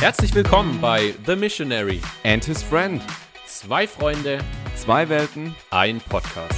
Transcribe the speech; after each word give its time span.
Herzlich 0.00 0.32
willkommen 0.32 0.80
bei 0.80 1.12
The 1.26 1.34
Missionary. 1.34 2.00
And 2.22 2.44
his 2.44 2.62
friend. 2.62 3.02
Zwei 3.46 3.88
Freunde, 3.88 4.38
Zwei 4.76 5.08
Welten. 5.08 5.56
ein 5.70 6.00
Podcast. 6.00 6.54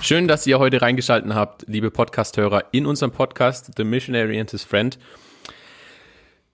Schön, 0.00 0.26
dass 0.26 0.46
ihr 0.46 0.58
heute 0.58 0.80
reingeschaltet 0.80 1.34
habt, 1.34 1.64
liebe 1.68 1.90
Podcasthörer, 1.90 2.64
in 2.72 2.86
unserem 2.86 3.12
Podcast 3.12 3.72
The 3.76 3.84
Missionary 3.84 4.40
and 4.40 4.50
His 4.50 4.64
Friend. 4.64 4.98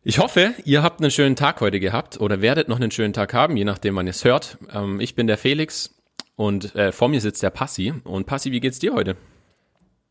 Ich 0.02 0.18
hoffe, 0.18 0.54
ihr 0.64 0.82
habt 0.82 1.00
einen 1.00 1.12
schönen 1.12 1.36
Tag 1.36 1.60
heute 1.60 1.78
gehabt 1.78 2.20
oder 2.20 2.42
werdet 2.42 2.68
noch 2.68 2.76
einen 2.76 2.90
schönen 2.90 3.12
Tag 3.12 3.34
haben, 3.34 3.56
je 3.56 3.64
nachdem, 3.64 3.94
wann 3.94 4.06
ihr 4.06 4.10
es 4.10 4.24
hört. 4.24 4.58
Ähm, 4.74 5.00
ich 5.00 5.14
bin 5.14 5.26
der 5.28 5.38
Felix 5.38 5.95
und 6.36 6.74
äh, 6.74 6.92
vor 6.92 7.08
mir 7.08 7.20
sitzt 7.20 7.42
der 7.42 7.50
Passi. 7.50 7.92
Und 8.04 8.26
Passi, 8.26 8.52
wie 8.52 8.60
geht's 8.60 8.78
dir 8.78 8.94
heute? 8.94 9.16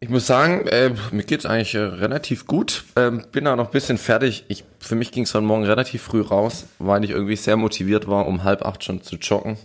Ich 0.02 0.10
muss 0.10 0.28
sagen, 0.28 0.68
äh, 0.68 0.92
mir 1.12 1.24
geht's 1.24 1.46
eigentlich 1.46 1.74
äh, 1.74 1.80
relativ 1.80 2.46
gut. 2.46 2.84
Ähm, 2.96 3.26
bin 3.32 3.46
da 3.46 3.56
noch 3.56 3.68
ein 3.68 3.72
bisschen 3.72 3.98
fertig. 3.98 4.44
Ich, 4.50 4.64
für 4.80 4.96
mich 4.96 5.12
ging's 5.12 5.34
heute 5.34 5.46
Morgen 5.46 5.64
relativ 5.64 6.04
früh 6.04 6.22
raus, 6.22 6.66
weil 6.80 7.04
ich 7.06 7.12
irgendwie 7.12 7.38
sehr 7.38 7.56
motiviert 7.58 8.08
war, 8.08 8.28
um 8.28 8.44
halb 8.44 8.64
acht 8.66 8.84
schon 8.84 9.02
zu 9.02 9.16
joggen. 9.16 9.58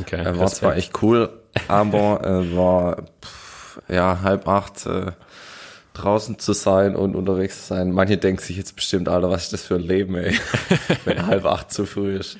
Okay, 0.00 0.22
Äh, 0.24 0.38
war 0.38 0.46
zwar 0.48 0.76
echt 0.76 1.02
cool, 1.02 1.28
aber 1.68 2.24
äh, 2.24 2.56
war 2.56 3.04
pff, 3.22 3.82
ja 3.88 4.20
halb 4.22 4.48
acht 4.48 4.86
äh, 4.86 5.12
draußen 5.92 6.38
zu 6.40 6.54
sein 6.54 6.96
und 6.96 7.14
unterwegs 7.14 7.60
zu 7.60 7.74
sein. 7.74 7.92
Manche 7.92 8.16
denken 8.16 8.42
sich 8.42 8.56
jetzt 8.56 8.74
bestimmt, 8.74 9.08
Alter, 9.08 9.30
was 9.30 9.44
ist 9.44 9.52
das 9.52 9.62
für 9.62 9.76
ein 9.76 9.82
Leben, 9.82 10.16
ey, 10.16 10.34
wenn 11.04 11.26
halb 11.26 11.44
acht 11.44 11.70
zu 11.72 11.86
früh 11.86 12.16
ist. 12.16 12.38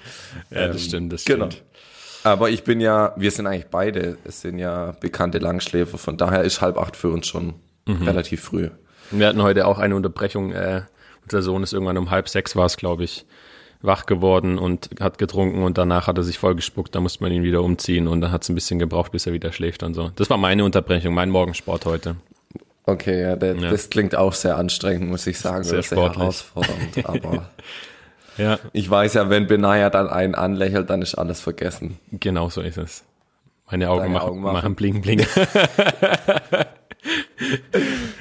Ja, 0.51 0.69
das 0.69 0.83
stimmt, 0.83 1.13
das 1.13 1.23
stimmt. 1.23 1.39
Genau. 1.51 1.63
Aber 2.25 2.51
ich 2.51 2.65
bin 2.65 2.81
ja, 2.81 3.13
wir 3.17 3.31
sind 3.31 3.47
eigentlich 3.47 3.67
beide, 3.71 4.17
es 4.25 4.41
sind 4.41 4.59
ja 4.59 4.93
bekannte 5.01 5.39
Langschläfer, 5.39 5.99
von 5.99 6.17
daher 6.17 6.43
ist 6.43 6.61
halb 6.61 6.79
acht 6.79 6.97
für 6.97 7.11
uns 7.11 7.27
schon 7.27 7.55
relativ 7.87 8.43
früh. 8.43 8.71
Wir 9.11 9.27
hatten 9.29 9.43
heute 9.43 9.67
auch 9.67 9.79
eine 9.79 9.95
Unterbrechung. 9.95 10.53
Äh, 10.53 10.83
unser 11.25 11.43
Sohn 11.43 11.63
ist 11.63 11.73
irgendwann 11.75 11.99
um 11.99 12.11
halb 12.11 12.29
sechs 12.29 12.57
war 12.57 12.65
es, 12.67 12.77
glaube 12.79 13.05
ich, 13.05 13.27
wach 13.83 14.07
geworden 14.07 14.59
und 14.59 14.89
hat 15.01 15.19
getrunken 15.19 15.63
und 15.63 15.77
danach 15.77 16.07
hat 16.07 16.17
er 16.17 16.25
sich 16.25 16.39
vollgespuckt. 16.39 16.95
Da 16.95 17.01
musste 17.01 17.23
man 17.23 17.31
ihn 17.33 17.43
wieder 17.43 17.63
umziehen 17.63 18.09
und 18.09 18.23
dann 18.23 18.33
hat 18.33 18.43
es 18.43 18.49
ein 18.49 18.55
bisschen 18.55 18.79
gebraucht, 18.79 19.13
bis 19.13 19.27
er 19.27 19.35
wieder 19.35 19.53
schläft 19.53 19.83
und 19.83 19.93
so. 19.93 20.11
Das 20.17 20.31
war 20.31 20.39
meine 20.39 20.65
Unterbrechung, 20.65 21.13
mein 21.13 21.29
Morgensport 21.29 21.85
heute. 21.85 22.17
Okay, 22.87 23.21
ja, 23.21 23.37
der, 23.37 23.57
Ja. 23.57 23.71
das 23.71 23.91
klingt 23.91 24.15
auch 24.17 24.33
sehr 24.33 24.57
anstrengend, 24.57 25.11
muss 25.11 25.27
ich 25.27 25.39
sagen. 25.39 25.65
Sehr 25.65 25.75
oder 25.79 25.83
sehr 25.83 25.97
sportlich. 25.99 26.19
herausfordernd. 26.21 27.05
Aber 27.07 27.51
Ja, 28.37 28.59
ich 28.73 28.91
weiß 28.91 29.15
ja, 29.15 29.31
wenn 29.31 29.47
Benaya 29.47 29.91
dann 29.91 30.09
einen 30.09 30.35
anlächelt, 30.35 30.91
dann 30.91 31.03
ist 31.03 31.15
alles 31.15 31.41
vergessen. 31.41 31.99
genau 32.11 32.49
so 32.51 32.61
ist 32.61 32.79
es. 32.79 33.05
Meine 33.71 33.89
Augen, 33.91 34.13
machen, 34.13 34.29
Augen 34.29 34.41
machen. 34.41 34.53
machen 34.55 34.75
bling 34.75 35.01
bling. 35.01 35.27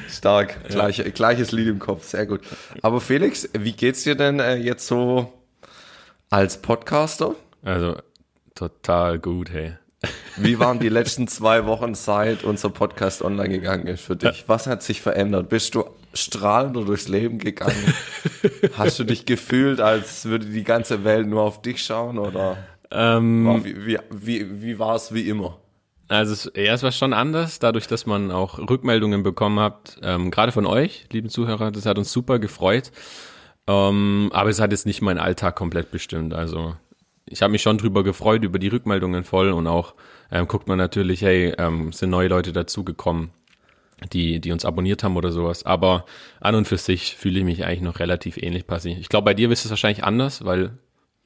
Stark, 0.09 0.67
Gleiche, 0.69 1.11
gleiches 1.11 1.51
Lied 1.51 1.67
im 1.67 1.79
Kopf, 1.79 2.05
sehr 2.05 2.25
gut. 2.25 2.41
Aber 2.81 3.01
Felix, 3.01 3.49
wie 3.57 3.73
geht's 3.73 4.03
dir 4.03 4.15
denn 4.15 4.39
äh, 4.39 4.55
jetzt 4.55 4.87
so 4.87 5.33
als 6.29 6.57
Podcaster? 6.61 7.35
Also 7.63 7.97
total 8.55 9.19
gut, 9.19 9.51
hey. 9.51 9.73
Wie 10.37 10.59
waren 10.59 10.79
die 10.79 10.89
letzten 10.99 11.27
zwei 11.27 11.65
Wochen, 11.65 11.95
seit 11.95 12.43
unser 12.43 12.69
Podcast 12.69 13.21
online 13.21 13.49
gegangen 13.49 13.87
ist 13.87 14.01
für 14.01 14.15
dich? 14.15 14.45
Was 14.47 14.67
hat 14.67 14.83
sich 14.83 15.01
verändert? 15.01 15.49
Bist 15.49 15.75
du 15.75 15.85
strahlender 16.13 16.85
durchs 16.85 17.07
Leben 17.07 17.39
gegangen? 17.39 17.93
Hast 18.77 18.99
du 18.99 19.03
dich 19.03 19.25
gefühlt, 19.25 19.81
als 19.81 20.25
würde 20.25 20.45
die 20.45 20.63
ganze 20.63 21.03
Welt 21.03 21.27
nur 21.27 21.41
auf 21.41 21.61
dich 21.61 21.83
schauen? 21.83 22.17
Oder 22.17 22.57
Ähm, 22.91 23.61
wie, 23.63 23.85
wie, 23.85 23.99
wie, 24.11 24.61
wie 24.61 24.79
war 24.79 24.95
es 24.95 25.13
wie 25.13 25.27
immer? 25.27 25.59
Also 26.09 26.33
es, 26.33 26.51
ja, 26.55 26.73
es 26.73 26.83
war 26.83 26.91
schon 26.91 27.13
anders, 27.13 27.59
dadurch, 27.59 27.87
dass 27.87 28.05
man 28.05 28.29
auch 28.29 28.59
Rückmeldungen 28.59 29.23
bekommen 29.23 29.59
hat, 29.59 29.97
ähm, 30.03 30.31
gerade 30.31 30.51
von 30.51 30.65
euch, 30.65 31.05
lieben 31.11 31.29
Zuhörer, 31.29 31.71
das 31.71 31.85
hat 31.85 31.97
uns 31.97 32.11
super 32.11 32.39
gefreut. 32.39 32.91
Ähm, 33.65 34.29
aber 34.33 34.49
es 34.49 34.59
hat 34.59 34.71
jetzt 34.71 34.85
nicht 34.85 35.01
meinen 35.01 35.19
Alltag 35.19 35.55
komplett 35.55 35.89
bestimmt. 35.91 36.33
Also 36.33 36.75
ich 37.25 37.41
habe 37.41 37.51
mich 37.51 37.61
schon 37.61 37.77
drüber 37.77 38.03
gefreut, 38.03 38.43
über 38.43 38.59
die 38.59 38.67
Rückmeldungen 38.67 39.23
voll 39.23 39.51
und 39.51 39.67
auch 39.67 39.95
ähm, 40.31 40.47
guckt 40.47 40.67
man 40.67 40.77
natürlich, 40.77 41.21
hey, 41.21 41.53
ähm, 41.57 41.93
sind 41.93 42.09
neue 42.09 42.27
Leute 42.27 42.51
dazugekommen, 42.51 43.31
die, 44.11 44.39
die 44.39 44.51
uns 44.51 44.65
abonniert 44.65 45.03
haben 45.03 45.17
oder 45.17 45.31
sowas. 45.31 45.65
Aber 45.65 46.05
an 46.39 46.55
und 46.55 46.67
für 46.67 46.77
sich 46.77 47.15
fühle 47.15 47.39
ich 47.39 47.45
mich 47.45 47.65
eigentlich 47.65 47.81
noch 47.81 47.99
relativ 47.99 48.37
ähnlich 48.37 48.67
passiv. 48.67 48.97
Ich 48.99 49.09
glaube, 49.09 49.25
bei 49.25 49.33
dir 49.33 49.49
ist 49.51 49.65
es 49.65 49.69
wahrscheinlich 49.71 50.03
anders, 50.03 50.45
weil 50.45 50.77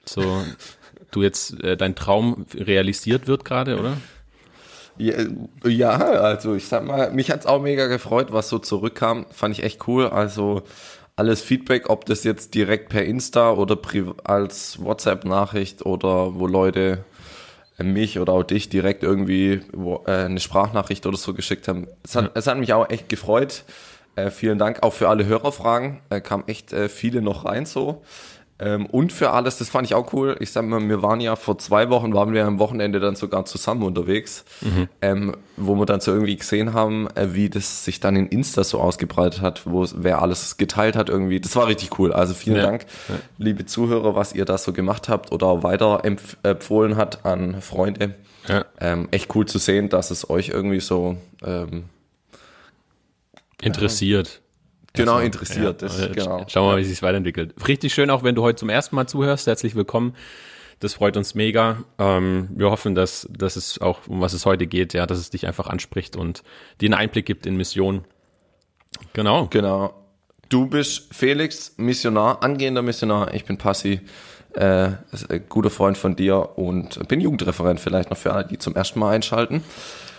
so 0.05 0.21
du 1.11 1.23
jetzt 1.23 1.61
äh, 1.63 1.77
dein 1.77 1.95
Traum 1.95 2.45
realisiert 2.55 3.27
wird 3.27 3.45
gerade, 3.45 3.79
oder? 3.79 3.97
Ja, 4.97 5.13
ja, 5.65 5.95
also 5.95 6.55
ich 6.55 6.67
sag 6.67 6.83
mal, 6.83 7.11
mich 7.11 7.29
hat's 7.29 7.45
auch 7.45 7.61
mega 7.61 7.85
gefreut, 7.85 8.31
was 8.31 8.49
so 8.49 8.57
zurückkam. 8.57 9.27
Fand 9.29 9.57
ich 9.57 9.63
echt 9.63 9.87
cool. 9.87 10.07
Also 10.07 10.63
alles 11.15 11.41
Feedback, 11.41 11.89
ob 11.89 12.05
das 12.05 12.23
jetzt 12.23 12.55
direkt 12.55 12.89
per 12.89 13.03
Insta 13.03 13.51
oder 13.51 13.77
als 14.23 14.83
WhatsApp-Nachricht 14.83 15.85
oder 15.85 16.39
wo 16.39 16.47
Leute 16.47 16.79
äh, 16.91 17.16
mich 17.77 18.19
oder 18.19 18.33
auch 18.33 18.43
dich 18.43 18.69
direkt 18.69 19.03
irgendwie 19.03 19.61
wo, 19.71 20.03
äh, 20.07 20.25
eine 20.25 20.39
Sprachnachricht 20.39 21.05
oder 21.05 21.17
so 21.17 21.33
geschickt 21.33 21.67
haben. 21.67 21.87
Es 22.03 22.15
hat, 22.15 22.31
es 22.35 22.47
hat 22.47 22.57
mich 22.57 22.73
auch 22.73 22.89
echt 22.89 23.09
gefreut. 23.09 23.63
Äh, 24.15 24.31
vielen 24.31 24.57
Dank 24.57 24.81
auch 24.81 24.93
für 24.93 25.09
alle 25.09 25.25
Hörerfragen. 25.25 25.99
Äh, 26.09 26.21
kam 26.21 26.43
echt 26.47 26.73
äh, 26.73 26.89
viele 26.89 27.21
noch 27.21 27.45
rein 27.45 27.65
so. 27.65 28.01
Ähm, 28.59 28.87
und 28.87 29.13
für 29.13 29.31
alles, 29.31 29.57
das 29.57 29.69
fand 29.69 29.85
ich 29.85 29.93
auch 29.93 30.13
cool. 30.13 30.35
Ich 30.39 30.51
sag 30.51 30.65
mal, 30.65 30.81
wir 30.87 31.03
waren 31.03 31.19
ja 31.21 31.35
vor 31.35 31.59
zwei 31.59 31.89
Wochen, 31.89 32.13
waren 32.13 32.33
wir 32.33 32.45
am 32.45 32.57
Wochenende 32.57 32.99
dann 32.99 33.15
sogar 33.15 33.45
zusammen 33.45 33.83
unterwegs, 33.83 34.45
ähm, 35.01 35.35
wo 35.57 35.75
wir 35.75 35.85
dann 35.85 35.99
so 35.99 36.11
irgendwie 36.11 36.35
gesehen 36.35 36.73
haben, 36.73 37.07
äh, 37.15 37.33
wie 37.33 37.49
das 37.49 37.85
sich 37.85 37.99
dann 37.99 38.15
in 38.15 38.27
Insta 38.27 38.63
so 38.63 38.79
ausgebreitet 38.79 39.41
hat, 39.41 39.61
wo 39.65 39.85
wer 39.95 40.21
alles 40.21 40.57
geteilt 40.57 40.95
hat 40.95 41.09
irgendwie. 41.09 41.39
Das 41.39 41.55
war 41.55 41.67
richtig 41.67 41.99
cool. 41.99 42.13
Also 42.13 42.33
vielen 42.33 42.57
Ja. 42.57 42.63
Dank, 42.63 42.85
liebe 43.37 43.65
Zuhörer, 43.65 44.15
was 44.15 44.33
ihr 44.33 44.45
da 44.45 44.57
so 44.57 44.73
gemacht 44.73 45.07
habt 45.07 45.31
oder 45.31 45.61
weiter 45.61 46.01
empf 46.03 46.37
empfohlen 46.43 46.95
hat 46.95 47.25
an 47.25 47.61
Freunde. 47.61 48.15
Ja. 48.47 48.65
Ähm, 48.79 49.07
echt 49.11 49.35
cool 49.35 49.45
zu 49.45 49.59
sehen, 49.59 49.89
dass 49.89 50.09
es 50.09 50.29
euch 50.29 50.49
irgendwie 50.49 50.79
so 50.79 51.17
ähm, 51.45 51.83
interessiert. 53.61 54.41
Genau 54.97 55.13
Also, 55.15 55.25
interessiert. 55.25 55.81
ja, 55.81 55.87
das, 55.87 56.11
genau. 56.13 56.45
Schauen 56.47 56.67
wir 56.67 56.71
mal, 56.73 56.77
wie 56.79 56.83
sich 56.85 57.01
weiterentwickelt. 57.01 57.53
Richtig 57.67 57.93
schön, 57.93 58.09
auch 58.09 58.23
wenn 58.23 58.35
du 58.35 58.41
heute 58.43 58.57
zum 58.57 58.69
ersten 58.69 58.95
Mal 58.95 59.07
zuhörst. 59.07 59.47
Herzlich 59.47 59.75
willkommen. 59.75 60.15
Das 60.79 60.93
freut 60.93 61.17
uns 61.17 61.33
mega. 61.33 61.83
Ähm, 61.97 62.49
wir 62.55 62.69
hoffen, 62.69 62.93
dass, 62.93 63.27
dass 63.31 63.55
es 63.55 63.81
auch, 63.81 64.07
um 64.07 64.21
was 64.21 64.33
es 64.33 64.45
heute 64.45 64.67
geht, 64.67 64.93
ja, 64.93 65.07
dass 65.07 65.17
es 65.17 65.29
dich 65.31 65.47
einfach 65.47 65.67
anspricht 65.67 66.15
und 66.15 66.43
dir 66.81 66.87
einen 66.87 66.93
Einblick 66.93 67.25
gibt 67.25 67.45
in 67.47 67.55
Mission. 67.57 68.03
Genau. 69.13 69.47
Genau. 69.47 69.93
Du 70.49 70.67
bist 70.67 71.13
Felix, 71.13 71.73
Missionar, 71.77 72.43
angehender 72.43 72.81
Missionar. 72.81 73.33
Ich 73.33 73.43
bin 73.45 73.57
Passi, 73.57 74.01
äh, 74.53 74.91
guter 75.49 75.69
Freund 75.69 75.97
von 75.97 76.15
dir 76.15 76.57
und 76.57 77.05
bin 77.07 77.21
Jugendreferent 77.21 77.79
vielleicht 77.79 78.09
noch 78.11 78.17
für 78.17 78.33
alle, 78.33 78.45
die 78.45 78.57
zum 78.57 78.75
ersten 78.75 78.99
Mal 78.99 79.13
einschalten. 79.13 79.63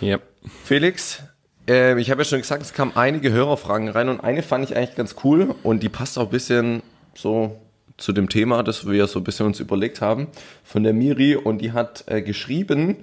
Ja. 0.01 0.19
Felix, 0.63 1.23
äh, 1.69 1.99
ich 1.99 2.11
habe 2.11 2.21
ja 2.21 2.25
schon 2.25 2.39
gesagt, 2.39 2.61
es 2.63 2.73
kamen 2.73 2.91
einige 2.95 3.31
Hörerfragen 3.31 3.87
rein 3.89 4.09
und 4.09 4.19
eine 4.19 4.43
fand 4.43 4.69
ich 4.69 4.75
eigentlich 4.75 4.95
ganz 4.95 5.15
cool 5.23 5.55
und 5.63 5.83
die 5.83 5.89
passt 5.89 6.17
auch 6.17 6.23
ein 6.23 6.29
bisschen 6.29 6.81
so 7.15 7.59
zu 7.97 8.13
dem 8.13 8.29
Thema, 8.29 8.63
das 8.63 8.87
wir 8.87 9.07
so 9.07 9.19
ein 9.19 9.23
bisschen 9.23 9.45
uns 9.45 9.59
überlegt 9.59 10.01
haben, 10.01 10.27
von 10.63 10.83
der 10.83 10.93
Miri 10.93 11.35
und 11.35 11.59
die 11.59 11.71
hat 11.71 12.05
äh, 12.07 12.21
geschrieben, 12.21 12.97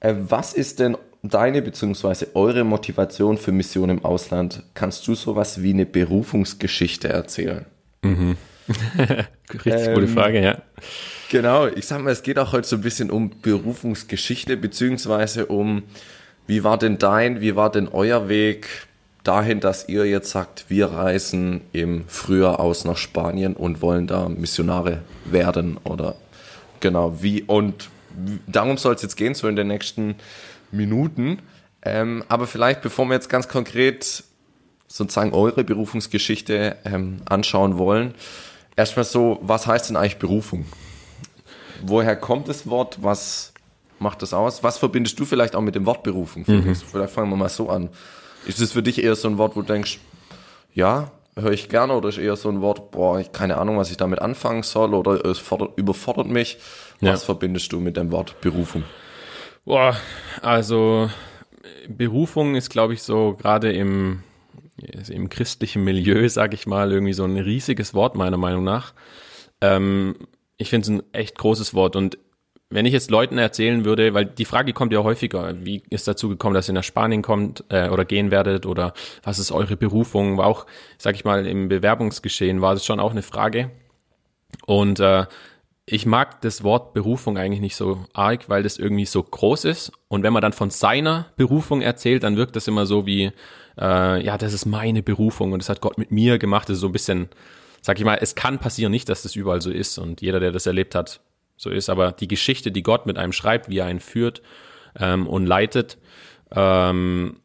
äh, 0.00 0.14
was 0.18 0.52
ist 0.52 0.80
denn 0.80 0.96
deine 1.22 1.62
bzw. 1.62 2.26
eure 2.34 2.64
Motivation 2.64 3.38
für 3.38 3.52
Mission 3.52 3.88
im 3.90 4.04
Ausland? 4.04 4.62
Kannst 4.74 5.06
du 5.06 5.14
sowas 5.14 5.62
wie 5.62 5.72
eine 5.72 5.86
Berufungsgeschichte 5.86 7.08
erzählen? 7.08 7.64
Richtig 9.64 9.94
gute 9.94 10.06
Ähm, 10.06 10.08
Frage, 10.08 10.42
ja. 10.42 10.58
Genau, 11.30 11.66
ich 11.66 11.86
sag 11.86 12.02
mal, 12.02 12.10
es 12.10 12.22
geht 12.22 12.38
auch 12.38 12.52
heute 12.52 12.66
so 12.68 12.76
ein 12.76 12.82
bisschen 12.82 13.10
um 13.10 13.30
Berufungsgeschichte, 13.40 14.56
beziehungsweise 14.56 15.46
um, 15.46 15.84
wie 16.46 16.64
war 16.64 16.78
denn 16.78 16.98
dein, 16.98 17.40
wie 17.40 17.56
war 17.56 17.70
denn 17.70 17.88
euer 17.88 18.28
Weg 18.28 18.86
dahin, 19.24 19.60
dass 19.60 19.88
ihr 19.88 20.04
jetzt 20.06 20.30
sagt, 20.30 20.66
wir 20.68 20.86
reisen 20.86 21.60
im 21.72 22.04
Frühjahr 22.08 22.60
aus 22.60 22.84
nach 22.84 22.96
Spanien 22.96 23.54
und 23.54 23.80
wollen 23.82 24.06
da 24.06 24.28
Missionare 24.28 25.02
werden 25.24 25.78
oder 25.84 26.16
genau, 26.80 27.22
wie 27.22 27.42
und 27.42 27.88
darum 28.46 28.76
soll 28.76 28.94
es 28.94 29.02
jetzt 29.02 29.16
gehen, 29.16 29.34
so 29.34 29.48
in 29.48 29.56
den 29.56 29.68
nächsten 29.68 30.16
Minuten. 30.70 31.38
Ähm, 31.84 32.24
aber 32.28 32.46
vielleicht, 32.46 32.82
bevor 32.82 33.06
wir 33.06 33.14
jetzt 33.14 33.28
ganz 33.28 33.48
konkret 33.48 34.24
sozusagen 34.88 35.32
eure 35.32 35.64
Berufungsgeschichte 35.64 36.76
ähm, 36.84 37.22
anschauen 37.24 37.78
wollen, 37.78 38.14
erstmal 38.76 39.04
so, 39.04 39.38
was 39.42 39.66
heißt 39.66 39.88
denn 39.88 39.96
eigentlich 39.96 40.18
Berufung? 40.18 40.66
Woher 41.84 42.14
kommt 42.14 42.48
das 42.48 42.68
Wort? 42.68 42.98
Was 43.02 43.51
macht 44.02 44.22
das 44.22 44.34
aus? 44.34 44.62
Was 44.62 44.78
verbindest 44.78 45.18
du 45.18 45.24
vielleicht 45.24 45.54
auch 45.56 45.60
mit 45.60 45.74
dem 45.74 45.86
Wort 45.86 46.02
Berufung? 46.02 46.44
Felix? 46.44 46.82
Vielleicht 46.82 47.12
fangen 47.12 47.30
wir 47.30 47.36
mal 47.36 47.48
so 47.48 47.68
an. 47.70 47.88
Ist 48.46 48.60
das 48.60 48.72
für 48.72 48.82
dich 48.82 49.02
eher 49.02 49.14
so 49.14 49.28
ein 49.28 49.38
Wort, 49.38 49.56
wo 49.56 49.62
du 49.62 49.66
denkst, 49.72 49.98
ja, 50.74 51.10
höre 51.36 51.52
ich 51.52 51.68
gerne, 51.68 51.94
oder 51.94 52.08
ist 52.08 52.18
eher 52.18 52.36
so 52.36 52.48
ein 52.50 52.60
Wort, 52.60 52.90
boah, 52.90 53.18
ich 53.20 53.32
keine 53.32 53.56
Ahnung, 53.58 53.78
was 53.78 53.90
ich 53.90 53.96
damit 53.96 54.20
anfangen 54.20 54.62
soll, 54.64 54.94
oder 54.94 55.24
es 55.24 55.38
fordert, 55.38 55.78
überfordert 55.78 56.26
mich? 56.26 56.58
Was 57.00 57.20
Ja. 57.22 57.26
verbindest 57.26 57.72
du 57.72 57.80
mit 57.80 57.96
dem 57.96 58.10
Wort 58.10 58.40
Berufung? 58.40 58.84
Boah, 59.64 59.96
also 60.42 61.08
Berufung 61.88 62.54
ist, 62.54 62.70
glaube 62.70 62.94
ich, 62.94 63.02
so 63.02 63.34
gerade 63.38 63.72
im, 63.72 64.22
im 65.08 65.28
christlichen 65.28 65.84
Milieu, 65.84 66.28
sag 66.30 66.54
ich 66.54 66.66
mal, 66.66 66.92
irgendwie 66.92 67.12
so 67.12 67.24
ein 67.24 67.36
riesiges 67.38 67.94
Wort 67.94 68.16
meiner 68.16 68.36
Meinung 68.38 68.64
nach. 68.64 68.92
Ähm, 69.60 70.16
ich 70.56 70.70
finde 70.70 70.84
es 70.84 70.88
ein 70.90 71.02
echt 71.12 71.38
großes 71.38 71.74
Wort 71.74 71.96
und 71.96 72.18
wenn 72.72 72.86
ich 72.86 72.92
jetzt 72.92 73.10
Leuten 73.10 73.38
erzählen 73.38 73.84
würde, 73.84 74.14
weil 74.14 74.24
die 74.24 74.44
Frage 74.44 74.72
kommt 74.72 74.92
ja 74.92 75.02
häufiger, 75.02 75.54
wie 75.64 75.82
ist 75.90 76.08
dazu 76.08 76.28
gekommen, 76.28 76.54
dass 76.54 76.68
ihr 76.68 76.74
nach 76.74 76.84
Spanien 76.84 77.22
kommt 77.22 77.64
äh, 77.68 77.88
oder 77.88 78.04
gehen 78.04 78.30
werdet 78.30 78.66
oder 78.66 78.94
was 79.22 79.38
ist 79.38 79.52
eure 79.52 79.76
Berufung, 79.76 80.38
war 80.38 80.46
auch, 80.46 80.66
sag 80.98 81.14
ich 81.14 81.24
mal, 81.24 81.46
im 81.46 81.68
Bewerbungsgeschehen 81.68 82.60
war 82.60 82.74
das 82.74 82.84
schon 82.84 83.00
auch 83.00 83.12
eine 83.12 83.22
Frage. 83.22 83.70
Und 84.66 85.00
äh, 85.00 85.26
ich 85.86 86.06
mag 86.06 86.40
das 86.40 86.62
Wort 86.62 86.94
Berufung 86.94 87.36
eigentlich 87.36 87.60
nicht 87.60 87.76
so 87.76 88.04
arg, 88.12 88.48
weil 88.48 88.62
das 88.62 88.78
irgendwie 88.78 89.06
so 89.06 89.22
groß 89.22 89.64
ist. 89.64 89.92
Und 90.08 90.22
wenn 90.22 90.32
man 90.32 90.42
dann 90.42 90.52
von 90.52 90.70
seiner 90.70 91.26
Berufung 91.36 91.82
erzählt, 91.82 92.22
dann 92.22 92.36
wirkt 92.36 92.56
das 92.56 92.68
immer 92.68 92.86
so 92.86 93.04
wie, 93.04 93.32
äh, 93.78 94.24
ja, 94.24 94.38
das 94.38 94.52
ist 94.52 94.66
meine 94.66 95.02
Berufung 95.02 95.52
und 95.52 95.60
das 95.60 95.68
hat 95.68 95.80
Gott 95.80 95.98
mit 95.98 96.10
mir 96.10 96.38
gemacht. 96.38 96.68
Das 96.68 96.76
ist 96.76 96.80
so 96.80 96.88
ein 96.88 96.92
bisschen, 96.92 97.28
sag 97.80 97.98
ich 97.98 98.04
mal, 98.04 98.18
es 98.20 98.34
kann 98.34 98.58
passieren 98.58 98.92
nicht, 98.92 99.08
dass 99.08 99.22
das 99.22 99.34
überall 99.34 99.60
so 99.60 99.70
ist. 99.70 99.98
Und 99.98 100.20
jeder, 100.20 100.38
der 100.38 100.52
das 100.52 100.66
erlebt 100.66 100.94
hat, 100.94 101.20
so 101.56 101.70
ist. 101.70 101.90
Aber 101.90 102.12
die 102.12 102.28
Geschichte, 102.28 102.70
die 102.72 102.82
Gott 102.82 103.06
mit 103.06 103.18
einem 103.18 103.32
schreibt, 103.32 103.68
wie 103.68 103.78
er 103.78 103.86
einen 103.86 104.00
führt 104.00 104.42
ähm, 104.98 105.26
und 105.26 105.46
leitet, 105.46 105.98
ähm, 106.54 107.40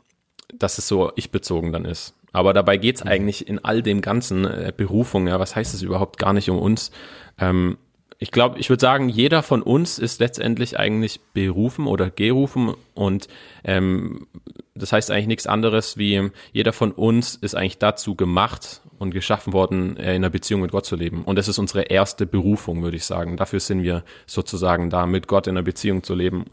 dass 0.54 0.78
es 0.78 0.88
so 0.88 1.12
ich-bezogen 1.16 1.72
dann 1.72 1.86
ist. 1.86 2.14
Aber 2.34 2.54
dabei 2.54 2.78
geht's 2.78 3.04
mhm. 3.04 3.10
eigentlich 3.10 3.48
in 3.48 3.64
all 3.64 3.82
dem 3.82 4.02
ganzen 4.02 4.46
äh, 4.46 4.72
Berufung, 4.76 5.28
ja, 5.28 5.40
was 5.40 5.56
heißt 5.56 5.74
es 5.74 5.82
überhaupt 5.82 6.18
gar 6.18 6.34
nicht 6.34 6.50
um 6.50 6.60
uns? 6.60 6.92
Ähm, 7.40 7.78
ich 8.20 8.32
glaube, 8.32 8.58
ich 8.60 8.70
würde 8.70 8.82
sagen, 8.82 9.10
jeder 9.10 9.44
von 9.44 9.62
uns 9.62 10.00
ist 10.00 10.20
letztendlich 10.20 10.80
eigentlich 10.80 11.20
berufen 11.34 11.86
oder 11.86 12.10
gerufen 12.10 12.74
und 12.96 13.28
ähm, 13.64 14.28
das 14.74 14.92
heißt 14.92 15.12
eigentlich 15.12 15.28
nichts 15.28 15.48
anderes 15.48 15.98
wie 15.98 16.32
jeder 16.52 16.74
von 16.74 16.92
uns 16.92 17.36
ist 17.36 17.56
eigentlich 17.56 17.78
dazu 17.78 18.16
gemacht 18.16 18.82
und 19.00 19.12
geschaffen 19.12 19.54
worden, 19.54 19.98
äh, 19.98 20.12
in 20.12 20.18
einer 20.18 20.30
Beziehung 20.30 20.62
mit 20.62 20.72
Gott 20.72 20.86
zu 20.86 20.96
leben. 20.96 21.24
Und 21.24 21.38
das 21.38 21.48
ist 21.48 21.58
unsere 21.58 21.84
erste 21.84 22.26
Berufung, 22.26 22.84
würde 22.84 22.98
ich 22.98 23.06
sagen. 23.06 23.38
Dafür 23.38 23.60
sind 23.60 23.84
wir 23.84 24.04
sozusagen 24.26 24.90
da, 24.90 25.06
mit 25.06 25.28
Gott 25.28 25.48
in 25.48 25.52
einer 25.52 25.64
Beziehung 25.64 26.04
zu 26.04 26.16
leben. 26.16 26.46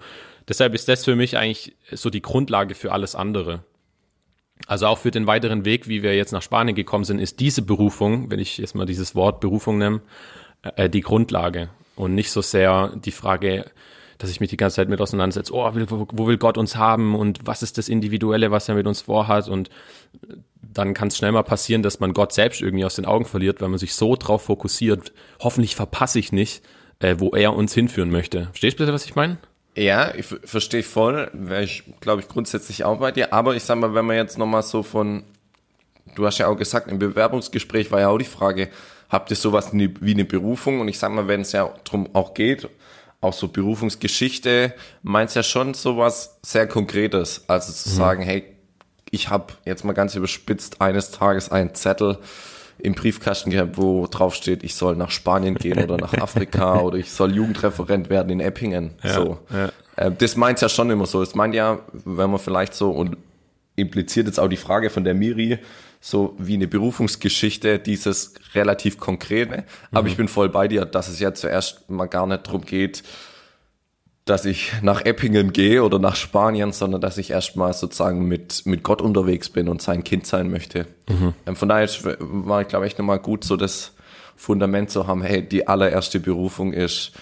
Deshalb 0.48 0.74
ist 0.74 0.88
das 0.88 1.04
für 1.04 1.16
mich 1.16 1.38
eigentlich 1.38 1.76
so 1.92 2.10
die 2.10 2.22
Grundlage 2.22 2.74
für 2.74 2.92
alles 2.92 3.14
andere. 3.14 3.64
Also 4.66 4.86
auch 4.86 4.98
für 4.98 5.10
den 5.10 5.26
weiteren 5.26 5.64
Weg, 5.64 5.88
wie 5.88 6.02
wir 6.02 6.14
jetzt 6.14 6.32
nach 6.32 6.42
Spanien 6.42 6.74
gekommen 6.74 7.04
sind, 7.04 7.18
ist 7.18 7.40
diese 7.40 7.62
Berufung, 7.62 8.30
wenn 8.30 8.38
ich 8.38 8.58
jetzt 8.58 8.74
mal 8.74 8.86
dieses 8.86 9.14
Wort 9.14 9.40
Berufung 9.40 9.78
nehme, 9.78 10.00
äh, 10.76 10.88
die 10.88 11.00
Grundlage 11.00 11.70
und 11.96 12.14
nicht 12.14 12.30
so 12.30 12.40
sehr 12.40 12.92
die 12.96 13.10
Frage, 13.10 13.70
dass 14.18 14.30
ich 14.30 14.40
mich 14.40 14.50
die 14.50 14.56
ganze 14.56 14.76
Zeit 14.76 14.88
mit 14.88 15.00
auseinandersetze, 15.00 15.52
oh, 15.52 15.70
wo, 15.74 16.06
wo 16.12 16.26
will 16.26 16.38
Gott 16.38 16.56
uns 16.56 16.76
haben 16.76 17.14
und 17.14 17.40
was 17.44 17.62
ist 17.62 17.78
das 17.78 17.88
Individuelle, 17.88 18.50
was 18.50 18.68
er 18.68 18.74
mit 18.74 18.86
uns 18.86 19.02
vorhat 19.02 19.48
und 19.48 19.70
dann 20.74 20.92
kann 20.92 21.08
es 21.08 21.16
schnell 21.16 21.32
mal 21.32 21.42
passieren, 21.42 21.82
dass 21.82 22.00
man 22.00 22.12
Gott 22.12 22.32
selbst 22.32 22.60
irgendwie 22.60 22.84
aus 22.84 22.96
den 22.96 23.06
Augen 23.06 23.24
verliert, 23.24 23.60
weil 23.60 23.68
man 23.68 23.78
sich 23.78 23.94
so 23.94 24.16
drauf 24.16 24.42
fokussiert, 24.42 25.12
hoffentlich 25.40 25.76
verpasse 25.76 26.18
ich 26.18 26.32
nicht, 26.32 26.62
äh, 26.98 27.16
wo 27.18 27.30
er 27.30 27.54
uns 27.54 27.72
hinführen 27.72 28.10
möchte. 28.10 28.46
Verstehst 28.46 28.78
du 28.78 28.82
bitte, 28.82 28.92
was 28.92 29.06
ich 29.06 29.14
meine? 29.14 29.38
Ja, 29.76 30.14
ich 30.14 30.26
verstehe 30.26 30.82
voll, 30.82 31.30
wäre 31.32 31.64
ich, 31.64 31.82
glaube 32.00 32.20
ich, 32.20 32.28
grundsätzlich 32.28 32.84
auch 32.84 32.98
bei 32.98 33.10
dir, 33.10 33.32
aber 33.32 33.56
ich 33.56 33.64
sag 33.64 33.78
mal, 33.78 33.94
wenn 33.94 34.04
man 34.04 34.16
jetzt 34.16 34.38
nochmal 34.38 34.62
so 34.62 34.82
von, 34.82 35.24
du 36.14 36.26
hast 36.26 36.38
ja 36.38 36.46
auch 36.46 36.56
gesagt, 36.56 36.90
im 36.90 36.98
Bewerbungsgespräch 36.98 37.90
war 37.90 38.00
ja 38.00 38.08
auch 38.08 38.18
die 38.18 38.24
Frage, 38.24 38.68
habt 39.08 39.30
ihr 39.30 39.36
sowas 39.36 39.70
wie 39.72 40.12
eine 40.12 40.24
Berufung? 40.24 40.80
Und 40.80 40.88
ich 40.88 40.98
sag 40.98 41.12
mal, 41.12 41.26
wenn 41.28 41.40
es 41.40 41.52
ja 41.52 41.72
darum 41.84 42.08
auch 42.14 42.34
geht, 42.34 42.68
auch 43.20 43.32
so 43.32 43.48
Berufungsgeschichte, 43.48 44.74
meint 45.02 45.34
ja 45.34 45.42
schon 45.42 45.74
sowas 45.74 46.38
sehr 46.42 46.68
Konkretes. 46.68 47.44
Also 47.48 47.72
zu 47.72 47.88
mhm. 47.88 47.94
sagen, 47.94 48.22
hey, 48.22 48.53
ich 49.14 49.30
habe 49.30 49.54
jetzt 49.64 49.84
mal 49.84 49.92
ganz 49.92 50.14
überspitzt 50.14 50.80
eines 50.80 51.10
Tages 51.12 51.50
einen 51.50 51.74
Zettel 51.74 52.18
im 52.78 52.94
Briefkasten 52.94 53.50
gehabt, 53.50 53.76
wo 53.76 54.06
drauf 54.08 54.34
steht, 54.34 54.64
ich 54.64 54.74
soll 54.74 54.96
nach 54.96 55.12
Spanien 55.12 55.54
gehen 55.54 55.82
oder 55.82 55.96
nach 55.96 56.12
Afrika 56.18 56.80
oder 56.80 56.98
ich 56.98 57.12
soll 57.12 57.34
Jugendreferent 57.34 58.10
werden 58.10 58.30
in 58.30 58.40
Eppingen. 58.40 58.90
Ja, 59.02 59.14
so. 59.14 59.38
Ja. 59.50 59.70
Äh, 59.96 60.12
das 60.12 60.36
meint 60.36 60.60
ja 60.60 60.68
schon 60.68 60.90
immer 60.90 61.06
so. 61.06 61.22
Es 61.22 61.34
meint 61.34 61.54
ja, 61.54 61.78
wenn 61.92 62.30
man 62.30 62.40
vielleicht 62.40 62.74
so 62.74 62.90
und 62.90 63.16
impliziert 63.76 64.26
jetzt 64.26 64.40
auch 64.40 64.48
die 64.48 64.56
Frage 64.56 64.90
von 64.90 65.04
der 65.04 65.14
Miri, 65.14 65.58
so 66.00 66.34
wie 66.38 66.54
eine 66.54 66.66
Berufungsgeschichte, 66.66 67.78
dieses 67.78 68.34
relativ 68.54 68.98
konkrete. 68.98 69.64
Aber 69.90 70.02
mhm. 70.02 70.08
ich 70.08 70.16
bin 70.16 70.28
voll 70.28 70.48
bei 70.48 70.68
dir, 70.68 70.84
dass 70.84 71.08
es 71.08 71.20
ja 71.20 71.32
zuerst 71.32 71.88
mal 71.88 72.06
gar 72.06 72.26
nicht 72.26 72.46
darum 72.46 72.62
geht, 72.62 73.02
dass 74.24 74.46
ich 74.46 74.72
nach 74.80 75.04
Eppingen 75.04 75.52
gehe 75.52 75.82
oder 75.84 75.98
nach 75.98 76.16
Spanien, 76.16 76.72
sondern 76.72 77.00
dass 77.00 77.18
ich 77.18 77.30
erstmal 77.30 77.74
sozusagen 77.74 78.26
mit, 78.26 78.64
mit 78.64 78.82
Gott 78.82 79.02
unterwegs 79.02 79.50
bin 79.50 79.68
und 79.68 79.82
sein 79.82 80.02
Kind 80.02 80.26
sein 80.26 80.50
möchte. 80.50 80.86
Mhm. 81.08 81.34
Ähm, 81.46 81.56
von 81.56 81.68
daher 81.68 81.88
war 82.18 82.62
ich, 82.62 82.68
glaube 82.68 82.86
ich, 82.86 82.96
nochmal 82.96 83.18
gut, 83.18 83.44
so 83.44 83.56
das 83.56 83.92
Fundament 84.36 84.90
zu 84.90 85.06
haben, 85.06 85.22
hey, 85.22 85.46
die 85.46 85.68
allererste 85.68 86.20
Berufung 86.20 86.72
ist, 86.72 87.12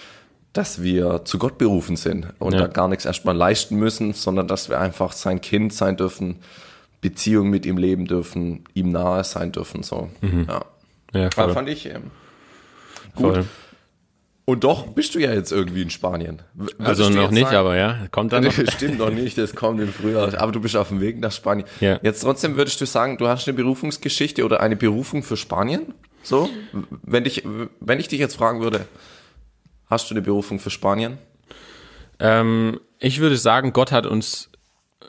dass 0.53 0.81
wir 0.81 1.25
zu 1.25 1.39
Gott 1.39 1.57
berufen 1.57 1.95
sind 1.95 2.27
und 2.39 2.53
ja. 2.53 2.61
da 2.61 2.67
gar 2.67 2.87
nichts 2.87 3.05
erstmal 3.05 3.35
leisten 3.35 3.75
müssen, 3.75 4.13
sondern 4.13 4.47
dass 4.47 4.69
wir 4.69 4.79
einfach 4.79 5.11
sein 5.11 5.41
Kind 5.41 5.73
sein 5.73 5.97
dürfen 5.97 6.37
Beziehung 7.01 7.49
mit 7.49 7.65
ihm 7.65 7.77
leben 7.77 8.05
dürfen, 8.05 8.63
ihm 8.73 8.91
nahe 8.91 9.23
sein 9.25 9.51
dürfen. 9.51 9.83
So. 9.83 10.09
Mhm. 10.21 10.47
Ja. 10.47 10.65
ja 11.13 11.31
voll. 11.31 11.53
fand 11.53 11.69
ich 11.69 11.85
ähm, 11.87 12.11
gut. 13.13 13.33
Voll. 13.35 13.45
Und 14.45 14.65
doch 14.65 14.87
bist 14.87 15.15
du 15.15 15.19
ja 15.19 15.33
jetzt 15.33 15.51
irgendwie 15.51 15.83
in 15.83 15.89
Spanien. 15.89 16.41
Würdest 16.53 16.79
also 16.81 17.09
noch 17.09 17.31
nicht, 17.31 17.43
sagen, 17.43 17.55
aber 17.55 17.77
ja, 17.77 18.07
kommt 18.11 18.33
dann 18.33 18.43
noch. 18.43 18.51
Stimmt 18.51 18.99
noch 18.99 19.09
nicht, 19.09 19.37
das 19.37 19.55
kommt 19.55 19.79
im 19.79 19.87
Frühjahr. 19.87 20.37
Aber 20.37 20.51
du 20.51 20.59
bist 20.59 20.75
auf 20.75 20.89
dem 20.89 20.99
Weg 20.99 21.19
nach 21.19 21.31
Spanien. 21.31 21.65
Ja. 21.79 21.99
Jetzt 22.01 22.21
trotzdem 22.21 22.57
würdest 22.57 22.81
du 22.81 22.85
sagen, 22.85 23.17
du 23.17 23.27
hast 23.27 23.47
eine 23.47 23.55
Berufungsgeschichte 23.55 24.43
oder 24.43 24.59
eine 24.59 24.75
Berufung 24.75 25.23
für 25.23 25.37
Spanien? 25.37 25.93
So, 26.23 26.49
wenn 27.03 27.25
ich, 27.25 27.43
wenn 27.79 27.99
ich 27.99 28.09
dich 28.09 28.19
jetzt 28.19 28.35
fragen 28.35 28.61
würde, 28.61 28.85
hast 29.89 30.09
du 30.09 30.13
eine 30.13 30.21
Berufung 30.21 30.59
für 30.59 30.69
Spanien? 30.69 31.17
Ähm, 32.19 32.79
ich 32.99 33.19
würde 33.19 33.37
sagen, 33.37 33.73
Gott 33.73 33.91
hat 33.91 34.05
uns 34.05 34.49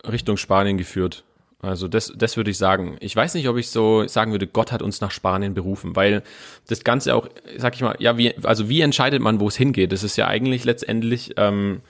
Richtung 0.07 0.37
Spanien 0.37 0.79
geführt. 0.79 1.25
Also 1.65 1.89
das, 1.89 2.13
das 2.15 2.37
würde 2.37 2.51
ich 2.51 2.59
sagen. 2.59 2.97
Ich 3.01 3.15
weiß 3.17 3.35
nicht, 3.35 3.49
ob 3.49 3.57
ich 3.57 3.71
so 3.71 4.07
sagen 4.07 4.33
würde, 4.33 4.47
Gott 4.47 4.73
hat 4.73 4.83
uns 4.83 5.01
nach 5.01 5.11
Spanien 5.11 5.55
berufen, 5.55 5.97
weil 5.97 6.23
das 6.69 6.85
Ganze 6.85 7.15
auch, 7.15 7.29
sag 7.57 7.75
ich 7.75 7.81
mal, 7.81 7.97
ja, 7.99 8.19
wie, 8.19 8.37
also 8.45 8.69
wie 8.69 8.81
entscheidet 8.81 9.23
man, 9.23 9.41
wo 9.41 9.49
es 9.49 9.57
hingeht? 9.57 9.93
Das 9.93 10.03
ist 10.03 10.17
ja 10.17 10.27
eigentlich 10.27 10.65
letztendlich, 10.65 11.35
ähm, 11.37 11.81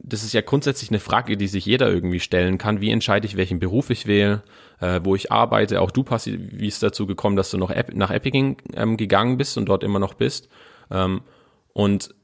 das 0.00 0.24
ist 0.24 0.32
ja 0.32 0.40
grundsätzlich 0.40 0.90
eine 0.90 0.98
Frage, 0.98 1.36
die 1.36 1.46
sich 1.46 1.64
jeder 1.64 1.88
irgendwie 1.88 2.20
stellen 2.20 2.58
kann. 2.58 2.80
Wie 2.80 2.90
entscheide 2.90 3.26
ich, 3.26 3.36
welchen 3.36 3.60
Beruf 3.60 3.90
ich 3.90 4.06
wähle, 4.06 4.42
äh, 4.80 5.00
wo 5.04 5.14
ich 5.14 5.30
arbeite? 5.30 5.80
Auch 5.80 5.90
du, 5.90 6.02
Passi, 6.02 6.38
wie 6.52 6.66
ist 6.66 6.82
dazu 6.82 7.06
gekommen, 7.06 7.36
dass 7.36 7.50
du 7.50 7.58
noch 7.58 7.72
nach 7.94 8.10
Eppingen 8.10 8.56
ähm, 8.74 8.96
gegangen 8.96 9.38
bist 9.38 9.56
und 9.56 9.66
dort 9.66 9.84
immer 9.84 10.00
noch 10.00 10.14
bist? 10.14 10.48
Ähm, 10.90 11.22
und 11.72 12.14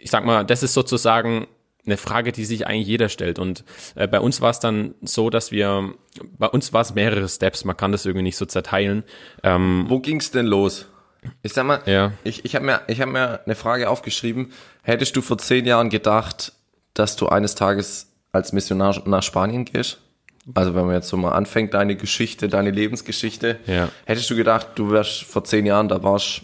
ich 0.00 0.10
sag 0.10 0.24
mal, 0.24 0.44
das 0.44 0.62
ist 0.62 0.74
sozusagen 0.74 1.46
eine 1.86 1.96
Frage, 1.96 2.32
die 2.32 2.44
sich 2.44 2.66
eigentlich 2.66 2.86
jeder 2.86 3.08
stellt. 3.08 3.38
Und 3.38 3.64
äh, 3.94 4.06
bei 4.06 4.20
uns 4.20 4.40
war 4.40 4.50
es 4.50 4.60
dann 4.60 4.94
so, 5.02 5.30
dass 5.30 5.50
wir, 5.50 5.94
bei 6.38 6.46
uns 6.46 6.72
war 6.72 6.82
es 6.82 6.94
mehrere 6.94 7.28
Steps, 7.28 7.64
man 7.64 7.76
kann 7.76 7.92
das 7.92 8.06
irgendwie 8.06 8.24
nicht 8.24 8.36
so 8.36 8.46
zerteilen. 8.46 9.04
Ähm, 9.42 9.86
Wo 9.88 10.00
ging's 10.00 10.30
denn 10.30 10.46
los? 10.46 10.86
Ich 11.42 11.52
sag 11.52 11.66
mal, 11.66 11.82
ja. 11.86 12.12
ich, 12.24 12.44
ich 12.44 12.54
habe 12.54 12.64
mir, 12.64 12.80
ich 12.86 13.00
hab 13.00 13.08
mir 13.08 13.40
eine 13.44 13.54
Frage 13.54 13.90
aufgeschrieben. 13.90 14.52
Hättest 14.82 15.16
du 15.16 15.22
vor 15.22 15.38
zehn 15.38 15.66
Jahren 15.66 15.90
gedacht, 15.90 16.52
dass 16.94 17.16
du 17.16 17.28
eines 17.28 17.54
Tages 17.54 18.08
als 18.32 18.52
Missionar 18.52 19.02
nach 19.06 19.22
Spanien 19.22 19.64
gehst? 19.64 20.00
Also 20.54 20.74
wenn 20.74 20.86
man 20.86 20.94
jetzt 20.94 21.08
so 21.08 21.16
mal 21.16 21.32
anfängt, 21.32 21.74
deine 21.74 21.96
Geschichte, 21.96 22.48
deine 22.48 22.70
Lebensgeschichte, 22.70 23.58
ja. 23.66 23.90
hättest 24.06 24.30
du 24.30 24.36
gedacht, 24.36 24.68
du 24.76 24.90
wärst 24.90 25.24
vor 25.24 25.44
zehn 25.44 25.66
Jahren, 25.66 25.88
da 25.88 26.02
warst 26.02 26.42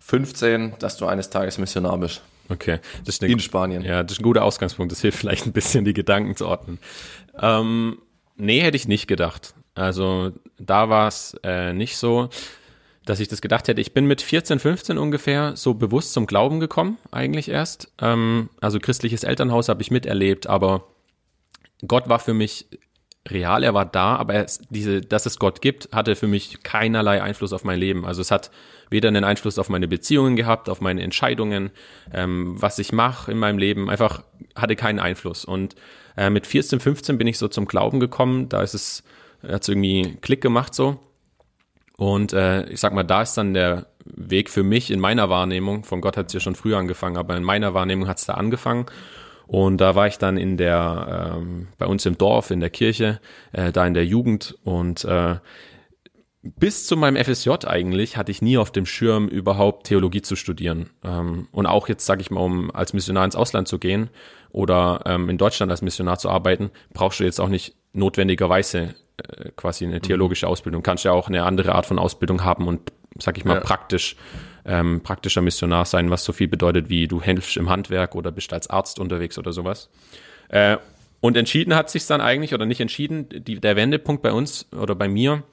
15, 0.00 0.74
dass 0.78 0.96
du 0.98 1.06
eines 1.06 1.30
Tages 1.30 1.58
Missionar 1.58 1.96
bist? 1.98 2.22
Okay. 2.52 2.78
Das 3.04 3.16
ist 3.16 3.22
eine, 3.22 3.32
in 3.32 3.40
Spanien. 3.40 3.82
Ja, 3.82 4.02
das 4.02 4.12
ist 4.12 4.20
ein 4.20 4.24
guter 4.24 4.44
Ausgangspunkt. 4.44 4.92
Das 4.92 5.00
hilft 5.00 5.18
vielleicht 5.20 5.46
ein 5.46 5.52
bisschen, 5.52 5.84
die 5.84 5.94
Gedanken 5.94 6.36
zu 6.36 6.46
ordnen. 6.46 6.78
Ähm, 7.40 7.98
nee, 8.36 8.60
hätte 8.60 8.76
ich 8.76 8.88
nicht 8.88 9.06
gedacht. 9.06 9.54
Also 9.74 10.32
da 10.58 10.88
war 10.90 11.08
es 11.08 11.34
äh, 11.42 11.72
nicht 11.72 11.96
so, 11.96 12.28
dass 13.06 13.20
ich 13.20 13.28
das 13.28 13.40
gedacht 13.40 13.68
hätte. 13.68 13.80
Ich 13.80 13.94
bin 13.94 14.06
mit 14.06 14.20
14, 14.20 14.58
15 14.58 14.98
ungefähr 14.98 15.56
so 15.56 15.74
bewusst 15.74 16.12
zum 16.12 16.26
Glauben 16.26 16.60
gekommen, 16.60 16.98
eigentlich 17.10 17.48
erst. 17.48 17.90
Ähm, 18.00 18.50
also 18.60 18.78
christliches 18.78 19.24
Elternhaus 19.24 19.68
habe 19.68 19.82
ich 19.82 19.90
miterlebt, 19.90 20.46
aber 20.46 20.84
Gott 21.86 22.08
war 22.08 22.18
für 22.18 22.34
mich 22.34 22.66
real, 23.28 23.62
er 23.62 23.74
war 23.74 23.84
da, 23.84 24.16
aber 24.16 24.34
er, 24.34 24.46
diese, 24.70 25.00
dass 25.00 25.26
es 25.26 25.38
Gott 25.38 25.60
gibt, 25.60 25.88
hatte 25.92 26.16
für 26.16 26.26
mich 26.26 26.62
keinerlei 26.62 27.22
Einfluss 27.22 27.52
auf 27.52 27.64
mein 27.64 27.78
Leben. 27.78 28.04
Also 28.04 28.20
es 28.20 28.30
hat 28.30 28.50
weder 28.90 29.08
einen 29.08 29.24
Einfluss 29.24 29.58
auf 29.58 29.68
meine 29.68 29.88
Beziehungen 29.88 30.36
gehabt, 30.36 30.68
auf 30.68 30.80
meine 30.80 31.02
Entscheidungen, 31.02 31.70
ähm, 32.12 32.60
was 32.60 32.78
ich 32.78 32.92
mache 32.92 33.30
in 33.30 33.38
meinem 33.38 33.58
Leben, 33.58 33.90
einfach 33.90 34.22
hatte 34.54 34.76
keinen 34.76 34.98
Einfluss. 34.98 35.44
Und 35.44 35.76
äh, 36.16 36.30
mit 36.30 36.46
14, 36.46 36.80
15 36.80 37.18
bin 37.18 37.26
ich 37.26 37.38
so 37.38 37.48
zum 37.48 37.66
Glauben 37.66 38.00
gekommen, 38.00 38.48
da 38.48 38.62
ist 38.62 38.74
es, 38.74 39.02
hat 39.42 39.62
es 39.62 39.68
irgendwie 39.68 40.18
Klick 40.20 40.40
gemacht 40.40 40.74
so. 40.74 40.98
Und 41.96 42.32
äh, 42.32 42.68
ich 42.68 42.80
sag 42.80 42.92
mal, 42.92 43.04
da 43.04 43.22
ist 43.22 43.34
dann 43.34 43.54
der 43.54 43.86
Weg 44.04 44.50
für 44.50 44.64
mich 44.64 44.90
in 44.90 44.98
meiner 44.98 45.30
Wahrnehmung, 45.30 45.84
von 45.84 46.00
Gott 46.00 46.16
hat 46.16 46.26
es 46.26 46.32
ja 46.32 46.40
schon 46.40 46.56
früher 46.56 46.78
angefangen, 46.78 47.16
aber 47.16 47.36
in 47.36 47.44
meiner 47.44 47.74
Wahrnehmung 47.74 48.08
hat 48.08 48.18
es 48.18 48.26
da 48.26 48.34
angefangen. 48.34 48.86
Und 49.52 49.82
da 49.82 49.94
war 49.94 50.06
ich 50.06 50.16
dann 50.16 50.38
in 50.38 50.56
der, 50.56 51.36
ähm, 51.36 51.68
bei 51.76 51.84
uns 51.84 52.06
im 52.06 52.16
Dorf, 52.16 52.50
in 52.50 52.60
der 52.60 52.70
Kirche, 52.70 53.20
äh, 53.52 53.70
da 53.70 53.86
in 53.86 53.92
der 53.92 54.06
Jugend 54.06 54.56
und 54.64 55.04
äh, 55.04 55.36
bis 56.40 56.86
zu 56.86 56.96
meinem 56.96 57.22
FSJ 57.22 57.50
eigentlich 57.66 58.16
hatte 58.16 58.32
ich 58.32 58.40
nie 58.40 58.56
auf 58.56 58.72
dem 58.72 58.86
Schirm, 58.86 59.28
überhaupt 59.28 59.88
Theologie 59.88 60.22
zu 60.22 60.36
studieren. 60.36 60.88
Ähm, 61.04 61.48
und 61.52 61.66
auch 61.66 61.86
jetzt, 61.90 62.06
sage 62.06 62.22
ich 62.22 62.30
mal, 62.30 62.40
um 62.40 62.70
als 62.70 62.94
Missionar 62.94 63.26
ins 63.26 63.36
Ausland 63.36 63.68
zu 63.68 63.78
gehen 63.78 64.08
oder 64.52 65.02
ähm, 65.04 65.28
in 65.28 65.36
Deutschland 65.36 65.70
als 65.70 65.82
Missionar 65.82 66.18
zu 66.18 66.30
arbeiten, 66.30 66.70
brauchst 66.94 67.20
du 67.20 67.24
jetzt 67.24 67.38
auch 67.38 67.48
nicht 67.50 67.76
notwendigerweise 67.92 68.94
äh, 69.18 69.50
quasi 69.54 69.84
eine 69.84 70.00
theologische 70.00 70.48
Ausbildung. 70.48 70.82
Kannst 70.82 71.04
ja 71.04 71.12
auch 71.12 71.28
eine 71.28 71.44
andere 71.44 71.74
Art 71.74 71.84
von 71.84 71.98
Ausbildung 71.98 72.42
haben 72.42 72.66
und, 72.66 72.90
sag 73.18 73.36
ich 73.36 73.44
mal, 73.44 73.56
Ja. 73.56 73.60
praktisch 73.60 74.16
ähm, 74.64 75.00
praktischer 75.02 75.42
Missionar 75.42 75.84
sein, 75.84 76.10
was 76.10 76.24
so 76.24 76.32
viel 76.32 76.48
bedeutet 76.48 76.88
wie 76.88 77.08
du 77.08 77.20
helfst 77.20 77.56
im 77.56 77.68
Handwerk 77.68 78.14
oder 78.14 78.30
bist 78.30 78.52
als 78.52 78.68
Arzt 78.70 78.98
unterwegs 78.98 79.38
oder 79.38 79.52
sowas. 79.52 79.88
Äh, 80.48 80.76
und 81.20 81.36
entschieden 81.36 81.74
hat 81.74 81.88
sich 81.88 82.06
dann 82.06 82.20
eigentlich, 82.20 82.52
oder 82.52 82.66
nicht 82.66 82.80
entschieden, 82.80 83.28
die, 83.30 83.60
der 83.60 83.76
Wendepunkt 83.76 84.22
bei 84.22 84.32
uns 84.32 84.66
oder 84.72 84.94
bei 84.94 85.08
mir 85.08 85.44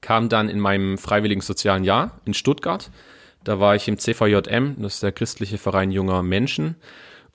kam 0.00 0.28
dann 0.28 0.48
in 0.48 0.60
meinem 0.60 0.98
freiwilligen 0.98 1.40
sozialen 1.40 1.82
Jahr 1.82 2.20
in 2.24 2.34
Stuttgart. 2.34 2.90
Da 3.42 3.58
war 3.58 3.74
ich 3.74 3.88
im 3.88 3.98
CVJM, 3.98 4.76
das 4.78 4.94
ist 4.94 5.02
der 5.02 5.12
christliche 5.12 5.58
Verein 5.58 5.90
junger 5.90 6.22
Menschen 6.22 6.76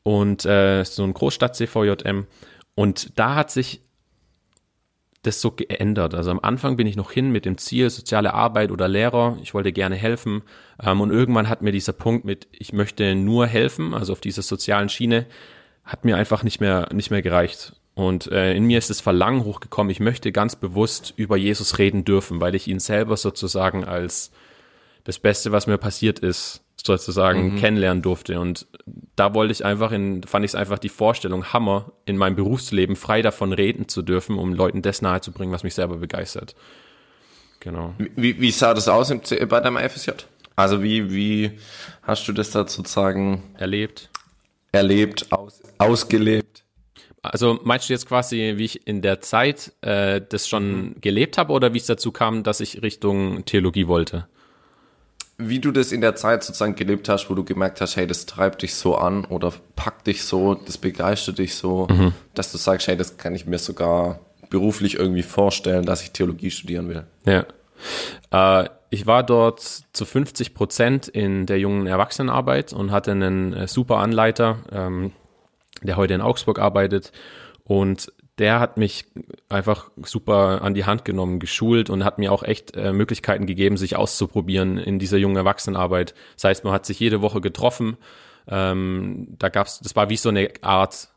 und 0.03 0.45
äh, 0.45 0.83
so 0.83 1.03
ein 1.03 1.13
Großstadt-CVJM. 1.13 2.27
Und 2.75 3.19
da 3.19 3.35
hat 3.35 3.51
sich 3.51 3.81
das 5.21 5.41
so 5.41 5.51
geändert. 5.51 6.13
Also 6.15 6.31
am 6.31 6.39
Anfang 6.39 6.77
bin 6.77 6.87
ich 6.87 6.95
noch 6.95 7.11
hin 7.11 7.31
mit 7.31 7.45
dem 7.45 7.57
Ziel 7.57 7.89
soziale 7.89 8.33
Arbeit 8.33 8.71
oder 8.71 8.87
Lehrer. 8.87 9.37
Ich 9.41 9.53
wollte 9.53 9.71
gerne 9.71 9.95
helfen. 9.95 10.43
Ähm, 10.81 11.01
und 11.01 11.11
irgendwann 11.11 11.49
hat 11.49 11.61
mir 11.61 11.71
dieser 11.71 11.93
Punkt 11.93 12.25
mit, 12.25 12.47
ich 12.51 12.73
möchte 12.73 13.15
nur 13.15 13.47
helfen, 13.47 13.93
also 13.93 14.13
auf 14.13 14.21
dieser 14.21 14.41
sozialen 14.41 14.89
Schiene, 14.89 15.25
hat 15.83 16.05
mir 16.05 16.15
einfach 16.15 16.43
nicht 16.43 16.61
mehr, 16.61 16.87
nicht 16.93 17.11
mehr 17.11 17.21
gereicht. 17.21 17.73
Und 17.95 18.31
äh, 18.31 18.53
in 18.53 18.63
mir 18.63 18.77
ist 18.77 18.89
das 18.89 19.01
Verlangen 19.01 19.43
hochgekommen, 19.43 19.91
ich 19.91 19.99
möchte 19.99 20.31
ganz 20.31 20.55
bewusst 20.55 21.13
über 21.17 21.35
Jesus 21.35 21.79
reden 21.79 22.05
dürfen, 22.05 22.39
weil 22.39 22.55
ich 22.55 22.67
ihn 22.69 22.79
selber 22.79 23.17
sozusagen 23.17 23.83
als 23.83 24.31
das 25.03 25.19
Beste, 25.19 25.51
was 25.51 25.67
mir 25.67 25.77
passiert 25.77 26.19
ist, 26.19 26.61
sozusagen 26.85 27.55
kennenlernen 27.57 28.01
durfte. 28.01 28.39
Und 28.39 28.67
da 29.15 29.33
wollte 29.33 29.51
ich 29.51 29.65
einfach 29.65 29.91
in, 29.91 30.23
fand 30.23 30.45
ich 30.45 30.51
es 30.51 30.55
einfach 30.55 30.79
die 30.79 30.89
Vorstellung 30.89 31.53
Hammer, 31.53 31.91
in 32.05 32.17
meinem 32.17 32.35
Berufsleben 32.35 32.95
frei 32.95 33.21
davon 33.21 33.53
reden 33.53 33.87
zu 33.87 34.01
dürfen, 34.01 34.37
um 34.37 34.53
Leuten 34.53 34.81
das 34.81 35.01
nahezubringen, 35.01 35.53
was 35.53 35.63
mich 35.63 35.75
selber 35.75 35.97
begeistert. 35.97 36.55
Genau. 37.59 37.93
Wie, 38.15 38.39
wie 38.39 38.51
sah 38.51 38.73
das 38.73 38.87
aus 38.87 39.09
im, 39.11 39.21
bei 39.49 39.59
deinem 39.59 39.77
FSJ? 39.77 40.11
Also 40.55 40.83
wie, 40.83 41.13
wie 41.13 41.51
hast 42.03 42.27
du 42.27 42.33
das 42.33 42.51
da 42.51 42.67
sozusagen 42.67 43.43
Erlebt. 43.57 44.09
erlebt, 44.71 45.31
aus, 45.31 45.61
ausgelebt? 45.77 46.63
Also 47.21 47.59
meinst 47.63 47.89
du 47.89 47.93
jetzt 47.93 48.07
quasi, 48.07 48.53
wie 48.55 48.65
ich 48.65 48.87
in 48.87 49.01
der 49.01 49.21
Zeit 49.21 49.73
äh, 49.81 50.21
das 50.27 50.47
schon 50.47 50.95
gelebt 51.01 51.37
habe 51.37 51.51
oder 51.51 51.73
wie 51.73 51.77
es 51.77 51.85
dazu 51.85 52.11
kam, 52.11 52.43
dass 52.43 52.61
ich 52.61 52.81
Richtung 52.81 53.43
Theologie 53.45 53.87
wollte? 53.87 54.27
Wie 55.41 55.59
du 55.59 55.71
das 55.71 55.91
in 55.91 56.01
der 56.01 56.15
Zeit 56.15 56.43
sozusagen 56.43 56.75
gelebt 56.75 57.07
hast, 57.07 57.29
wo 57.29 57.33
du 57.33 57.45
gemerkt 57.45 57.79
hast, 57.79 57.95
hey, 57.95 58.05
das 58.05 58.25
treibt 58.25 58.61
dich 58.61 58.75
so 58.75 58.95
an 58.95 59.23
oder 59.23 59.53
packt 59.75 60.07
dich 60.07 60.23
so, 60.23 60.53
das 60.53 60.77
begeistert 60.77 61.39
dich 61.39 61.55
so, 61.55 61.87
dass 62.33 62.51
du 62.51 62.57
sagst, 62.57 62.87
hey, 62.87 62.97
das 62.97 63.17
kann 63.17 63.33
ich 63.33 63.45
mir 63.45 63.57
sogar 63.57 64.19
beruflich 64.49 64.95
irgendwie 64.95 65.23
vorstellen, 65.23 65.85
dass 65.85 66.01
ich 66.01 66.11
Theologie 66.11 66.51
studieren 66.51 66.89
will. 66.89 67.05
Ja. 67.25 67.45
Äh, 68.31 68.69
ich 68.89 69.05
war 69.05 69.23
dort 69.23 69.61
zu 69.61 70.05
50 70.05 70.53
Prozent 70.53 71.07
in 71.07 71.45
der 71.45 71.59
jungen 71.59 71.87
Erwachsenenarbeit 71.87 72.73
und 72.73 72.91
hatte 72.91 73.11
einen 73.11 73.53
äh, 73.53 73.67
super 73.67 73.97
Anleiter, 73.97 74.57
ähm, 74.71 75.11
der 75.81 75.95
heute 75.95 76.15
in 76.15 76.21
Augsburg 76.21 76.59
arbeitet. 76.59 77.11
Und 77.63 78.11
der 78.39 78.59
hat 78.59 78.77
mich 78.77 79.05
einfach 79.49 79.91
super 80.03 80.61
an 80.61 80.73
die 80.73 80.85
Hand 80.85 81.05
genommen, 81.05 81.39
geschult 81.39 81.89
und 81.89 82.05
hat 82.05 82.17
mir 82.17 82.31
auch 82.31 82.43
echt 82.43 82.75
äh, 82.75 82.93
Möglichkeiten 82.93 83.45
gegeben, 83.45 83.77
sich 83.77 83.97
auszuprobieren 83.97 84.77
in 84.77 84.97
dieser 84.97 85.17
jungen 85.17 85.35
Erwachsenenarbeit. 85.35 86.15
Das 86.35 86.45
heißt, 86.45 86.63
man 86.63 86.73
hat 86.73 86.85
sich 86.85 86.99
jede 86.99 87.21
Woche 87.21 87.41
getroffen. 87.41 87.97
Ähm, 88.47 89.27
da 89.37 89.49
gab's, 89.49 89.79
das 89.79 89.95
war 89.95 90.09
wie 90.09 90.17
so 90.17 90.29
eine 90.29 90.49
Art 90.61 91.09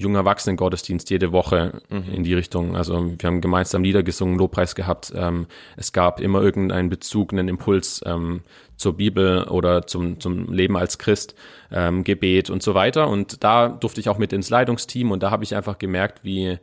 junger 0.00 0.20
Erwachsenen-Gottesdienst 0.20 1.10
jede 1.10 1.32
Woche 1.32 1.82
in 1.90 2.22
die 2.22 2.34
Richtung. 2.34 2.76
Also 2.76 2.94
wir 3.18 3.26
haben 3.26 3.40
gemeinsam 3.40 3.82
Lieder 3.82 4.04
gesungen, 4.04 4.38
Lobpreis 4.38 4.76
gehabt. 4.76 5.12
Ähm, 5.14 5.46
es 5.76 5.92
gab 5.92 6.20
immer 6.20 6.40
irgendeinen 6.40 6.88
Bezug, 6.88 7.32
einen 7.32 7.48
Impuls 7.48 8.00
ähm, 8.06 8.42
zur 8.76 8.96
Bibel 8.96 9.42
oder 9.48 9.88
zum, 9.88 10.20
zum 10.20 10.52
Leben 10.52 10.76
als 10.76 10.98
Christ, 10.98 11.34
ähm, 11.72 12.04
Gebet 12.04 12.48
und 12.48 12.62
so 12.62 12.74
weiter. 12.74 13.08
Und 13.08 13.42
da 13.42 13.68
durfte 13.68 14.00
ich 14.00 14.08
auch 14.08 14.18
mit 14.18 14.32
ins 14.32 14.50
Leitungsteam 14.50 15.10
und 15.10 15.24
da 15.24 15.32
habe 15.32 15.42
ich 15.42 15.56
einfach 15.56 15.78
gemerkt, 15.78 16.20
wie, 16.22 16.58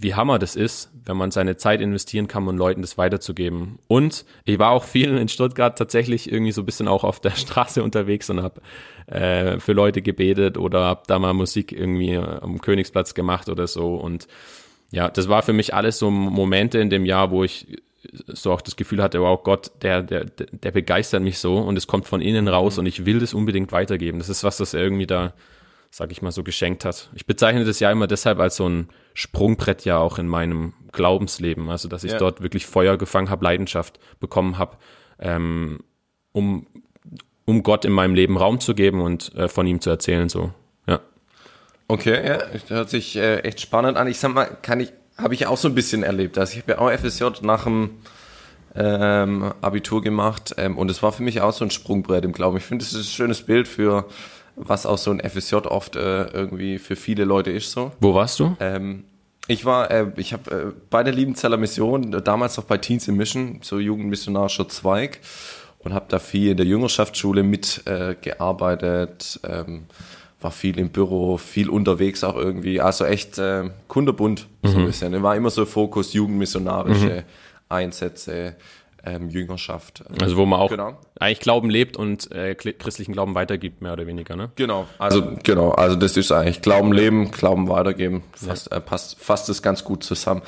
wie 0.00 0.14
Hammer 0.14 0.38
das 0.38 0.56
ist, 0.56 0.90
wenn 1.04 1.18
man 1.18 1.30
seine 1.30 1.56
Zeit 1.56 1.82
investieren 1.82 2.26
kann, 2.26 2.48
um 2.48 2.56
Leuten 2.56 2.80
das 2.80 2.96
weiterzugeben. 2.96 3.78
Und 3.86 4.24
ich 4.46 4.58
war 4.58 4.70
auch 4.70 4.84
viel 4.84 5.16
in 5.16 5.28
Stuttgart 5.28 5.76
tatsächlich 5.76 6.32
irgendwie 6.32 6.52
so 6.52 6.62
ein 6.62 6.66
bisschen 6.66 6.88
auch 6.88 7.04
auf 7.04 7.20
der 7.20 7.30
Straße 7.36 7.82
unterwegs 7.82 8.30
und 8.30 8.42
habe 8.42 8.62
äh, 9.06 9.60
für 9.60 9.74
Leute 9.74 10.00
gebetet 10.00 10.56
oder 10.56 10.84
habe 10.84 11.02
da 11.06 11.18
mal 11.18 11.34
Musik 11.34 11.72
irgendwie 11.72 12.16
am 12.16 12.62
Königsplatz 12.62 13.12
gemacht 13.12 13.50
oder 13.50 13.66
so. 13.66 13.94
Und 13.96 14.26
ja, 14.90 15.10
das 15.10 15.28
war 15.28 15.42
für 15.42 15.52
mich 15.52 15.74
alles 15.74 15.98
so 15.98 16.10
Momente 16.10 16.78
in 16.78 16.88
dem 16.88 17.04
Jahr, 17.04 17.30
wo 17.30 17.44
ich 17.44 17.66
so 18.26 18.52
auch 18.52 18.62
das 18.62 18.76
Gefühl 18.76 19.02
hatte, 19.02 19.20
wow, 19.20 19.42
Gott, 19.42 19.70
der, 19.82 20.02
der, 20.02 20.24
der 20.24 20.70
begeistert 20.70 21.22
mich 21.22 21.38
so 21.38 21.58
und 21.58 21.76
es 21.76 21.86
kommt 21.86 22.06
von 22.06 22.22
innen 22.22 22.48
raus 22.48 22.78
und 22.78 22.86
ich 22.86 23.04
will 23.04 23.18
das 23.18 23.34
unbedingt 23.34 23.72
weitergeben. 23.72 24.18
Das 24.18 24.30
ist 24.30 24.42
was, 24.44 24.56
das 24.56 24.72
irgendwie 24.72 25.06
da, 25.06 25.34
sag 25.90 26.12
ich 26.12 26.22
mal, 26.22 26.30
so 26.30 26.42
geschenkt 26.44 26.84
hat. 26.84 27.10
Ich 27.14 27.26
bezeichne 27.26 27.64
das 27.64 27.80
ja 27.80 27.90
immer 27.90 28.06
deshalb 28.06 28.38
als 28.38 28.56
so 28.56 28.68
ein 28.68 28.88
Sprungbrett 29.12 29.84
ja 29.84 29.98
auch 29.98 30.18
in 30.18 30.28
meinem 30.28 30.72
Glaubensleben. 30.92 31.68
Also, 31.68 31.88
dass 31.88 32.04
ich 32.04 32.12
Ja. 32.12 32.18
dort 32.18 32.42
wirklich 32.42 32.66
Feuer 32.66 32.96
gefangen 32.96 33.28
habe, 33.28 33.44
Leidenschaft 33.44 33.98
bekommen 34.20 34.56
habe, 34.56 34.76
ähm, 35.18 35.80
um, 36.32 36.66
um 37.44 37.62
Gott 37.64 37.84
in 37.84 37.92
meinem 37.92 38.14
Leben 38.14 38.36
Raum 38.36 38.60
zu 38.60 38.74
geben 38.74 39.00
und 39.00 39.34
äh, 39.34 39.48
von 39.48 39.66
ihm 39.66 39.80
zu 39.80 39.90
erzählen, 39.90 40.28
so. 40.28 40.52
Ja. 40.86 41.00
Okay, 41.88 42.24
ja, 42.26 42.38
das 42.38 42.70
hört 42.70 42.88
sich 42.88 43.16
äh, 43.16 43.40
echt 43.40 43.60
spannend 43.60 43.96
an. 43.96 44.06
Ich 44.06 44.18
sag 44.20 44.32
mal, 44.32 44.46
kann 44.62 44.78
ich, 44.78 44.92
habe 45.18 45.34
ich 45.34 45.46
auch 45.48 45.56
so 45.58 45.66
ein 45.68 45.74
bisschen 45.74 46.04
erlebt. 46.04 46.38
Also 46.38 46.52
ich 46.56 46.62
habe 46.62 46.72
ja 46.72 46.78
auch 46.78 46.90
FSJ 46.90 47.42
nach 47.42 47.64
dem 47.64 47.90
ähm, 48.76 49.52
Abitur 49.60 50.00
gemacht 50.02 50.54
ähm, 50.56 50.78
und 50.78 50.88
es 50.90 51.02
war 51.02 51.10
für 51.12 51.24
mich 51.24 51.40
auch 51.40 51.52
so 51.52 51.64
ein 51.64 51.72
Sprungbrett 51.72 52.24
im 52.24 52.32
Glauben. 52.32 52.56
Ich 52.58 52.62
finde, 52.64 52.84
das 52.84 52.92
ist 52.94 53.00
ein 53.08 53.12
schönes 53.12 53.42
Bild 53.42 53.66
für 53.66 54.06
was 54.66 54.86
auch 54.86 54.98
so 54.98 55.10
ein 55.10 55.20
FSJ 55.20 55.56
oft 55.56 55.96
äh, 55.96 56.24
irgendwie 56.24 56.78
für 56.78 56.96
viele 56.96 57.24
Leute 57.24 57.50
ist 57.50 57.72
so. 57.72 57.92
Wo 58.00 58.14
warst 58.14 58.38
du? 58.40 58.56
Ähm, 58.60 59.04
ich 59.48 59.64
war, 59.64 59.90
äh, 59.90 60.06
ich 60.16 60.32
habe 60.32 60.50
äh, 60.50 60.72
bei 60.90 61.02
der 61.02 61.12
Liebenzeller 61.12 61.56
Mission, 61.56 62.12
äh, 62.12 62.22
damals 62.22 62.56
noch 62.56 62.64
bei 62.64 62.78
Teens 62.78 63.08
in 63.08 63.16
Mission, 63.16 63.58
so 63.62 63.78
jugendmissionarischer 63.78 64.68
Zweig 64.68 65.20
und 65.80 65.94
habe 65.94 66.06
da 66.08 66.18
viel 66.18 66.50
in 66.52 66.56
der 66.56 66.66
Jüngerschaftsschule 66.66 67.42
mitgearbeitet, 67.42 68.22
äh, 68.22 68.30
gearbeitet, 68.30 69.40
ähm, 69.48 69.86
war 70.40 70.50
viel 70.50 70.78
im 70.78 70.90
Büro, 70.90 71.36
viel 71.36 71.68
unterwegs 71.68 72.24
auch 72.24 72.36
irgendwie, 72.36 72.80
also 72.80 73.04
echt 73.04 73.38
äh, 73.38 73.70
kunderbunt 73.88 74.46
so 74.62 74.78
ein 74.78 74.86
bisschen. 74.86 75.22
War 75.22 75.36
immer 75.36 75.50
so 75.50 75.66
Fokus 75.66 76.14
jugendmissionarische 76.14 77.24
Einsätze, 77.68 78.56
ähm, 79.04 79.28
Jüngerschaft. 79.30 80.04
Also, 80.20 80.36
wo 80.36 80.46
man 80.46 80.60
auch 80.60 80.70
Genau. 80.70 80.98
eigentlich 81.18 81.40
Glauben 81.40 81.70
lebt 81.70 81.96
und 81.96 82.30
äh, 82.32 82.54
christlichen 82.54 83.12
Glauben 83.12 83.34
weitergibt, 83.34 83.80
mehr 83.82 83.92
oder 83.94 84.06
weniger, 84.06 84.36
ne? 84.36 84.50
Genau, 84.56 84.86
also 84.98 85.32
genau, 85.42 85.70
also 85.70 85.96
das 85.96 86.16
ist 86.16 86.30
eigentlich 86.32 86.60
Glauben 86.62 86.92
leben, 86.92 87.30
Glauben 87.30 87.68
weitergeben, 87.68 88.22
fast, 88.32 88.70
äh, 88.72 88.80
passt, 88.80 89.18
fasst 89.20 89.48
das 89.48 89.62
ganz 89.62 89.84
gut 89.84 90.04
zusammen. 90.04 90.42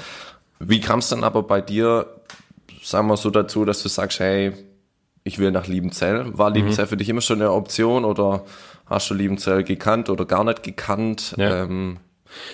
Wie 0.59 0.80
kam 0.80 0.99
es 1.00 1.09
dann 1.09 1.25
aber 1.25 1.42
bei 1.42 1.61
dir, 1.61 2.06
sagen 2.82 3.09
wir 3.09 3.16
so 3.16 3.30
dazu, 3.30 3.64
dass 3.64 3.82
du 3.82 3.88
sagst, 3.88 4.21
hey, 4.21 4.52
ich 5.25 5.38
will 5.38 5.50
nach 5.52 5.66
Liebenzell. 5.68 6.37
War 6.37 6.50
Mhm. 6.50 6.56
Liebenzell 6.56 6.87
für 6.87 6.97
dich 6.97 7.09
immer 7.09 7.21
schon 7.21 7.40
eine 7.40 7.52
Option 7.52 8.04
oder 8.04 8.44
hast 8.87 9.09
du 9.11 9.14
Liebenzell 9.14 9.62
gekannt 9.64 10.11
oder 10.11 10.25
gar 10.25 10.42
nicht 10.44 10.62
gekannt? 10.62 11.35
Ja. 11.37 11.62
Ähm, 11.64 11.99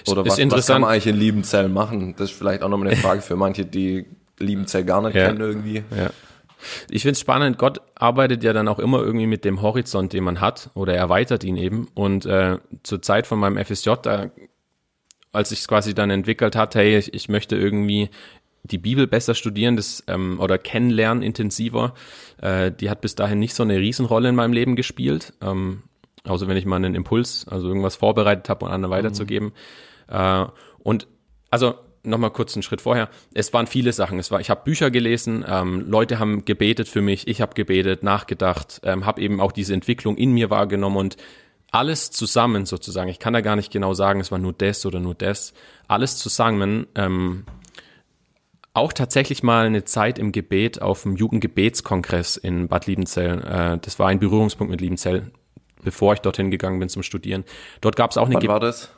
oder 0.07 0.26
Ist 0.26 0.38
was, 0.38 0.50
was 0.50 0.67
kann 0.67 0.81
man 0.83 0.90
eigentlich 0.90 1.07
in 1.07 1.17
Liebenzell 1.17 1.69
machen? 1.69 2.14
Das 2.19 2.31
ist 2.31 2.37
vielleicht 2.37 2.62
auch 2.62 2.69
nochmal 2.69 2.88
eine 2.88 2.97
Frage 2.97 3.23
für 3.23 3.37
manche, 3.37 3.64
die 3.64 4.07
Liebenzell 4.38 4.85
gar 4.85 5.02
nicht 5.02 5.14
Ja. 5.14 5.26
kennen 5.26 5.40
irgendwie. 5.40 5.83
Ja. 5.97 6.11
Ich 6.90 7.02
finde 7.02 7.12
es 7.12 7.21
spannend, 7.21 7.59
Gott 7.59 7.80
arbeitet 7.95 8.42
ja 8.42 8.52
dann 8.52 8.66
auch 8.68 8.78
immer 8.80 8.99
irgendwie 9.00 9.26
mit 9.28 9.45
dem 9.45 9.62
Horizont, 9.62 10.12
den 10.12 10.25
man 10.25 10.40
hat, 10.40 10.71
oder 10.75 10.95
erweitert 10.95 11.45
ihn 11.45 11.57
eben. 11.57 11.88
Und 11.95 12.26
äh, 12.26 12.59
zur 12.83 13.00
Zeit 13.00 13.26
von 13.26 13.38
meinem 13.38 13.64
FSJ, 13.64 13.90
da, 14.02 14.30
als 15.33 15.52
ich 15.52 15.61
es 15.61 15.68
quasi 15.68 15.95
dann 15.95 16.11
entwickelt 16.11 16.57
hat, 16.57 16.75
hey, 16.75 16.99
ich, 16.99 17.14
ich 17.14 17.28
möchte 17.28 17.57
irgendwie 17.57 18.11
die 18.64 18.78
Bibel 18.78 19.07
besser 19.07 19.35
studieren 19.35 19.76
das, 19.76 20.02
ähm, 20.09 20.40
oder 20.40 20.59
kennenlernen 20.59 21.23
intensiver, 21.23 21.95
äh, 22.42 22.73
die 22.73 22.90
hat 22.90 23.00
bis 23.00 23.14
dahin 23.14 23.38
nicht 23.38 23.54
so 23.54 23.62
eine 23.62 23.78
Riesenrolle 23.78 24.28
in 24.28 24.35
meinem 24.35 24.52
Leben 24.52 24.75
gespielt. 24.75 25.35
Ähm, 25.40 25.85
außer 26.25 26.49
wenn 26.49 26.57
ich 26.57 26.66
mal 26.66 26.76
einen 26.76 26.97
Impuls, 26.97 27.47
also 27.49 27.68
irgendwas 27.68 27.97
vorbereitet 27.97 28.49
habe 28.49 28.66
und 28.66 28.73
anderen 28.73 28.90
weiterzugeben. 28.92 29.52
Äh, 30.09 30.45
und 30.80 31.07
also 31.50 31.76
nochmal 32.09 32.31
kurz 32.31 32.55
einen 32.55 32.62
Schritt 32.62 32.81
vorher. 32.81 33.09
Es 33.35 33.53
waren 33.53 33.67
viele 33.67 33.93
Sachen. 33.93 34.19
Es 34.19 34.31
war, 34.31 34.41
ich 34.41 34.50
habe 34.50 34.62
Bücher 34.65 34.91
gelesen, 34.91 35.45
ähm, 35.49 35.88
Leute 35.88 36.19
haben 36.19 36.45
gebetet 36.45 36.88
für 36.88 37.03
mich, 37.03 37.29
ich 37.29 37.41
habe 37.41 37.55
gebetet, 37.55 38.03
nachgedacht, 38.03 38.81
ähm, 38.85 39.07
habe 39.07 39.21
eben 39.21 39.41
auch 39.41 39.53
diese 39.53 39.75
Entwicklung 39.75 40.17
in 40.17 40.33
mir 40.33 40.50
wahrgenommen 40.50 40.97
und 40.97 41.17
alles 41.71 42.11
zusammen 42.11 42.67
sozusagen, 42.67 43.11
ich 43.11 43.19
kann 43.19 43.35
da 43.35 43.41
gar 43.41 43.57
nicht 43.57 43.71
genau 43.71 43.93
sagen, 43.93 44.21
es 44.21 44.31
war 44.33 44.38
nur 44.38 44.53
das 44.55 44.87
oder 44.87 45.00
nur 45.00 45.15
das, 45.15 45.53
alles 45.87 46.17
zusammen, 46.17 46.87
ähm, 46.95 47.45
auch 48.73 48.93
tatsächlich 48.93 49.43
mal 49.43 49.67
eine 49.67 49.85
Zeit 49.85 50.19
im 50.19 50.33
Gebet 50.33 50.81
auf 50.81 51.03
dem 51.03 51.17
Jugendgebetskongress 51.17 52.37
in 52.37 52.69
Bad 52.69 52.87
Liebenzell. 52.87 53.43
Äh, 53.45 53.79
das 53.79 53.99
war 53.99 54.09
ein 54.09 54.21
Berührungspunkt 54.21 54.71
mit 54.71 54.81
Liebenzell, 54.81 55.33
bevor 55.83 56.15
ich 56.15 56.21
dorthin 56.21 56.50
gegangen 56.50 56.79
bin 56.79 56.88
zum 56.88 57.03
Studieren. 57.03 57.45
Dort 57.81 57.97
gab 57.97 58.12
es 58.12 58.17
auch 58.17 58.27
eine 58.27 58.37
Wann 58.37 58.41
Ge 58.41 58.49
war 58.49 58.61
das? 58.61 58.93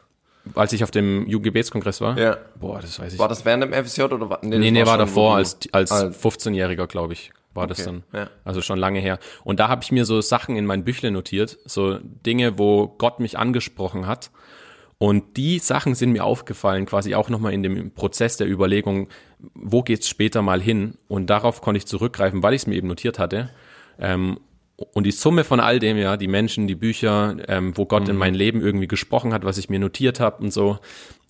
Als 0.54 0.72
ich 0.72 0.82
auf 0.84 0.90
dem 0.90 1.26
Jugendgebetskongress 1.26 2.00
war. 2.00 2.18
Ja. 2.18 2.38
Boah, 2.58 2.80
das 2.80 2.98
weiß 2.98 3.12
ich. 3.14 3.18
War 3.18 3.28
das 3.28 3.44
während 3.44 3.62
dem 3.62 3.72
FSJ 3.72 4.02
oder 4.02 4.28
war, 4.30 4.38
nee, 4.42 4.50
das 4.58 4.70
nee, 4.70 4.86
war 4.86 4.98
davor 4.98 5.36
als 5.36 5.58
als 5.72 5.92
Ah, 5.92 6.06
15-Jähriger, 6.06 6.86
glaube 6.86 7.12
ich, 7.12 7.30
war 7.54 7.66
das 7.66 7.80
Okay, 7.86 8.00
dann. 8.12 8.20
ja. 8.22 8.30
Also 8.44 8.62
schon 8.62 8.78
lange 8.78 9.00
her. 9.00 9.18
Und 9.44 9.60
da 9.60 9.68
habe 9.68 9.82
ich 9.82 9.92
mir 9.92 10.04
so 10.04 10.20
Sachen 10.20 10.56
in 10.56 10.66
mein 10.66 10.84
Büchle 10.84 11.10
notiert, 11.10 11.58
so 11.64 11.98
Dinge, 12.02 12.58
wo 12.58 12.88
Gott 12.88 13.20
mich 13.20 13.38
angesprochen 13.38 14.06
hat. 14.06 14.30
Und 14.98 15.38
die 15.38 15.58
Sachen 15.60 15.94
sind 15.94 16.12
mir 16.12 16.24
aufgefallen, 16.24 16.84
quasi 16.84 17.14
auch 17.14 17.30
nochmal 17.30 17.54
in 17.54 17.62
dem 17.62 17.90
Prozess 17.92 18.36
der 18.36 18.46
Überlegung, 18.50 19.08
wo 19.54 19.82
geht's 19.82 20.06
später 20.08 20.42
mal 20.42 20.60
hin? 20.60 20.98
Und 21.08 21.28
darauf 21.30 21.62
konnte 21.62 21.78
ich 21.78 21.86
zurückgreifen, 21.86 22.42
weil 22.42 22.52
ich 22.52 22.62
es 22.62 22.66
mir 22.66 22.74
eben 22.74 22.88
notiert 22.88 23.18
hatte. 23.18 23.48
Ähm, 23.98 24.38
und 24.92 25.04
die 25.04 25.12
Summe 25.12 25.44
von 25.44 25.60
all 25.60 25.78
dem, 25.78 25.96
ja, 25.96 26.16
die 26.16 26.28
Menschen, 26.28 26.66
die 26.66 26.74
Bücher, 26.74 27.36
ähm, 27.48 27.76
wo 27.76 27.86
Gott 27.86 28.08
in 28.08 28.16
mein 28.16 28.34
Leben 28.34 28.60
irgendwie 28.60 28.88
gesprochen 28.88 29.32
hat, 29.32 29.44
was 29.44 29.58
ich 29.58 29.68
mir 29.68 29.78
notiert 29.78 30.20
habe 30.20 30.42
und 30.42 30.52
so, 30.52 30.78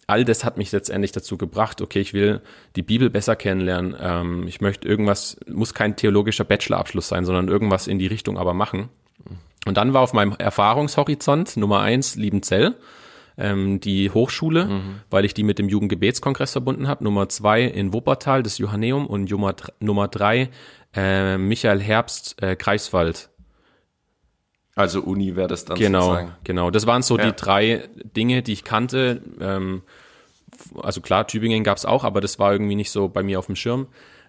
all 0.07 0.25
das 0.25 0.45
hat 0.45 0.57
mich 0.57 0.73
letztendlich 0.73 1.13
dazu 1.13 1.37
gebracht, 1.37 1.81
okay, 1.81 2.01
ich 2.01 2.13
will 2.13 2.41
die 2.77 2.83
Bibel 2.83 3.11
besser 3.11 3.37
kennenlernen. 3.37 3.97
Ähm, 4.01 4.47
ich 4.47 4.61
möchte 4.61 4.87
irgendwas, 4.87 5.37
muss 5.49 5.75
kein 5.75 5.97
theologischer 5.97 6.45
Bachelorabschluss 6.45 7.09
sein, 7.09 7.25
sondern 7.25 7.49
irgendwas 7.49 7.87
in 7.87 7.99
die 7.99 8.09
Richtung 8.09 8.39
aber 8.39 8.55
machen. 8.55 8.89
Und 9.67 9.77
dann 9.77 9.93
war 9.93 10.03
auf 10.03 10.13
meinem 10.13 10.35
Erfahrungshorizont 10.39 11.57
Nummer 11.57 11.81
eins 11.81 12.17
Liebenzell, 12.17 12.77
ähm, 13.37 13.81
die 13.81 14.11
Hochschule, 14.11 14.81
weil 15.11 15.25
ich 15.25 15.35
die 15.35 15.45
mit 15.45 15.59
dem 15.59 15.69
Jugendgebetskongress 15.69 16.53
verbunden 16.53 16.89
habe. 16.89 17.05
Nummer 17.05 17.29
zwei 17.29 17.63
in 17.63 17.93
Wuppertal, 17.93 18.43
das 18.43 18.59
Johanneum 18.59 19.07
und 19.07 19.31
Nummer, 19.31 19.55
Nummer 19.81 20.09
drei 20.09 20.51
äh, 20.95 21.39
Michael 21.39 21.81
Herbst, 21.81 22.43
äh, 22.43 22.57
Greifswald. 22.57 23.30
Also 24.81 25.01
Uni 25.03 25.37
wäre 25.37 25.49
das 25.49 25.65
dann 25.65 25.79
Genau, 25.79 26.01
sozusagen. 26.03 26.33
genau. 26.45 26.71
Das 26.71 26.87
waren 26.87 27.03
so 27.03 27.19
Ja. 27.19 27.27
die 27.27 27.37
drei 27.37 27.89
Dinge, 28.17 28.43
die 28.43 28.53
ich 28.53 28.65
kannte. 28.65 29.23
Ähm, 29.41 29.83
also 30.83 31.01
klar, 31.01 31.27
Tübingen 31.27 31.65
gab's 31.65 31.85
auch, 31.85 32.05
aber 32.05 32.21
das 32.21 32.39
war 32.39 32.53
irgendwie 32.53 32.75
nicht 32.75 32.91
so 32.91 33.09
bei 33.09 33.23
mir 33.23 33.39
auf 33.39 33.47
dem 33.47 33.57
Schirm. 33.57 33.87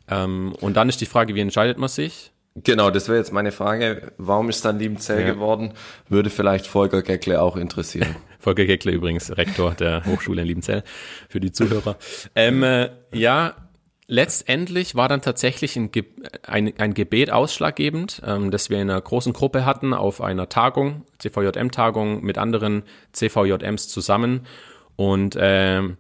Ähm, 0.10 0.53
und 0.62 0.75
dann 0.77 0.89
ist 0.89 1.01
die 1.01 1.05
Frage, 1.05 1.36
wie 1.36 1.41
entscheidet 1.41 1.77
man 1.77 1.89
sich? 1.89 2.31
Genau, 2.55 2.89
das 2.91 3.08
wäre 3.08 3.17
jetzt 3.17 3.31
meine 3.31 3.53
Frage. 3.53 4.12
Warum 4.17 4.50
ist 4.50 4.65
dann 4.65 4.77
Liebenzell 4.77 5.22
Ja. 5.22 5.34
geworden? 5.34 5.74
Würde 6.10 6.29
vielleicht 6.29 6.67
Volker 6.67 7.01
Geckle 7.01 7.41
auch 7.41 7.55
interessieren. 7.55 8.15
Volker 8.39 8.65
Geckle 8.65 8.91
übrigens, 8.91 9.36
Rektor 9.38 9.72
der 9.74 10.03
Hochschule 10.05 10.41
in 10.41 10.48
Liebenzell, 10.48 10.84
für 11.29 11.39
die 11.39 11.51
Zuhörer. 11.53 11.96
Ähm, 12.36 12.63
äh, 12.63 12.89
ja, 13.13 13.53
letztendlich 14.12 14.94
war 14.96 15.08
dann 15.08 15.22
tatsächlich 15.22 15.77
ein, 15.77 15.89
Ge 15.89 16.03
ein, 16.44 16.74
ein 16.77 16.94
Gebet 16.94 17.32
ausschlaggebend, 17.32 18.22
ähm, 18.25 18.51
das 18.51 18.70
wir 18.70 18.82
in 18.82 18.89
einer 18.89 19.00
großen 19.00 19.32
Gruppe 19.32 19.65
hatten 19.65 19.94
auf 19.94 20.20
einer 20.20 20.50
Tagung, 20.50 21.03
CVJM-Tagung 21.20 22.22
mit 22.22 22.38
anderen 22.38 22.84
CVJMs 23.13 23.88
zusammen. 23.88 24.41
Und 24.98 25.38
ähm, 25.39 25.98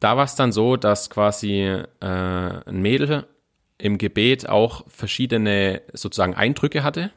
da 0.00 0.18
war 0.18 0.24
es 0.24 0.34
dann 0.34 0.52
so, 0.52 0.76
dass 0.76 1.08
quasi 1.08 1.62
äh, 1.62 1.84
ein 2.00 2.82
Mädel 2.82 3.26
im 3.78 3.96
Gebet 3.96 4.46
auch 4.46 4.84
verschiedene 4.88 5.80
sozusagen 5.94 6.34
Eindrücke 6.34 6.84
hatte. 6.84 7.10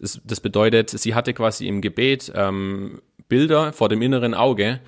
Das 0.00 0.40
bedeutet, 0.40 0.90
sie 0.90 1.14
hatte 1.14 1.34
quasi 1.34 1.66
im 1.66 1.80
Gebet 1.80 2.32
ähm, 2.36 3.02
Bilder 3.28 3.72
vor 3.72 3.88
dem 3.88 4.00
inneren 4.00 4.34
Auge 4.34 4.80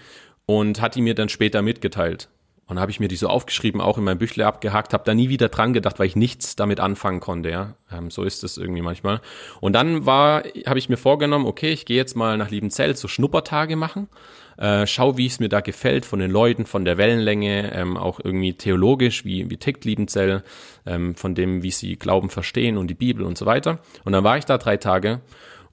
und 0.47 0.81
hat 0.81 0.95
die 0.95 1.03
mir 1.03 1.15
dann 1.17 1.29
später 1.29 1.63
mitgeteilt. 1.63 2.29
Und 2.67 2.81
habe 2.81 2.91
ich 2.91 2.99
mir 2.99 3.09
die 3.09 3.17
so 3.17 3.29
aufgeschrieben, 3.29 3.83
auch 3.83 3.99
in 3.99 4.05
mein 4.05 4.17
Büchle 4.17 4.47
abgehakt, 4.47 4.95
habe 4.95 5.05
da 5.05 5.13
nie 5.13 5.29
wieder 5.29 5.51
dran 5.51 5.75
gedacht, 5.75 5.99
weil 5.99 6.07
ich 6.07 6.17
nichts 6.17 6.57
damit 6.57 6.81
anfangen 6.81 7.21
konnte. 7.21 7.51
Ja, 7.51 7.75
ähm, 7.93 8.11
so 8.11 8.23
ist 8.23 8.43
es 8.43 8.57
irgendwie 8.57 8.81
manchmal. 8.81 9.21
Und 9.61 9.75
dann 9.75 10.07
war, 10.07 10.45
habe 10.67 10.79
ich 10.79 10.89
mir 10.89 10.97
vorgenommen, 10.97 11.45
okay, 11.45 11.73
ich 11.73 11.85
gehe 11.85 11.97
jetzt 11.97 12.17
mal 12.17 12.39
nach 12.39 12.51
Liebenzell 12.51 12.97
so 12.97 13.07
Schnuppertage 13.07 13.77
machen, 13.77 14.09
äh, 14.57 14.87
schau, 14.87 15.17
wie 15.19 15.27
es 15.27 15.41
mir 15.41 15.49
da 15.49 15.61
gefällt 15.61 16.07
von 16.07 16.21
den 16.21 16.31
Leuten, 16.31 16.65
von 16.65 16.85
der 16.85 16.97
Wellenlänge, 16.97 17.73
ähm, 17.75 17.97
auch 17.97 18.21
irgendwie 18.23 18.55
theologisch, 18.55 19.25
wie 19.25 19.51
wie 19.51 19.57
tickt 19.57 19.85
Liebenzell, 19.85 20.43
ähm, 20.87 21.15
von 21.17 21.35
dem, 21.35 21.63
wie 21.63 21.71
sie 21.71 21.97
Glauben 21.97 22.31
verstehen 22.31 22.79
und 22.79 22.89
die 22.89 22.95
Bibel 22.95 23.27
und 23.27 23.37
so 23.37 23.47
weiter. 23.47 23.81
Und 24.05 24.13
dann 24.13 24.25
war 24.25 24.39
ich 24.39 24.45
da 24.47 24.57
drei 24.57 24.77
Tage 24.77 25.21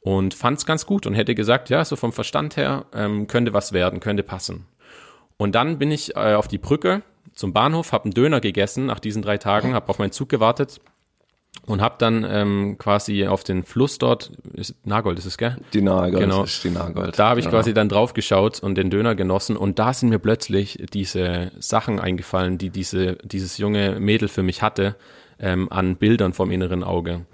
und 0.01 0.34
fand 0.34 0.58
es 0.58 0.65
ganz 0.65 0.86
gut 0.86 1.06
und 1.06 1.13
hätte 1.13 1.36
gesagt, 1.36 1.69
ja, 1.69 1.86
so 1.86 1.95
vom 1.95 2.12
Verstand 2.12 2.58
her 2.58 2.86
ähm, 2.93 3.27
könnte 3.27 3.54
was 3.54 3.71
werden, 3.71 3.99
könnte 3.99 4.23
passen. 4.23 4.65
Und 5.41 5.56
dann 5.56 5.80
bin 5.80 5.89
ich 5.89 6.15
äh, 6.15 6.36
auf 6.36 6.47
die 6.47 6.60
Brücke 6.60 7.01
zum 7.34 7.51
Bahnhof, 7.51 7.93
habe 7.93 8.04
einen 8.04 8.13
Döner 8.13 8.41
gegessen 8.41 8.86
nach 8.86 8.99
diesen 8.99 9.23
drei 9.23 9.39
Tagen, 9.39 9.73
habe 9.73 9.89
auf 9.89 9.97
meinen 9.97 10.12
Zug 10.12 10.30
gewartet 10.30 10.80
und 11.65 11.82
habe 11.82 11.95
dann 11.97 12.23
ähm, 12.30 12.75
quasi 12.77 13.25
auf 13.25 13.43
den 13.43 13.63
Fluss 13.63 13.97
dort, 13.97 14.34
ist, 14.54 14.75
Nagold 14.86 15.17
ist 15.17 15.25
es, 15.25 15.39
gell? 15.39 15.58
Die 15.73 15.82
Nagold, 15.82 16.19
Genau. 16.19 16.43
ist 16.43 16.63
die 16.63 16.69
Nagold. 16.69 17.17
Da 17.17 17.30
habe 17.30 17.39
ich 17.39 17.47
genau. 17.47 17.58
quasi 17.58 17.73
dann 17.73 17.89
drauf 17.89 18.13
geschaut 18.13 18.60
und 18.60 18.75
den 18.75 18.91
Döner 18.91 19.15
genossen 19.15 19.58
und 19.58 19.80
da 19.80 19.95
sind 19.95 20.10
mir 20.10 20.19
plötzlich 20.19 20.77
diese 20.93 21.51
Sachen 21.58 21.99
eingefallen, 21.99 22.60
die 22.60 22.69
diese, 22.69 23.15
dieses 23.23 23.58
junge 23.58 23.99
Mädel 23.99 24.27
für 24.27 24.43
mich 24.43 24.62
hatte, 24.62 24.95
ähm, 25.39 25.71
an 25.71 25.95
Bildern 25.95 26.34
vom 26.34 26.51
inneren 26.51 26.84
Auge. 26.84 27.25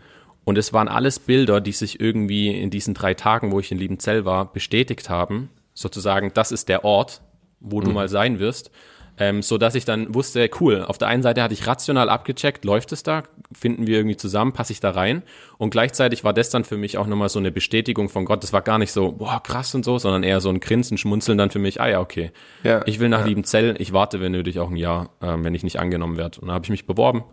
Und 0.45 0.57
es 0.57 0.71
waren 0.71 0.87
alles 0.87 1.19
Bilder, 1.19 1.59
die 1.59 1.73
sich 1.73 1.99
irgendwie 1.99 2.57
in 2.57 2.69
diesen 2.69 2.93
drei 2.93 3.15
Tagen, 3.15 3.51
wo 3.51 3.59
ich 3.59 3.69
in 3.69 3.77
Liebenzell 3.77 4.23
war, 4.23 4.53
bestätigt 4.53 5.09
haben. 5.09 5.49
Sozusagen, 5.73 6.31
das 6.33 6.53
ist 6.53 6.69
der 6.69 6.85
Ort, 6.85 7.21
wo 7.59 7.81
du 7.81 7.91
mal 7.91 8.09
sein 8.09 8.39
wirst. 8.39 8.71
Ähm, 9.19 9.41
so 9.41 9.57
dass 9.57 9.73
ich 9.73 9.83
dann 9.83 10.13
wusste, 10.13 10.47
cool, 10.59 10.83
auf 10.83 10.99
der 10.99 11.07
einen 11.07 11.23
Seite 11.23 11.41
hatte 11.41 11.53
ich 11.53 11.65
rational 11.65 12.07
abgecheckt, 12.07 12.65
läuft 12.65 12.91
es 12.91 13.01
da, 13.01 13.23
finden 13.51 13.87
wir 13.87 13.97
irgendwie 13.97 14.15
zusammen, 14.15 14.53
passe 14.53 14.73
ich 14.73 14.79
da 14.79 14.91
rein. 14.91 15.23
Und 15.57 15.71
gleichzeitig 15.71 16.23
war 16.23 16.33
das 16.33 16.51
dann 16.51 16.63
für 16.63 16.77
mich 16.77 16.99
auch 16.99 17.07
nochmal 17.07 17.29
so 17.29 17.39
eine 17.39 17.51
Bestätigung 17.51 18.09
von 18.09 18.25
Gott. 18.25 18.43
Das 18.43 18.53
war 18.53 18.61
gar 18.61 18.77
nicht 18.77 18.91
so, 18.91 19.13
boah, 19.13 19.41
krass 19.41 19.73
und 19.73 19.83
so, 19.83 19.97
sondern 19.97 20.21
eher 20.21 20.39
so 20.39 20.49
ein 20.49 20.59
Grinsen, 20.59 20.99
Schmunzeln 20.99 21.39
dann 21.39 21.49
für 21.49 21.57
mich, 21.57 21.81
ah 21.81 21.89
ja, 21.89 21.99
okay. 21.99 22.31
Ja, 22.63 22.83
ich 22.85 22.99
will 22.99 23.09
nach 23.09 23.21
ja. 23.21 23.25
Liebenzell, 23.25 23.75
ich 23.79 23.91
warte, 23.91 24.21
wenn 24.21 24.33
nötig, 24.33 24.59
auch 24.59 24.69
ein 24.69 24.75
Jahr, 24.75 25.09
ähm, 25.21 25.43
wenn 25.43 25.55
ich 25.55 25.63
nicht 25.63 25.79
angenommen 25.79 26.17
werde. 26.17 26.39
Und 26.39 26.49
dann 26.49 26.53
habe 26.53 26.65
ich 26.65 26.69
mich 26.69 26.85
beworben. 26.85 27.23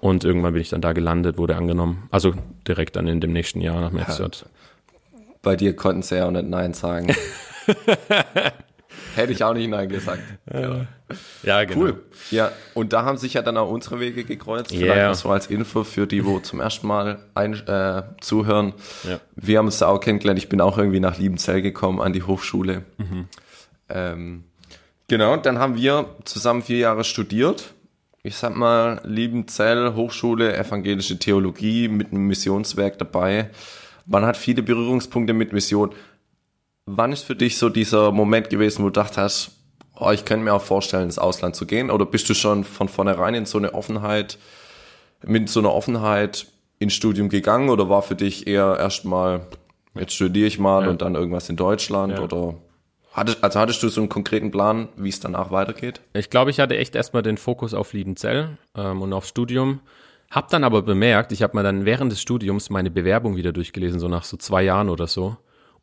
Und 0.00 0.22
irgendwann 0.22 0.52
bin 0.52 0.62
ich 0.62 0.68
dann 0.68 0.82
da 0.82 0.92
gelandet, 0.92 1.36
wurde 1.36 1.56
angenommen. 1.56 2.06
Also 2.12 2.34
direkt 2.68 2.94
dann 2.94 3.08
in 3.08 3.20
dem 3.20 3.32
nächsten 3.32 3.60
Jahr 3.60 3.80
nach 3.80 3.90
dem 3.90 3.98
FSJ. 3.98 4.44
Bei 5.42 5.56
dir 5.56 5.74
konnten 5.74 6.02
sie 6.02 6.16
ja 6.16 6.26
auch 6.26 6.30
nicht 6.30 6.46
Nein 6.46 6.74
sagen. 6.74 7.12
Hätte 9.16 9.32
ich 9.32 9.42
auch 9.42 9.54
nicht 9.54 9.68
Nein 9.68 9.88
gesagt. 9.88 10.22
Ja, 11.42 11.64
genau. 11.64 11.80
Cool. 11.80 12.02
Ja, 12.30 12.52
und 12.74 12.92
da 12.92 13.04
haben 13.04 13.16
sich 13.16 13.34
ja 13.34 13.42
dann 13.42 13.56
auch 13.56 13.70
unsere 13.70 14.00
Wege 14.00 14.24
gekreuzt. 14.24 14.72
Yeah. 14.72 14.80
Vielleicht 14.80 15.08
noch 15.08 15.14
so 15.14 15.30
als 15.30 15.46
Info 15.46 15.84
für 15.84 16.06
die, 16.06 16.24
wo 16.24 16.38
zum 16.40 16.60
ersten 16.60 16.86
Mal 16.86 17.18
ein, 17.34 17.54
äh, 17.66 18.02
zuhören. 18.20 18.74
Ja. 19.04 19.20
Wir 19.34 19.58
haben 19.58 19.66
uns 19.66 19.78
da 19.78 19.86
auch 19.86 20.00
kennengelernt. 20.00 20.38
Ich 20.38 20.48
bin 20.48 20.60
auch 20.60 20.76
irgendwie 20.78 21.00
nach 21.00 21.18
Liebenzell 21.18 21.62
gekommen 21.62 22.00
an 22.00 22.12
die 22.12 22.22
Hochschule. 22.22 22.82
Mhm. 22.98 23.28
Ähm, 23.88 24.44
genau, 25.08 25.36
dann 25.36 25.58
haben 25.58 25.76
wir 25.76 26.16
zusammen 26.24 26.62
vier 26.62 26.78
Jahre 26.78 27.04
studiert. 27.04 27.72
Ich 28.22 28.36
sag 28.36 28.56
mal, 28.56 29.00
Liebenzell, 29.04 29.94
Hochschule, 29.94 30.56
evangelische 30.56 31.18
Theologie 31.18 31.86
mit 31.86 32.10
einem 32.10 32.26
Missionswerk 32.26 32.98
dabei. 32.98 33.50
Man 34.04 34.24
hat 34.24 34.36
viele 34.36 34.62
Berührungspunkte 34.62 35.32
mit 35.32 35.52
Mission. 35.52 35.92
Wann 36.86 37.12
ist 37.12 37.24
für 37.24 37.34
dich 37.34 37.58
so 37.58 37.68
dieser 37.68 38.12
Moment 38.12 38.48
gewesen, 38.48 38.78
wo 38.82 38.88
du 38.88 38.92
gedacht 38.92 39.16
hast, 39.16 39.50
oh, 39.98 40.10
ich 40.12 40.24
könnte 40.24 40.44
mir 40.44 40.54
auch 40.54 40.62
vorstellen, 40.62 41.02
ins 41.04 41.18
Ausland 41.18 41.56
zu 41.56 41.66
gehen? 41.66 41.90
Oder 41.90 42.06
bist 42.06 42.28
du 42.30 42.34
schon 42.34 42.62
von 42.62 42.88
vornherein 42.88 43.34
in 43.34 43.44
so 43.44 43.58
eine 43.58 43.74
Offenheit, 43.74 44.38
mit 45.24 45.48
so 45.48 45.58
einer 45.58 45.74
Offenheit 45.74 46.46
ins 46.78 46.94
Studium 46.94 47.28
gegangen? 47.28 47.70
Oder 47.70 47.88
war 47.88 48.02
für 48.02 48.14
dich 48.14 48.46
eher 48.46 48.76
erstmal, 48.78 49.40
jetzt 49.94 50.14
studiere 50.14 50.46
ich 50.46 50.60
mal 50.60 50.84
Ja. 50.84 50.90
und 50.90 51.02
dann 51.02 51.16
irgendwas 51.16 51.48
in 51.48 51.56
Deutschland? 51.56 52.12
Ja. 52.12 52.20
Oder 52.22 52.54
hattest, 53.12 53.42
also 53.42 53.58
hattest 53.58 53.82
du 53.82 53.88
so 53.88 54.00
einen 54.00 54.08
konkreten 54.08 54.52
Plan, 54.52 54.88
wie 54.96 55.08
es 55.08 55.18
danach 55.18 55.50
weitergeht? 55.50 56.00
Ich 56.12 56.30
glaube, 56.30 56.52
ich 56.52 56.60
hatte 56.60 56.76
echt 56.76 56.94
erstmal 56.94 57.24
den 57.24 57.36
Fokus 57.36 57.74
auf 57.74 57.94
Liebenzell 57.94 58.58
ähm, 58.76 59.02
und 59.02 59.12
aufs 59.12 59.30
Studium. 59.30 59.80
Hab 60.30 60.50
dann 60.50 60.62
aber 60.62 60.82
bemerkt, 60.82 61.32
ich 61.32 61.42
habe 61.42 61.56
mir 61.56 61.64
dann 61.64 61.84
während 61.84 62.12
des 62.12 62.20
Studiums 62.20 62.70
meine 62.70 62.92
Bewerbung 62.92 63.34
wieder 63.34 63.52
durchgelesen, 63.52 63.98
so 63.98 64.06
nach 64.06 64.22
so 64.24 64.36
zwei 64.36 64.62
Jahren 64.62 64.88
oder 64.88 65.08
so. 65.08 65.36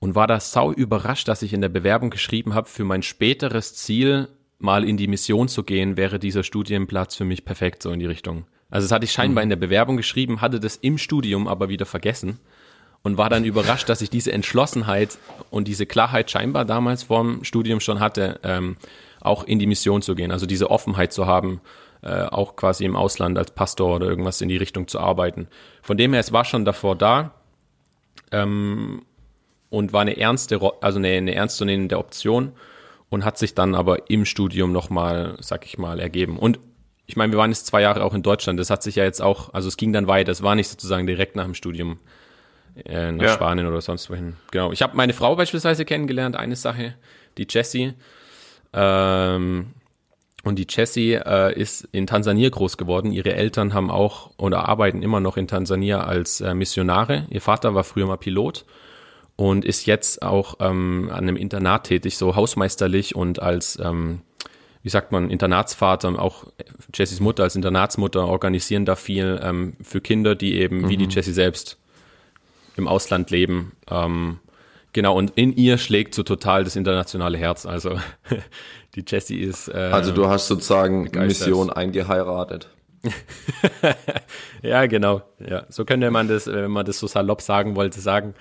Und 0.04 0.16
war 0.16 0.28
da 0.28 0.42
sau 0.42 0.74
überrascht, 0.74 1.30
dass 1.30 1.44
ich 1.44 1.54
in 1.54 1.62
der 1.62 1.70
Bewerbung 1.70 2.10
geschrieben 2.10 2.54
habe, 2.54 2.68
für 2.68 2.84
mein 2.84 3.04
späteres 3.04 3.74
Ziel, 3.74 4.28
mal 4.60 4.84
in 4.84 4.98
die 4.98 5.08
Mission 5.08 5.48
zu 5.48 5.63
gehen, 5.63 5.96
wäre 5.96 6.20
dieser 6.20 6.44
Studienplatz 6.44 7.16
für 7.16 7.24
mich 7.24 7.46
perfekt, 7.46 7.82
so 7.82 7.89
in 7.89 8.02
die 8.02 8.06
Richtung. 8.06 8.44
Also 8.70 8.84
das 8.84 8.92
hatte 8.92 9.06
ich 9.06 9.13
scheinbar 9.13 9.44
in 9.44 9.50
der 9.50 9.56
Bewerbung 9.56 9.96
geschrieben, 9.96 10.42
hatte 10.42 10.60
das 10.60 10.76
im 10.76 10.98
Studium 10.98 11.48
aber 11.48 11.70
wieder 11.70 11.86
vergessen 11.86 12.42
und 13.02 13.18
war 13.18 13.30
dann 13.30 13.46
überrascht, 13.46 13.88
dass 13.88 14.02
ich 14.02 14.10
diese 14.10 14.34
Entschlossenheit 14.34 15.18
und 15.52 15.70
diese 15.70 15.86
Klarheit 15.86 16.30
scheinbar 16.30 16.66
damals 16.66 17.04
vorm 17.04 17.46
Studium 17.46 17.80
schon 17.80 18.02
hatte, 18.02 18.42
ähm, 18.44 18.76
auch 19.22 19.46
in 19.46 19.58
die 19.58 19.68
Mission 19.68 20.02
zu 20.02 20.16
gehen, 20.16 20.34
also 20.34 20.46
diese 20.46 20.70
Offenheit 20.70 21.13
zu 21.13 21.28
haben, 21.28 21.62
äh, 22.02 22.24
auch 22.24 22.58
quasi 22.58 22.84
im 22.84 22.98
Ausland 22.98 23.38
als 23.38 23.52
Pastor 23.52 23.96
oder 23.96 24.08
irgendwas 24.08 24.42
in 24.42 24.50
die 24.50 24.58
Richtung 24.58 24.89
zu 24.89 25.00
arbeiten. 25.00 25.48
Von 25.82 25.96
dem 25.96 26.12
her, 26.12 26.20
es 26.20 26.34
war 26.34 26.44
schon 26.44 26.66
davor 26.66 26.98
da. 26.98 27.36
Ähm, 28.34 29.04
und 29.73 29.91
war 29.91 30.01
eine 30.01 30.17
ernste, 30.17 30.59
also 30.81 30.99
eine, 30.99 31.07
eine 31.07 31.33
ernstzunehmende 31.33 31.97
Option 31.97 32.51
und 33.09 33.25
hat 33.25 33.39
sich 33.39 33.55
dann 33.55 33.73
aber 33.73 34.07
im 34.12 34.23
Studium 34.23 34.71
nochmal, 34.71 35.36
sag 35.39 35.65
ich 35.65 35.79
mal, 35.79 35.99
ergeben. 35.99 36.38
Und 36.38 36.59
ich 37.07 37.15
meine, 37.15 37.33
wir 37.33 37.39
waren 37.39 37.49
jetzt 37.49 37.65
zwei 37.65 37.81
Jahre 37.81 38.03
auch 38.03 38.13
in 38.13 38.21
Deutschland. 38.21 38.59
Das 38.59 38.69
hat 38.69 38.83
sich 38.83 38.97
ja 38.97 39.03
jetzt 39.03 39.19
auch, 39.19 39.51
also 39.51 39.67
es 39.67 39.75
ging 39.75 39.91
dann 39.91 40.05
weiter. 40.05 40.31
Es 40.31 40.43
war 40.43 40.53
nicht 40.53 40.69
sozusagen 40.69 41.07
direkt 41.07 41.36
nach 41.36 41.45
dem 41.45 41.55
Studium 41.55 41.97
äh, 42.86 43.12
nach 43.12 43.23
Ja. 43.23 43.33
Spanien 43.33 43.65
oder 43.65 43.81
sonst 43.81 44.12
wohin. 44.12 44.36
Genau. 44.51 44.71
Ich 44.71 44.83
habe 44.83 44.95
meine 44.95 45.13
Frau 45.13 45.36
beispielsweise 45.36 45.86
kennengelernt, 45.86 46.36
eine 46.36 46.55
Sache, 46.55 46.93
die 47.39 47.47
Jessie. 47.49 47.93
Ähm, 48.73 49.71
und 50.43 50.59
die 50.59 50.67
Jessie 50.69 51.13
äh, 51.13 51.59
ist 51.59 51.88
in 51.91 52.05
Tansania 52.05 52.49
groß 52.49 52.77
geworden. 52.77 53.12
Ihre 53.12 53.33
Eltern 53.33 53.73
haben 53.73 53.89
auch 53.89 54.29
oder 54.38 54.69
arbeiten 54.69 55.01
immer 55.01 55.19
noch 55.19 55.36
in 55.36 55.47
Tansania 55.47 56.03
als 56.03 56.41
äh, 56.41 56.53
Missionare. 56.53 57.25
Ihr 57.31 57.41
Vater 57.41 57.73
war 57.73 57.83
früher 57.83 58.05
mal 58.05 58.17
Pilot 58.17 58.65
und 59.43 59.65
ist 59.65 59.86
jetzt 59.88 60.21
auch 60.21 60.56
ähm, 60.62 61.10
an 61.12 61.23
einem 61.23 61.36
Internat 61.36 61.84
tätig, 61.88 62.17
so 62.17 62.38
hausmeisterlich 62.38 63.13
und 63.13 63.41
als, 63.41 63.77
ähm, 63.84 64.21
wie 64.84 64.89
sagt 64.89 65.12
man, 65.12 65.29
Internatsvater, 65.29 66.17
auch 66.17 66.45
Jessies 66.93 67.19
Mutter 67.19 67.43
als 67.43 67.58
Internatsmutter 67.58 68.25
organisieren 68.25 68.86
da 68.86 68.95
viel 68.95 69.41
ähm, 69.43 69.73
für 69.82 69.99
Kinder, 69.99 70.36
die 70.36 70.56
eben 70.56 70.88
wie 70.88 70.95
die 70.95 71.10
Jessie 71.10 71.34
selbst 71.34 71.77
im 72.77 72.88
Ausland 72.88 73.32
leben. 73.32 73.73
Ähm, 73.91 74.39
genau, 74.93 75.17
und 75.17 75.32
in 75.36 75.53
ihr 75.53 75.77
schlägt 75.77 76.15
so 76.15 76.23
total 76.23 76.63
das 76.63 76.77
internationale 76.77 77.38
Herz. 77.38 77.65
Also 77.65 77.99
die 78.95 79.03
Jessie 79.06 79.41
ist. 79.41 79.67
Äh, 79.67 79.89
Also 79.91 80.13
du 80.13 80.27
hast 80.27 80.47
sozusagen 80.47 81.03
begeistert. 81.03 81.49
Mission 81.49 81.69
eingeheiratet. 81.69 82.69
Ja, 84.62 84.86
genau. 84.86 85.23
Ja, 85.45 85.65
so 85.67 85.84
könnte 85.84 86.10
man 86.10 86.29
das, 86.29 86.47
wenn 86.47 86.71
man 86.71 86.86
das 86.86 86.97
so 86.97 87.08
salopp 87.08 87.41
sagen 87.41 87.75
wollte, 87.75 87.99
sagen. 87.99 88.34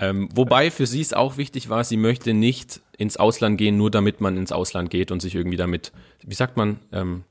Ähm, 0.00 0.28
wobei 0.34 0.70
für 0.70 0.86
sie 0.86 1.00
es 1.00 1.12
auch 1.12 1.36
wichtig 1.36 1.68
war, 1.68 1.82
sie 1.84 1.96
möchte 1.96 2.32
nicht 2.34 2.80
ins 2.96 3.16
Ausland 3.16 3.58
gehen, 3.58 3.76
nur 3.76 3.90
damit 3.90 4.20
man 4.20 4.36
ins 4.36 4.52
Ausland 4.52 4.90
geht 4.90 5.10
und 5.10 5.20
sich 5.20 5.34
irgendwie 5.34 5.56
damit, 5.56 5.92
wie 6.24 6.34
sagt 6.34 6.56
man, 6.56 6.78
ähm, 6.92 7.24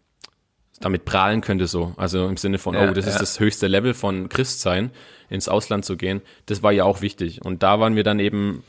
damit 0.80 1.06
prahlen 1.06 1.42
könnte 1.42 1.68
so. 1.68 1.94
Also 1.98 2.28
im 2.28 2.38
Sinne 2.38 2.58
von, 2.60 2.76
Ja, 2.76 2.90
oh, 2.90 2.94
das 2.94 3.08
ist 3.08 3.14
ja. 3.16 3.20
das 3.20 3.40
höchste 3.40 3.68
Level 3.68 3.94
von 3.94 4.30
Christsein, 4.30 4.92
ins 5.30 5.48
Ausland 5.48 5.86
zu 5.86 5.98
gehen. 5.98 6.22
Das 6.46 6.62
war 6.62 6.72
ja 6.72 6.84
auch 6.84 7.02
wichtig. 7.02 7.44
Und 7.44 7.64
da 7.64 7.80
waren 7.80 7.96
wir 7.96 8.04
dann 8.04 8.20
eben 8.20 8.64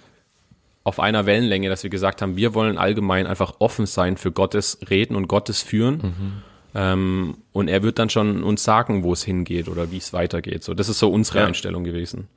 auf 0.85 1.01
einer 1.01 1.27
Wellenlänge, 1.27 1.69
dass 1.69 1.83
wir 1.83 1.91
gesagt 1.91 2.23
haben, 2.23 2.37
wir 2.37 2.55
wollen 2.55 2.79
allgemein 2.79 3.27
einfach 3.27 3.57
offen 3.59 3.85
sein 3.85 4.17
für 4.17 4.33
Gottes 4.33 4.79
Reden 4.89 5.17
und 5.17 5.29
Gottes 5.29 5.61
Führen. 5.63 6.43
Ähm, 6.75 7.37
und 7.53 7.69
er 7.69 7.83
wird 7.83 7.99
dann 7.99 8.09
schon 8.09 8.43
uns 8.43 8.65
sagen, 8.65 9.03
wo 9.03 9.13
es 9.13 9.23
hingeht 9.23 9.69
oder 9.69 9.91
wie 9.91 9.99
es 9.99 10.13
weitergeht. 10.15 10.65
So, 10.65 10.73
das 10.75 10.89
ist 10.89 10.99
so 10.99 11.11
unsere 11.11 11.41
Ja. 11.41 11.47
Einstellung 11.47 11.85
gewesen. 11.85 12.29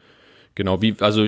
Genau, 0.55 0.81
wie, 0.81 0.95
also 0.99 1.27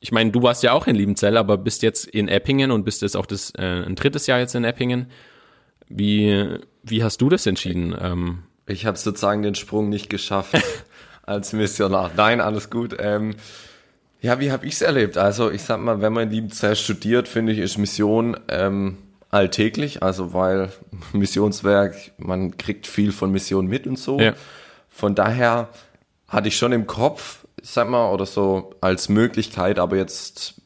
ich 0.00 0.12
meine, 0.12 0.30
du 0.30 0.42
warst 0.42 0.62
ja 0.62 0.72
auch 0.72 0.86
in 0.86 0.96
Liebenzell, 0.96 1.36
aber 1.36 1.56
bist 1.56 1.82
jetzt 1.82 2.06
in 2.06 2.28
Eppingen 2.28 2.70
und 2.70 2.84
bist 2.84 3.02
jetzt 3.02 3.16
auch 3.16 3.26
das 3.26 3.52
äh, 3.56 3.84
ein 3.86 3.94
drittes 3.94 4.26
Jahr 4.26 4.38
jetzt 4.38 4.54
in 4.54 4.64
Eppingen. 4.64 5.06
Wie, 5.88 6.58
wie 6.82 7.02
hast 7.02 7.20
du 7.22 7.28
das 7.28 7.46
entschieden? 7.46 7.96
Ähm, 7.98 8.42
Ich 8.66 8.86
habe 8.86 8.98
sozusagen 8.98 9.42
den 9.42 9.54
Sprung 9.54 9.88
nicht 9.88 10.10
geschafft 10.10 10.56
als 11.22 11.52
Missionar. 11.52 12.10
Nein, 12.16 12.40
alles 12.40 12.68
gut. 12.70 12.96
Ähm, 12.98 13.34
ja, 14.20 14.40
wie 14.40 14.50
habe 14.50 14.66
ich 14.66 14.74
es 14.74 14.82
erlebt? 14.82 15.18
Also 15.18 15.50
ich 15.50 15.62
sag 15.62 15.80
mal, 15.80 16.00
wenn 16.00 16.12
man 16.12 16.24
in 16.24 16.30
Liebenzell 16.30 16.76
studiert, 16.76 17.28
finde 17.28 17.52
ich, 17.52 17.58
ist 17.58 17.78
Mission 17.78 18.36
ähm, 18.48 18.98
alltäglich. 19.30 20.02
Also 20.02 20.32
weil 20.34 20.70
Missionswerk, 21.12 22.12
man 22.18 22.56
kriegt 22.56 22.86
viel 22.86 23.12
von 23.12 23.30
Mission 23.32 23.66
mit 23.66 23.86
und 23.86 23.98
so. 23.98 24.20
Ja. 24.20 24.34
Von 24.90 25.14
daher 25.14 25.68
hatte 26.28 26.48
ich 26.48 26.56
schon 26.56 26.72
im 26.72 26.86
Kopf, 26.86 27.43
ich 27.64 27.70
sag 27.70 27.88
mal, 27.88 28.12
oder 28.12 28.26
so 28.26 28.74
als 28.82 29.08
Möglichkeit, 29.08 29.78
aber 29.78 29.96
jetzt, 29.96 30.60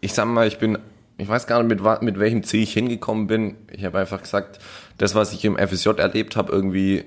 ich 0.00 0.14
sag 0.14 0.24
mal, 0.24 0.48
ich 0.48 0.56
bin, 0.56 0.78
ich 1.18 1.28
weiß 1.28 1.46
gar 1.46 1.62
nicht, 1.62 1.68
mit, 1.68 2.02
mit 2.02 2.18
welchem 2.18 2.44
Ziel 2.44 2.62
ich 2.62 2.72
hingekommen 2.72 3.26
bin. 3.26 3.56
Ich 3.70 3.84
habe 3.84 3.98
einfach 3.98 4.22
gesagt, 4.22 4.58
das, 4.96 5.14
was 5.14 5.34
ich 5.34 5.44
im 5.44 5.58
FSJ 5.58 5.90
erlebt 5.98 6.36
habe, 6.36 6.50
irgendwie 6.50 7.04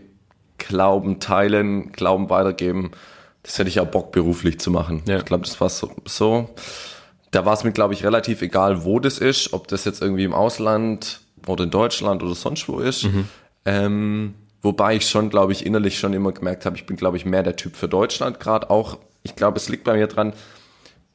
Glauben 0.59 1.19
teilen, 1.19 1.91
Glauben 1.93 2.29
weitergeben, 2.29 2.91
das 3.41 3.57
hätte 3.57 3.69
ich 3.69 3.79
auch 3.79 3.87
Bock 3.87 4.11
beruflich 4.11 4.59
zu 4.59 4.69
machen. 4.69 5.01
Ja. 5.07 5.17
Ich 5.17 5.25
glaube, 5.25 5.45
das 5.45 5.59
war 5.59 5.69
so. 5.69 5.89
so. 6.05 6.49
Da 7.31 7.43
war 7.43 7.55
es 7.55 7.63
mir, 7.63 7.71
glaube 7.71 7.95
ich, 7.95 8.03
relativ 8.03 8.43
egal, 8.43 8.85
wo 8.85 8.99
das 8.99 9.17
ist, 9.17 9.51
ob 9.51 9.67
das 9.67 9.83
jetzt 9.83 10.03
irgendwie 10.03 10.25
im 10.25 10.35
Ausland 10.35 11.21
oder 11.47 11.63
in 11.63 11.71
Deutschland 11.71 12.21
oder 12.21 12.35
sonst 12.35 12.69
wo 12.69 12.77
ist. 12.77 13.07
Ähm, 13.65 14.35
wobei 14.61 14.97
ich 14.97 15.09
schon, 15.09 15.31
glaube 15.31 15.53
ich, 15.53 15.65
innerlich 15.65 15.97
schon 15.97 16.13
immer 16.13 16.33
gemerkt 16.33 16.67
habe, 16.67 16.75
ich 16.75 16.85
bin, 16.85 16.97
glaube 16.97 17.17
ich, 17.17 17.25
mehr 17.25 17.41
der 17.41 17.55
Typ 17.55 17.75
für 17.75 17.87
Deutschland 17.87 18.39
gerade. 18.39 18.69
Auch, 18.69 18.99
ich 19.23 19.35
glaube, 19.35 19.57
es 19.57 19.69
liegt 19.69 19.83
bei 19.83 19.95
mir 19.95 20.07
dran, 20.07 20.33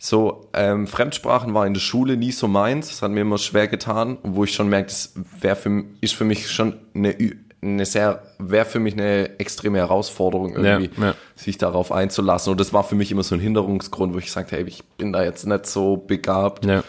so, 0.00 0.48
ähm, 0.54 0.86
Fremdsprachen 0.86 1.54
war 1.54 1.66
in 1.66 1.74
der 1.74 1.80
Schule 1.80 2.16
nie 2.16 2.30
so 2.30 2.46
meins. 2.46 2.88
Das 2.88 3.02
hat 3.02 3.10
mir 3.10 3.22
immer 3.22 3.38
schwer 3.38 3.66
getan, 3.66 4.18
wo 4.22 4.44
ich 4.44 4.54
schon 4.54 4.68
merke, 4.68 4.88
das 4.88 5.12
wäre 5.40 5.56
für, 5.56 5.84
ist 6.00 6.14
für 6.14 6.24
mich 6.24 6.48
schon 6.50 6.76
eine, 6.94 7.16
eine 7.60 7.84
sehr, 7.84 8.22
wäre 8.38 8.64
für 8.64 8.78
mich 8.78 8.94
eine 8.94 9.38
extreme 9.40 9.78
Herausforderung, 9.78 10.54
irgendwie, 10.54 10.90
Ja, 11.00 11.06
ja. 11.08 11.14
sich 11.34 11.58
darauf 11.58 11.90
einzulassen. 11.90 12.52
Und 12.52 12.60
das 12.60 12.72
war 12.72 12.84
für 12.84 12.94
mich 12.94 13.10
immer 13.10 13.24
so 13.24 13.34
ein 13.34 13.40
Hinderungsgrund, 13.40 14.14
wo 14.14 14.18
ich 14.18 14.30
sagte, 14.30 14.56
hey, 14.56 14.64
ich 14.64 14.84
bin 14.84 15.12
da 15.12 15.24
jetzt 15.24 15.46
nicht 15.46 15.66
so 15.66 15.96
begabt. 15.96 16.64
ja. 16.64 16.82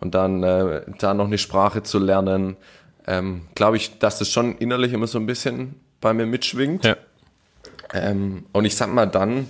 Und 0.00 0.14
dann 0.16 0.42
äh, 0.42 0.82
da 0.98 1.14
noch 1.14 1.26
eine 1.26 1.38
Sprache 1.38 1.84
zu 1.84 2.00
lernen, 2.00 2.56
ähm, 3.06 3.42
glaube 3.54 3.76
ich, 3.76 3.98
dass 4.00 4.18
das 4.18 4.28
schon 4.30 4.56
innerlich 4.58 4.92
immer 4.92 5.06
so 5.06 5.16
ein 5.18 5.26
bisschen 5.26 5.76
bei 6.00 6.12
mir 6.12 6.26
mitschwingt. 6.26 6.84
Ähm, 7.92 8.46
und 8.52 8.64
ich 8.64 8.74
sag 8.74 8.92
mal 8.92 9.06
dann, 9.06 9.46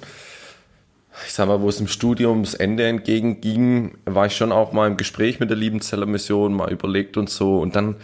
ich 1.26 1.32
sag 1.32 1.46
mal, 1.48 1.60
wo 1.60 1.68
es 1.68 1.80
im 1.80 1.88
Studiumsende 1.88 2.86
entgegenging, 2.86 3.98
war 4.04 4.26
ich 4.26 4.36
schon 4.36 4.52
auch 4.52 4.72
mal 4.72 4.86
im 4.86 4.96
Gespräch 4.96 5.40
mit 5.40 5.50
der 5.50 5.56
Liebenzeller 5.56 6.06
Mission, 6.06 6.54
mal 6.54 6.70
überlegt 6.72 7.16
und 7.16 7.28
so. 7.30 7.58
Und 7.58 7.76
dann, 7.76 7.96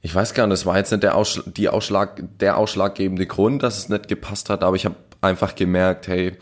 ich 0.00 0.14
weiß 0.14 0.34
gar 0.34 0.46
nicht, 0.46 0.52
das 0.54 0.66
war 0.66 0.76
jetzt 0.78 0.90
nicht 0.90 1.02
der, 1.02 1.14
Ausschlag, 1.16 1.44
die 1.54 1.68
Ausschlag, 1.68 2.22
der 2.40 2.56
ausschlaggebende 2.56 3.26
Grund, 3.26 3.62
dass 3.62 3.78
es 3.78 3.88
nicht 3.88 4.08
gepasst 4.08 4.48
hat, 4.50 4.62
aber 4.62 4.76
ich 4.76 4.84
habe 4.86 4.96
einfach 5.20 5.54
gemerkt, 5.54 6.08
hey, 6.08 6.32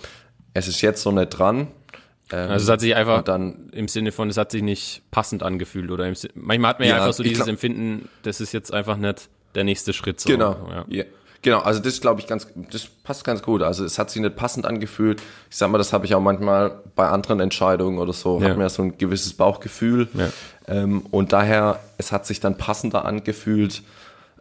es 0.55 0.69
ist 0.69 0.81
jetzt 0.81 1.03
so 1.03 1.11
nicht 1.11 1.31
dran. 1.31 1.69
Ähm, 2.31 2.51
Also 2.51 2.65
es 2.65 2.71
hat 2.71 2.81
sich 2.81 2.95
einfach 2.95 3.23
dann 3.23 3.71
im 3.73 3.89
Sinne 3.89 4.13
von, 4.13 4.29
es 4.29 4.37
hat 4.37 4.51
sich 4.51 4.63
nicht 4.63 5.03
passend 5.11 5.43
angefühlt 5.43 5.91
oder 5.91 6.07
im, 6.07 6.15
manchmal 6.35 6.71
hat 6.71 6.79
man 6.79 6.89
ja, 6.89 6.97
Ja, 6.97 7.03
einfach 7.03 7.15
so 7.15 7.23
dieses 7.23 7.39
glaub- 7.39 7.49
Empfinden, 7.49 8.09
das 8.23 8.41
ist 8.41 8.53
jetzt 8.53 8.73
einfach 8.73 8.97
nicht 8.97 9.29
der 9.55 9.65
nächste 9.65 9.93
Schritt. 9.93 10.21
So. 10.21 10.29
Genau. 10.29 10.85
Ja. 10.89 11.05
Genau, 11.43 11.61
also 11.61 11.81
das 11.81 12.01
glaube 12.01 12.21
ich 12.21 12.27
ganz, 12.27 12.49
das 12.73 12.87
passt 12.87 13.23
ganz 13.25 13.43
gut. 13.43 13.63
Also 13.63 13.85
es 13.85 13.99
hat 13.99 14.11
sich 14.11 14.21
nicht 14.21 14.35
passend 14.35 14.67
angefühlt. 14.67 15.23
Ich 15.51 15.57
sag 15.57 15.71
mal, 15.71 15.79
das 15.79 15.93
habe 15.93 16.05
ich 16.05 16.15
auch 16.17 16.21
manchmal 16.21 16.81
bei 16.97 17.09
anderen 17.09 17.39
Entscheidungen 17.41 17.99
oder 17.99 18.13
so, 18.13 18.41
Ja. 18.41 18.49
hat 18.51 18.59
mir 18.59 18.69
so 18.69 18.83
ein 18.83 18.99
gewisses 18.99 19.35
Bauchgefühl. 19.35 20.09
Ja. 20.15 20.31
Ähm, 20.67 21.07
und 21.13 21.33
daher, 21.33 21.79
es 21.97 22.11
hat 22.11 22.27
sich 22.27 22.41
dann 22.41 22.59
passender 22.59 23.05
angefühlt 23.05 23.83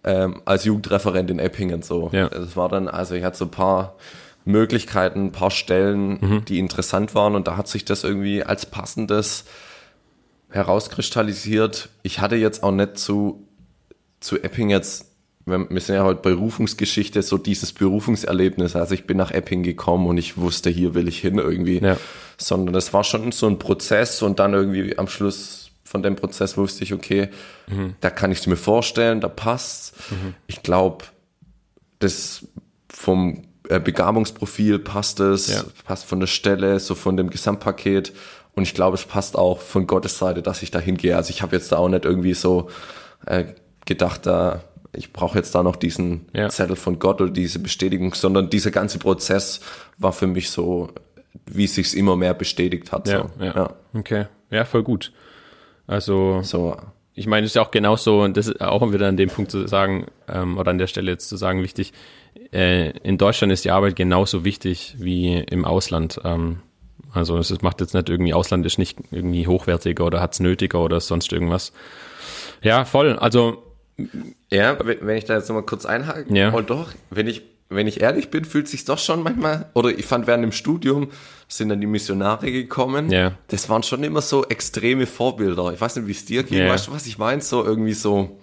ähm, 0.04 0.42
als 0.46 0.66
Jugendreferent 0.66 1.30
in 1.30 1.38
Eppingen 1.40 1.84
so. 1.84 2.10
Ja. 2.14 2.28
Es 2.28 2.56
war 2.58 2.68
dann, 2.70 2.88
also 2.88 3.14
ich 3.14 3.24
hatte 3.24 3.38
so 3.38 3.46
ein 3.46 3.52
paar 3.52 3.96
Möglichkeiten, 4.46 5.26
ein 5.26 5.32
paar 5.32 5.52
Stellen, 5.52 6.18
Mhm. 6.22 6.46
die 6.46 6.58
interessant 6.58 7.14
waren 7.14 7.36
und 7.36 7.48
da 7.48 7.58
hat 7.58 7.68
sich 7.68 7.86
das 7.86 8.04
irgendwie 8.04 8.44
als 8.44 8.66
passendes 8.66 9.44
herauskristallisiert. 10.50 11.90
Ich 12.04 12.20
hatte 12.20 12.36
jetzt 12.36 12.64
auch 12.64 12.72
nicht 12.72 12.98
zu, 12.98 13.48
zu 14.20 14.38
Epping 14.42 14.70
jetzt, 14.70 15.07
wir 15.48 15.80
sind 15.82 15.96
ja 15.96 16.04
heute 16.04 16.22
Berufungsgeschichte, 16.22 17.22
so 17.22 17.38
dieses 17.38 17.72
Berufungserlebnis. 17.74 18.76
Also 18.76 18.94
ich 18.94 19.06
bin 19.08 19.18
nach 19.18 19.32
Epping 19.32 19.64
gekommen 19.64 20.06
und 20.08 20.18
ich 20.18 20.38
wusste, 20.38 20.70
hier 20.70 20.94
will 20.94 21.08
ich 21.08 21.20
hin 21.20 21.38
irgendwie. 21.40 21.80
Ja. 21.80 21.98
Sondern 22.38 22.74
das 22.74 22.94
war 22.94 23.04
schon 23.04 23.32
so 23.32 23.48
ein 23.48 23.58
Prozess 23.58 24.22
und 24.22 24.40
dann 24.40 24.54
irgendwie 24.54 24.98
am 24.98 25.08
Schluss 25.08 25.72
von 25.84 26.04
dem 26.04 26.18
Prozess 26.18 26.58
wusste 26.58 26.84
ich, 26.84 26.94
okay, 26.94 27.30
da 28.02 28.10
kann 28.10 28.32
ich 28.32 28.40
es 28.40 28.48
mir 28.48 28.58
vorstellen, 28.58 29.22
da 29.22 29.30
passt. 29.30 29.94
Ich 30.48 30.62
glaube, 30.62 31.06
das 32.00 32.46
vom 32.90 33.44
äh, 33.70 33.80
Begabungsprofil 33.80 34.80
passt 34.80 35.20
es, 35.22 35.48
Ja. 35.48 35.64
passt 35.86 36.06
von 36.06 36.20
der 36.20 36.28
Stelle, 36.28 36.80
so 36.82 36.94
von 36.94 37.16
dem 37.16 37.30
Gesamtpaket. 37.30 38.12
Und 38.54 38.64
ich 38.64 38.74
glaube, 38.74 38.96
es 38.96 39.06
passt 39.06 39.38
auch 39.38 39.60
von 39.62 39.88
Gottes 39.88 40.18
Seite, 40.18 40.42
dass 40.42 40.62
ich 40.62 40.72
da 40.72 40.80
hingehe. 40.80 41.16
Also 41.16 41.30
ich 41.30 41.42
habe 41.42 41.56
jetzt 41.56 41.72
da 41.72 41.78
auch 41.78 41.88
nicht 41.90 42.04
irgendwie 42.06 42.34
so 42.34 42.70
äh, 43.26 43.46
gedacht, 43.86 44.26
da 44.26 44.64
ich 44.98 45.14
brauche 45.14 45.38
jetzt 45.38 45.54
da 45.56 45.64
noch 45.64 45.76
diesen 45.76 46.28
Ja. 46.34 46.50
Zettel 46.50 46.76
von 46.76 47.00
Gott 47.00 47.22
oder 47.22 47.32
diese 47.32 47.60
Bestätigung, 47.60 48.14
sondern 48.14 48.50
dieser 48.50 48.72
ganze 48.72 49.00
Prozess 49.00 49.62
war 49.98 50.14
für 50.14 50.28
mich 50.28 50.50
so, 50.50 50.90
wie 51.46 51.66
es 51.66 51.76
sich 51.76 51.96
immer 51.96 52.16
mehr 52.16 52.34
bestätigt 52.34 52.92
hat. 52.92 53.08
Ja, 53.08 53.30
so. 53.38 53.44
ja. 53.44 53.56
ja. 53.56 53.70
Okay. 53.94 54.26
Ja, 54.50 54.66
voll 54.66 54.84
gut. 54.84 55.12
Also, 55.88 56.42
So, 56.44 56.78
ich 57.14 57.28
meine, 57.28 57.46
es 57.46 57.52
ist 57.52 57.56
ja 57.56 57.62
auch 57.62 57.72
genauso, 57.72 58.22
und 58.22 58.38
das 58.38 58.48
ist 58.48 58.62
auch 58.62 58.92
wieder 58.92 59.08
an 59.08 59.18
dem 59.18 59.30
Punkt 59.30 59.52
zu 59.52 59.68
sagen, 59.68 60.08
ähm, 60.28 60.58
oder 60.58 60.72
an 60.72 60.78
der 60.78 60.88
Stelle 60.88 61.12
jetzt 61.12 61.30
zu 61.30 61.38
sagen, 61.38 61.64
wichtig, 61.64 61.94
äh, 62.54 62.92
in 63.00 63.18
Deutschland 63.18 63.52
ist 63.52 63.66
die 63.66 63.72
Arbeit 63.72 63.96
genauso 63.96 64.44
wichtig 64.46 64.96
wie 65.00 65.38
im 65.38 65.66
Ausland. 65.66 66.20
Ähm, 66.24 66.60
also 67.14 67.38
es 67.38 67.62
macht 67.62 67.82
jetzt 67.82 67.94
nicht 67.94 68.10
irgendwie, 68.10 68.34
Ausland 68.34 68.66
ist 68.66 68.78
nicht 68.78 69.00
irgendwie 69.12 69.48
hochwertiger 69.48 70.06
oder 70.06 70.22
hat's 70.22 70.40
nötiger 70.40 70.80
oder 70.80 71.00
sonst 71.00 71.32
irgendwas. 71.32 71.72
Ja, 72.62 72.86
voll. 72.86 73.18
Also, 73.18 73.64
Ja, 74.52 74.78
wenn 74.84 75.18
ich 75.18 75.26
da 75.26 75.36
jetzt 75.36 75.50
nochmal 75.50 75.64
kurz 75.66 75.86
einhaken 75.86 76.36
Ja. 76.36 76.52
und 76.52 76.70
doch, 76.70 76.92
wenn 77.10 77.28
ich, 77.28 77.42
wenn 77.70 77.88
ich 77.88 78.00
ehrlich 78.02 78.30
bin, 78.30 78.46
fühlt 78.46 78.68
sich 78.68 78.86
doch 78.86 79.00
schon 79.00 79.24
manchmal, 79.24 79.70
oder 79.74 79.90
ich 79.90 80.06
fand 80.06 80.28
während 80.28 80.44
dem 80.44 80.52
Studium 80.52 81.10
sind 81.48 81.70
dann 81.70 81.82
die 81.82 81.88
Missionare 81.88 82.52
gekommen. 82.52 83.10
Ja. 83.10 83.34
Das 83.48 83.70
waren 83.70 83.84
schon 83.84 84.04
immer 84.04 84.22
so 84.22 84.46
extreme 84.46 85.06
Vorbilder. 85.06 85.74
Ich 85.74 85.82
weiß 85.82 85.96
nicht, 85.98 86.08
wie 86.08 86.12
es 86.12 86.26
dir 86.26 86.44
geht. 86.44 86.60
Ja. 86.60 86.70
Weißt 86.70 86.88
du, 86.88 86.92
was 86.94 87.06
ich 87.08 87.18
meine? 87.18 87.42
So 87.42 87.64
irgendwie 87.64 87.94
so, 87.94 88.38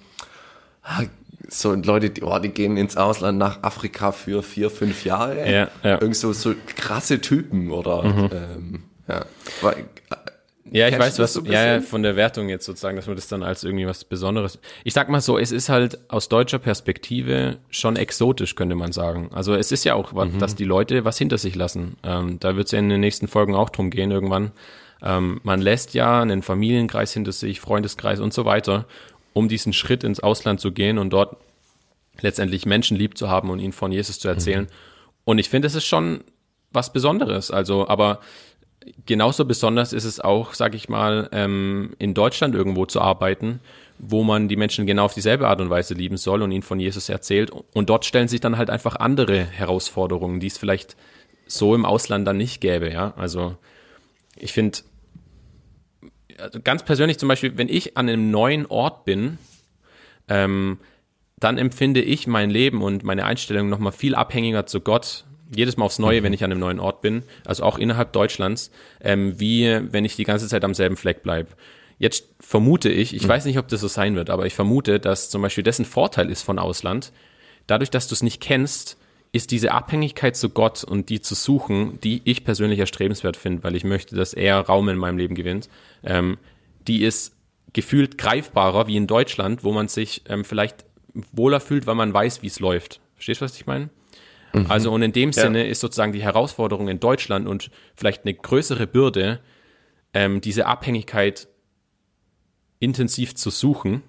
ah, 0.83 1.03
so 1.49 1.75
Leute, 1.75 2.11
die, 2.11 2.23
oh, 2.23 2.39
die 2.39 2.49
gehen 2.49 2.77
ins 2.77 2.97
Ausland 2.97 3.39
nach 3.39 3.63
Afrika 3.63 4.13
für 4.13 4.43
vier, 4.43 4.71
fünf 4.71 5.05
Jahre. 5.05 5.39
Ja, 5.51 5.69
ja. 5.83 5.97
Mhm. 5.97 6.01
Irgend 6.03 6.17
so, 6.17 6.33
so 6.33 6.55
krasse 6.77 7.21
Typen 7.21 7.71
oder, 7.71 8.03
ähm, 8.05 8.83
ja. 9.07 9.25
Ja, 10.71 10.87
ich 10.87 10.93
Kennst 10.93 11.07
weiß 11.07 11.19
was, 11.19 11.33
so 11.35 11.43
ja, 11.43 11.81
von 11.83 12.03
der 12.03 12.17
Wertung 12.17 12.49
jetzt 12.49 12.65
sozusagen, 12.65 12.97
dass 12.97 13.07
man 13.07 13.17
das 13.17 13.29
dann 13.29 13.43
als 13.43 13.65
irgendwie 13.65 13.87
was 13.87 14.05
Besonderes. 14.05 14.59
Ich 14.83 14.95
sag 14.95 15.11
mal 15.11 15.21
so, 15.21 15.39
es 15.39 15.53
ist 15.53 15.69
halt 15.69 15.99
aus 16.09 16.31
deutscher 16.31 16.59
Perspektive 16.59 17.59
schon 17.69 17.97
exotisch, 17.97 18.55
könnte 18.55 18.75
man 18.75 18.93
sagen. 18.93 19.29
Also 19.33 19.55
es 19.55 19.73
ist 19.73 19.85
ja 19.85 19.95
auch, 19.95 20.15
was, 20.15 20.29
dass 20.39 20.55
die 20.55 20.65
Leute 20.65 21.05
was 21.05 21.19
hinter 21.19 21.37
sich 21.37 21.55
lassen. 21.55 21.97
Ähm, 22.03 22.39
da 22.41 22.57
wird 22.57 22.67
es 22.67 22.73
ja 22.73 22.79
in 22.79 22.89
den 22.89 23.01
nächsten 23.01 23.29
Folgen 23.29 23.55
auch 23.55 23.69
drum 23.69 23.91
gehen 23.91 24.11
irgendwann. 24.11 24.53
Ähm, 25.03 25.41
man 25.43 25.61
lässt 25.61 25.93
ja 25.93 26.23
einen 26.23 26.43
Familienkreis 26.43 27.13
hinter 27.13 27.33
sich, 27.33 27.61
Freundeskreis 27.61 28.21
und 28.21 28.33
so 28.33 28.47
weiter, 28.47 28.87
um 29.35 29.49
diesen 29.49 29.75
Schritt 29.75 30.03
ins 30.03 30.21
Ausland 30.21 30.61
zu 30.61 30.73
gehen 30.73 30.97
und 30.97 31.11
dort 31.11 31.37
letztendlich 32.21 32.65
Menschen 32.65 32.97
lieb 32.97 33.19
zu 33.19 33.29
haben 33.29 33.51
und 33.51 33.59
ihnen 33.59 33.73
von 33.73 33.93
Jesus 33.93 34.19
zu 34.19 34.29
erzählen. 34.29 34.69
Und 35.25 35.39
ich 35.39 35.51
finde, 35.51 35.67
es 35.67 35.75
ist 35.75 35.85
schon 35.85 36.25
was 36.71 36.93
Besonderes. 36.93 37.51
Also, 37.51 37.87
aber 37.89 38.21
genauso 39.07 39.45
besonders 39.45 39.93
ist 39.93 40.05
es 40.05 40.21
auch, 40.21 40.55
sag 40.55 40.75
ich 40.75 40.89
mal, 40.89 41.29
ähm, 41.33 41.95
in 41.99 42.15
Deutschland 42.15 42.55
irgendwo 42.55 42.87
zu 42.87 43.01
arbeiten, 43.01 43.61
wo 43.99 44.23
man 44.23 44.49
die 44.49 44.57
Menschen 44.57 44.87
genau 44.87 45.05
auf 45.05 45.15
dieselbe 45.15 45.49
Art 45.49 45.61
und 45.61 45.71
Weise 45.71 45.95
lieben 45.95 46.17
soll 46.17 46.43
und 46.43 46.51
ihnen 46.51 46.63
von 46.63 46.81
Jesus 46.81 47.09
erzählt. 47.09 47.51
Und 47.51 47.91
dort 47.91 48.05
stellen 48.05 48.29
sich 48.29 48.41
dann 48.41 48.59
halt 48.59 48.71
einfach 48.71 48.97
andere 48.97 49.45
Herausforderungen, 49.45 50.41
die 50.41 50.49
es 50.49 50.59
vielleicht 50.59 50.97
so 51.47 51.75
im 51.75 51.85
Ausland 51.85 52.27
dann 52.27 52.37
nicht 52.37 52.61
gäbe. 52.61 52.91
Ja, 52.91 53.15
also 53.17 53.57
ich 54.37 54.53
finde, 54.53 54.79
also 56.39 56.61
ganz 56.61 56.83
persönlich 56.85 57.19
zum 57.19 57.29
Beispiel, 57.29 57.57
wenn 57.57 57.69
ich 57.69 57.97
an 57.97 58.09
einem 58.09 58.31
neuen 58.31 58.67
Ort 58.67 59.05
bin, 59.05 59.39
ähm, 60.29 60.79
dann 61.39 61.59
empfinde 61.59 62.01
ich 62.01 62.27
mein 62.27 62.51
Leben 62.51 62.83
und 62.83 63.05
meine 63.05 63.25
Einstellung 63.25 63.69
nochmal 63.69 63.93
viel 63.93 64.15
abhängiger 64.15 64.67
zu 64.67 64.81
Gott, 64.81 65.25
jedes 65.57 65.77
Mal 65.77 65.85
aufs 65.85 65.99
Neue, 65.99 66.23
wenn 66.23 66.33
ich 66.33 66.45
an 66.45 66.51
einem 66.51 66.61
neuen 66.61 66.81
Ort 66.81 67.01
bin, 67.01 67.23
also 67.45 67.63
auch 67.63 67.79
innerhalb 67.79 68.13
Deutschlands, 68.13 68.71
ähm, 69.01 69.39
wie 69.39 69.81
wenn 69.91 70.05
ich 70.05 70.17
die 70.17 70.25
ganze 70.25 70.49
Zeit 70.49 70.65
am 70.65 70.75
selben 70.75 70.97
Fleck 70.97 71.23
bleibe. 71.23 71.51
Jetzt 71.99 72.27
vermute 72.41 72.91
ich, 72.91 73.15
ich 73.15 73.27
weiß 73.27 73.45
nicht, 73.45 73.59
ob 73.59 73.69
das 73.69 73.81
so 73.81 73.89
sein 73.89 74.17
wird, 74.17 74.31
aber 74.31 74.47
ich 74.47 74.55
vermute, 74.55 74.99
dass 74.99 75.31
zum 75.31 75.43
Beispiel 75.43 75.65
dessen 75.65 75.85
Vorteil 75.85 76.31
ist 76.31 76.43
von 76.43 76.59
Ausland, 76.59 77.13
dadurch, 77.67 77.91
dass 77.91 78.09
du 78.09 78.15
es 78.15 78.23
nicht 78.23 78.41
kennst, 78.41 78.99
ist 79.33 79.51
diese 79.51 79.73
Abhängigkeit 79.73 80.37
zu 80.37 80.49
Gott 80.49 80.85
und 80.85 81.09
die 81.09 81.21
zu 81.21 81.35
suchen, 81.35 81.99
die 82.03 82.23
ich 82.25 82.45
persönlich 82.45 82.79
erstrebenswert 82.79 83.37
finde, 83.37 83.65
weil 83.65 83.75
ich 83.75 83.85
möchte, 83.85 84.15
dass 84.15 84.33
er 84.33 84.61
Raum 84.61 84.89
in 84.89 84.97
meinem 84.97 85.19
Leben 85.19 85.35
gewinnt, 85.35 85.69
ähm, 86.05 86.39
die 86.87 87.03
ist 87.03 87.35
gefühlt 87.73 88.17
greifbarer 88.17 88.87
wie 88.87 88.97
in 88.97 89.07
Deutschland, 89.07 89.65
wo 89.65 89.73
man 89.73 89.89
sich 89.89 90.23
ähm, 90.29 90.45
vielleicht 90.45 90.85
wohler 91.33 91.61
fühlt, 91.61 91.87
weil 91.87 91.97
man 91.97 92.15
weiß, 92.15 92.43
wie 92.43 92.47
es 92.47 92.61
läuft. 92.61 93.01
Verstehst 93.15 93.41
du, 93.41 93.45
was 93.45 93.57
ich 93.57 93.67
meine? 93.67 93.91
Also 94.69 94.93
und 94.93 95.03
in 95.03 95.13
dem 95.13 95.33
Sinne 95.33 95.67
ist 95.67 95.81
sozusagen 95.81 96.13
die 96.13 96.23
Herausforderung 96.23 96.89
in 96.89 97.01
Deutschland 97.01 97.49
und 97.49 97.71
vielleicht 97.97 98.25
eine 98.25 98.35
größere 98.35 98.87
Bürde, 98.87 99.41
ähm, 100.13 100.41
diese 100.41 100.67
Abhängigkeit 100.67 101.49
intensiv 102.79 103.35
zu 103.35 103.51
suchen. 103.51 104.03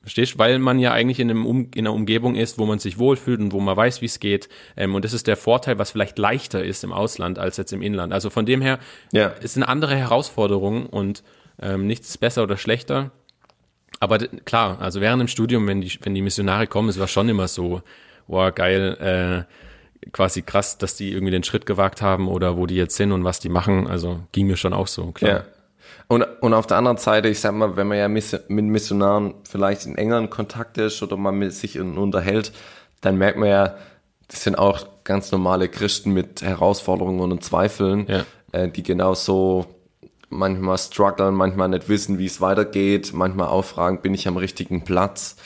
Verstehst? 0.00 0.36
Weil 0.38 0.58
man 0.58 0.78
ja 0.80 0.92
eigentlich 0.92 1.20
in, 1.20 1.30
einem 1.30 1.46
um, 1.46 1.68
in 1.74 1.86
einer 1.86 1.94
Umgebung 1.94 2.34
ist, 2.34 2.58
wo 2.58 2.66
man 2.66 2.80
sich 2.80 2.98
wohlfühlt 2.98 3.38
und 3.40 3.52
wo 3.52 3.60
man 3.60 3.76
weiß, 3.76 4.00
wie 4.02 4.06
es 4.06 4.18
geht. 4.18 4.48
Ähm, 4.76 4.94
und 4.94 5.04
das 5.04 5.12
ist 5.12 5.26
der 5.28 5.36
Vorteil, 5.36 5.78
was 5.78 5.92
vielleicht 5.92 6.18
leichter 6.18 6.64
ist 6.64 6.82
im 6.82 6.92
Ausland 6.92 7.38
als 7.38 7.56
jetzt 7.56 7.72
im 7.72 7.82
Inland. 7.82 8.12
Also 8.12 8.28
von 8.28 8.44
dem 8.44 8.62
her 8.62 8.78
Ja. 9.12 9.32
es 9.42 9.54
sind 9.54 9.62
andere 9.62 9.94
Herausforderungen 9.96 10.86
und 10.86 11.22
ähm, 11.60 11.86
nichts 11.86 12.08
ist 12.08 12.18
besser 12.18 12.42
oder 12.42 12.56
schlechter. 12.56 13.12
Aber 14.00 14.18
klar, 14.18 14.80
also 14.80 15.00
während 15.00 15.20
dem 15.20 15.28
Studium, 15.28 15.68
wenn 15.68 15.80
die, 15.80 15.92
wenn 16.02 16.14
die 16.14 16.22
Missionare 16.22 16.66
kommen, 16.66 16.88
es 16.88 16.98
war 16.98 17.06
schon 17.06 17.28
immer 17.28 17.46
so, 17.46 17.82
wow, 18.26 18.52
geil, 18.52 18.96
äh, 19.48 19.52
quasi 20.12 20.42
krass, 20.42 20.78
dass 20.78 20.96
die 20.96 21.12
irgendwie 21.12 21.30
den 21.32 21.44
Schritt 21.44 21.66
gewagt 21.66 22.02
haben 22.02 22.28
oder 22.28 22.56
wo 22.56 22.66
die 22.66 22.74
jetzt 22.76 22.96
sind 22.96 23.12
und 23.12 23.24
was 23.24 23.38
die 23.40 23.48
machen. 23.48 23.86
Also 23.86 24.20
ging 24.32 24.46
mir 24.46 24.56
schon 24.56 24.72
auch 24.72 24.86
so, 24.88 25.12
klar. 25.12 25.30
Ja. 25.30 25.44
Und, 26.08 26.24
und 26.40 26.52
auf 26.54 26.66
der 26.66 26.76
anderen 26.78 26.96
Seite, 26.98 27.28
ich 27.28 27.40
sag 27.40 27.54
mal, 27.54 27.76
wenn 27.76 27.86
man 27.86 27.98
ja 27.98 28.08
mit 28.08 28.24
Missionaren 28.48 29.34
vielleicht 29.48 29.86
in 29.86 29.96
engeren 29.96 30.28
Kontakt 30.30 30.76
ist 30.78 31.02
oder 31.02 31.16
man 31.16 31.36
mit 31.38 31.52
sich 31.54 31.78
unterhält, 31.78 32.52
dann 33.00 33.16
merkt 33.16 33.38
man 33.38 33.48
ja, 33.48 33.76
das 34.28 34.42
sind 34.44 34.56
auch 34.58 34.86
ganz 35.04 35.30
normale 35.32 35.68
Christen 35.68 36.12
mit 36.12 36.42
Herausforderungen 36.42 37.32
und 37.32 37.44
Zweifeln, 37.44 38.06
Ja. 38.08 38.24
äh, 38.52 38.68
die 38.68 38.82
genauso 38.82 39.66
manchmal 40.28 40.78
strugglen, 40.78 41.34
manchmal 41.34 41.68
nicht 41.68 41.88
wissen, 41.88 42.18
wie 42.18 42.26
es 42.26 42.40
weitergeht, 42.40 43.12
manchmal 43.14 43.48
auch 43.48 43.64
fragen, 43.64 44.00
bin 44.00 44.14
ich 44.14 44.26
am 44.28 44.36
richtigen 44.36 44.84
Platz. 44.84 45.36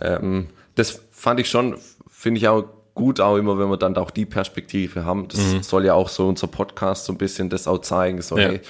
Ähm, 0.00 0.48
das 0.74 1.02
fand 1.12 1.40
ich 1.40 1.48
schon, 1.48 1.76
finde 2.10 2.38
ich 2.38 2.48
auch 2.48 2.64
gut, 2.94 3.20
auch 3.20 3.36
immer, 3.36 3.58
wenn 3.58 3.68
wir 3.68 3.76
dann 3.76 3.96
auch 3.96 4.10
die 4.10 4.24
Perspektive 4.26 5.04
haben. 5.04 5.26
Das 5.28 5.68
soll 5.68 5.84
ja 5.84 5.94
auch 5.94 6.08
so 6.08 6.28
unser 6.28 6.46
Podcast 6.46 7.04
so 7.06 7.12
ein 7.12 7.18
bisschen 7.18 7.50
das 7.50 7.66
auch 7.66 7.78
zeigen. 7.78 8.22
So, 8.22 8.38
Ja. 8.38 8.48
hey, 8.48 8.60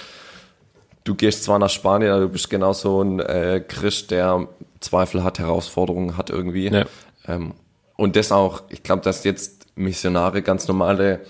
du 1.03 1.15
gehst 1.15 1.43
zwar 1.43 1.59
nach 1.59 1.69
Spanien, 1.69 2.11
aber 2.11 2.21
du 2.21 2.29
bist 2.29 2.49
genauso 2.49 3.01
ein 3.01 3.19
äh, 3.19 3.63
Christ, 3.67 4.11
der 4.11 4.47
Zweifel 4.79 5.23
hat, 5.23 5.39
Herausforderungen 5.39 6.17
hat 6.17 6.29
irgendwie. 6.29 6.69
Ja. 6.69 6.85
Ähm, 7.27 7.53
und 7.97 8.15
das 8.15 8.31
auch, 8.31 8.63
ich 8.69 8.83
glaube, 8.83 9.01
dass 9.03 9.23
jetzt 9.23 9.67
Missionare 9.75 10.41
ganz 10.41 10.67
normale 10.67 11.21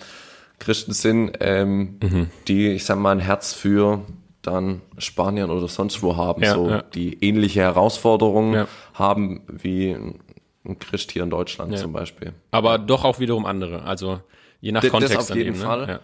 Christen 0.59 0.93
sind, 0.93 1.33
ähm, 1.41 1.99
Mhm. 2.01 2.27
die, 2.47 2.69
ich 2.69 2.85
sag 2.85 2.97
mal, 2.97 3.11
ein 3.11 3.19
Herz 3.19 3.53
für 3.53 4.01
dann 4.41 4.81
Spanien 4.99 5.49
oder 5.49 5.67
sonst 5.67 6.01
wo 6.03 6.15
haben, 6.15 6.43
Ja, 6.43 6.53
so 6.53 6.79
die 6.93 7.17
ähnliche 7.25 7.61
Herausforderungen 7.61 8.67
haben 8.93 9.41
wie 9.47 9.91
ein 9.91 10.19
ein 10.65 10.79
Christ 10.79 11.11
hier 11.11 11.23
in 11.23 11.29
Deutschland 11.29 11.71
Ja. 11.71 11.77
zum 11.77 11.93
Beispiel. 11.93 12.33
Aber 12.51 12.77
doch 12.77 13.03
auch 13.03 13.19
wiederum 13.19 13.45
andere. 13.45 13.83
Also 13.83 14.21
je 14.61 14.71
nach 14.71 14.81
Das- 14.81 14.91
das 14.91 14.99
Kontext 14.99 15.17
auf 15.17 15.27
dann 15.27 15.37
jeden 15.37 15.49
eben, 15.55 15.59
Fall. 15.59 15.85
Ne? 15.85 15.91
Ja. 15.93 15.99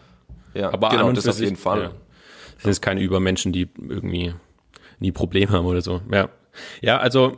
Ja, 0.53 0.73
Aber 0.73 0.89
genau, 0.89 1.03
an 1.03 1.09
und 1.09 1.17
das 1.17 1.27
auf 1.27 1.35
sich, 1.35 1.45
jeden 1.45 1.55
Fall. 1.57 1.81
Ja. 1.83 1.91
Das 2.63 2.75
sind 2.75 2.81
keine 2.81 3.01
Übermenschen, 3.01 3.51
die 3.53 3.69
irgendwie 3.77 4.33
nie 4.99 5.11
Probleme 5.11 5.51
haben 5.53 5.65
oder 5.65 5.81
so. 5.81 6.01
Ja, 6.11 6.29
ja 6.81 6.97
also 6.97 7.37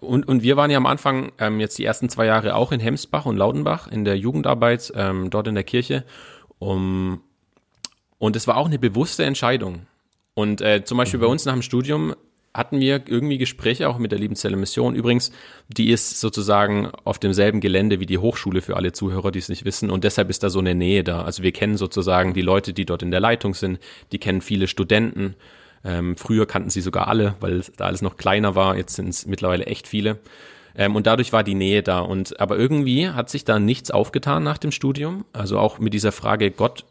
und, 0.00 0.28
und 0.28 0.42
wir 0.42 0.56
waren 0.58 0.70
ja 0.70 0.76
am 0.76 0.84
Anfang 0.86 1.32
ähm, 1.38 1.58
jetzt 1.58 1.78
die 1.78 1.84
ersten 1.84 2.10
zwei 2.10 2.26
Jahre 2.26 2.54
auch 2.54 2.70
in 2.70 2.80
Hemsbach 2.80 3.24
und 3.24 3.36
Laudenbach 3.38 3.88
in 3.88 4.04
der 4.04 4.18
Jugendarbeit, 4.18 4.92
ähm, 4.94 5.30
dort 5.30 5.46
in 5.48 5.54
der 5.54 5.64
Kirche. 5.64 6.04
Um, 6.58 7.22
und 8.18 8.36
es 8.36 8.46
war 8.46 8.58
auch 8.58 8.66
eine 8.66 8.78
bewusste 8.78 9.24
Entscheidung. 9.24 9.86
Und 10.34 10.60
äh, 10.60 10.84
zum 10.84 10.98
Beispiel 10.98 11.18
bei 11.18 11.26
uns 11.26 11.46
nach 11.46 11.54
dem 11.54 11.62
Studium 11.62 12.14
hatten 12.52 12.80
wir 12.80 13.02
irgendwie 13.06 13.38
Gespräche 13.38 13.88
auch 13.88 13.98
mit 13.98 14.10
der 14.10 14.18
Liebenzelle 14.18 14.56
Mission. 14.56 14.94
Übrigens, 14.94 15.30
die 15.68 15.90
ist 15.90 16.18
sozusagen 16.20 16.90
auf 17.04 17.18
demselben 17.18 17.60
Gelände 17.60 18.00
wie 18.00 18.06
die 18.06 18.18
Hochschule 18.18 18.60
für 18.60 18.76
alle 18.76 18.92
Zuhörer, 18.92 19.30
die 19.30 19.38
es 19.38 19.48
nicht 19.48 19.64
wissen. 19.64 19.90
Und 19.90 20.02
deshalb 20.02 20.30
ist 20.30 20.42
da 20.42 20.50
so 20.50 20.58
eine 20.58 20.74
Nähe 20.74 21.04
da. 21.04 21.22
Also 21.22 21.42
wir 21.42 21.52
kennen 21.52 21.76
sozusagen 21.76 22.34
die 22.34 22.42
Leute, 22.42 22.72
die 22.72 22.84
dort 22.84 23.02
in 23.02 23.12
der 23.12 23.20
Leitung 23.20 23.54
sind. 23.54 23.78
Die 24.10 24.18
kennen 24.18 24.40
viele 24.40 24.66
Studenten. 24.66 25.36
Ähm, 25.84 26.16
früher 26.16 26.46
kannten 26.46 26.70
sie 26.70 26.80
sogar 26.80 27.06
alle, 27.06 27.36
weil 27.40 27.62
da 27.76 27.84
alles 27.84 28.02
noch 28.02 28.16
kleiner 28.16 28.56
war. 28.56 28.76
Jetzt 28.76 28.96
sind 28.96 29.08
es 29.08 29.26
mittlerweile 29.26 29.66
echt 29.66 29.86
viele. 29.86 30.18
Ähm, 30.74 30.96
und 30.96 31.06
dadurch 31.06 31.32
war 31.32 31.44
die 31.44 31.54
Nähe 31.54 31.84
da. 31.84 32.00
Und 32.00 32.40
aber 32.40 32.58
irgendwie 32.58 33.08
hat 33.08 33.30
sich 33.30 33.44
da 33.44 33.60
nichts 33.60 33.92
aufgetan 33.92 34.42
nach 34.42 34.58
dem 34.58 34.72
Studium. 34.72 35.24
Also 35.32 35.56
auch 35.58 35.78
mit 35.78 35.94
dieser 35.94 36.12
Frage, 36.12 36.50
Gott, 36.50 36.84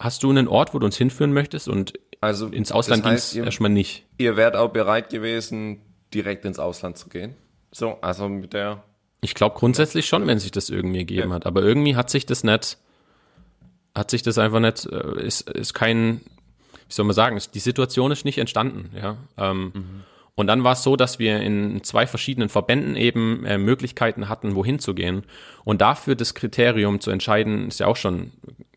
hast 0.00 0.24
du 0.24 0.30
einen 0.30 0.48
Ort, 0.48 0.74
wo 0.74 0.80
du 0.80 0.86
uns 0.86 0.96
hinführen 0.96 1.32
möchtest? 1.32 1.68
Und 1.68 1.94
Also 2.20 2.46
ins 2.48 2.72
Ausland 2.72 3.04
das 3.04 3.04
ging 3.04 3.12
heißt, 3.12 3.36
es 3.36 3.44
erstmal 3.44 3.70
nicht. 3.70 4.04
ihr 4.18 4.36
wärt 4.36 4.56
auch 4.56 4.70
bereit 4.70 5.10
gewesen, 5.10 5.80
direkt 6.12 6.44
ins 6.44 6.58
Ausland 6.58 6.98
zu 6.98 7.08
gehen. 7.08 7.34
So, 7.70 7.98
also 8.00 8.28
mit 8.28 8.52
der 8.54 8.82
Ich 9.20 9.34
glaube 9.34 9.56
grundsätzlich 9.58 10.06
schon, 10.06 10.26
wenn 10.26 10.38
sich 10.38 10.50
das 10.50 10.70
irgendwie 10.70 10.98
ergeben 10.98 11.32
hat. 11.32 11.46
Aber 11.46 11.62
irgendwie 11.62 11.96
hat 11.96 12.10
sich 12.10 12.26
das 12.26 12.42
nicht, 12.44 12.78
hat 13.94 14.10
sich 14.10 14.22
das 14.22 14.38
einfach 14.38 14.60
nicht, 14.60 14.86
äh, 14.86 15.22
ist, 15.24 15.48
ist 15.50 15.74
kein, 15.74 16.20
wie 16.88 16.92
soll 16.94 17.04
man 17.04 17.14
sagen, 17.14 17.36
ist- 17.36 17.54
die 17.54 17.58
Situation 17.60 18.10
ist 18.10 18.24
nicht 18.24 18.38
entstanden, 18.38 18.90
ja. 18.96 19.16
Ähm, 19.36 19.72
Und 20.34 20.46
dann 20.46 20.62
war 20.62 20.74
es 20.74 20.84
so, 20.84 20.94
dass 20.94 21.18
wir 21.18 21.40
in 21.40 21.82
zwei 21.82 22.06
verschiedenen 22.06 22.48
Verbänden 22.48 22.94
eben 22.94 23.44
äh, 23.44 23.58
Möglichkeiten 23.58 24.28
hatten, 24.28 24.54
wohin 24.54 24.78
zu 24.78 24.94
gehen. 24.94 25.24
Und 25.64 25.80
dafür 25.80 26.14
das 26.14 26.32
Kriterium 26.34 27.00
zu 27.00 27.10
entscheiden, 27.10 27.66
ist 27.66 27.80
ja 27.80 27.88
auch 27.88 27.96
schon 27.96 28.30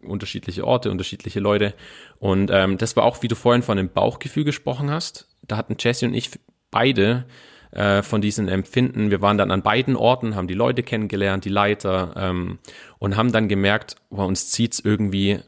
unterschiedliche 0.04 0.66
Orte, 0.66 0.92
unterschiedliche 0.92 1.40
Leute. 1.40 1.74
Und 2.20 2.52
ähm, 2.52 2.78
das 2.78 2.96
war 2.96 3.04
auch, 3.04 3.22
wie 3.22 3.28
du 3.28 3.36
vorhin 3.36 3.64
von 3.64 3.78
dem 3.78 3.90
Bauchgefühl 3.90 4.44
gesprochen 4.44 4.92
hast. 4.92 5.28
Da 5.44 5.58
hatten 5.58 5.76
Jesse 5.80 6.06
und 6.06 6.14
ich 6.14 6.32
beide 6.70 7.26
äh, 7.72 8.02
von 8.02 8.22
diesen 8.22 8.48
Empfinden. 8.48 9.12
Wir 9.12 9.22
waren 9.22 9.38
dann 9.38 9.52
an 9.52 9.62
beiden 9.62 9.96
Orten, 9.96 10.36
haben 10.36 10.48
die 10.48 10.54
Leute 10.54 10.84
kennengelernt, 10.84 11.46
die 11.46 11.50
Leiter 11.50 12.14
ähm, 12.16 12.60
und 13.00 13.18
haben 13.18 13.32
dann 13.32 13.48
gemerkt, 13.48 13.96
wow, 14.10 14.28
uns 14.28 14.50
zieht's 14.50 14.80
irgendwie 14.80 15.40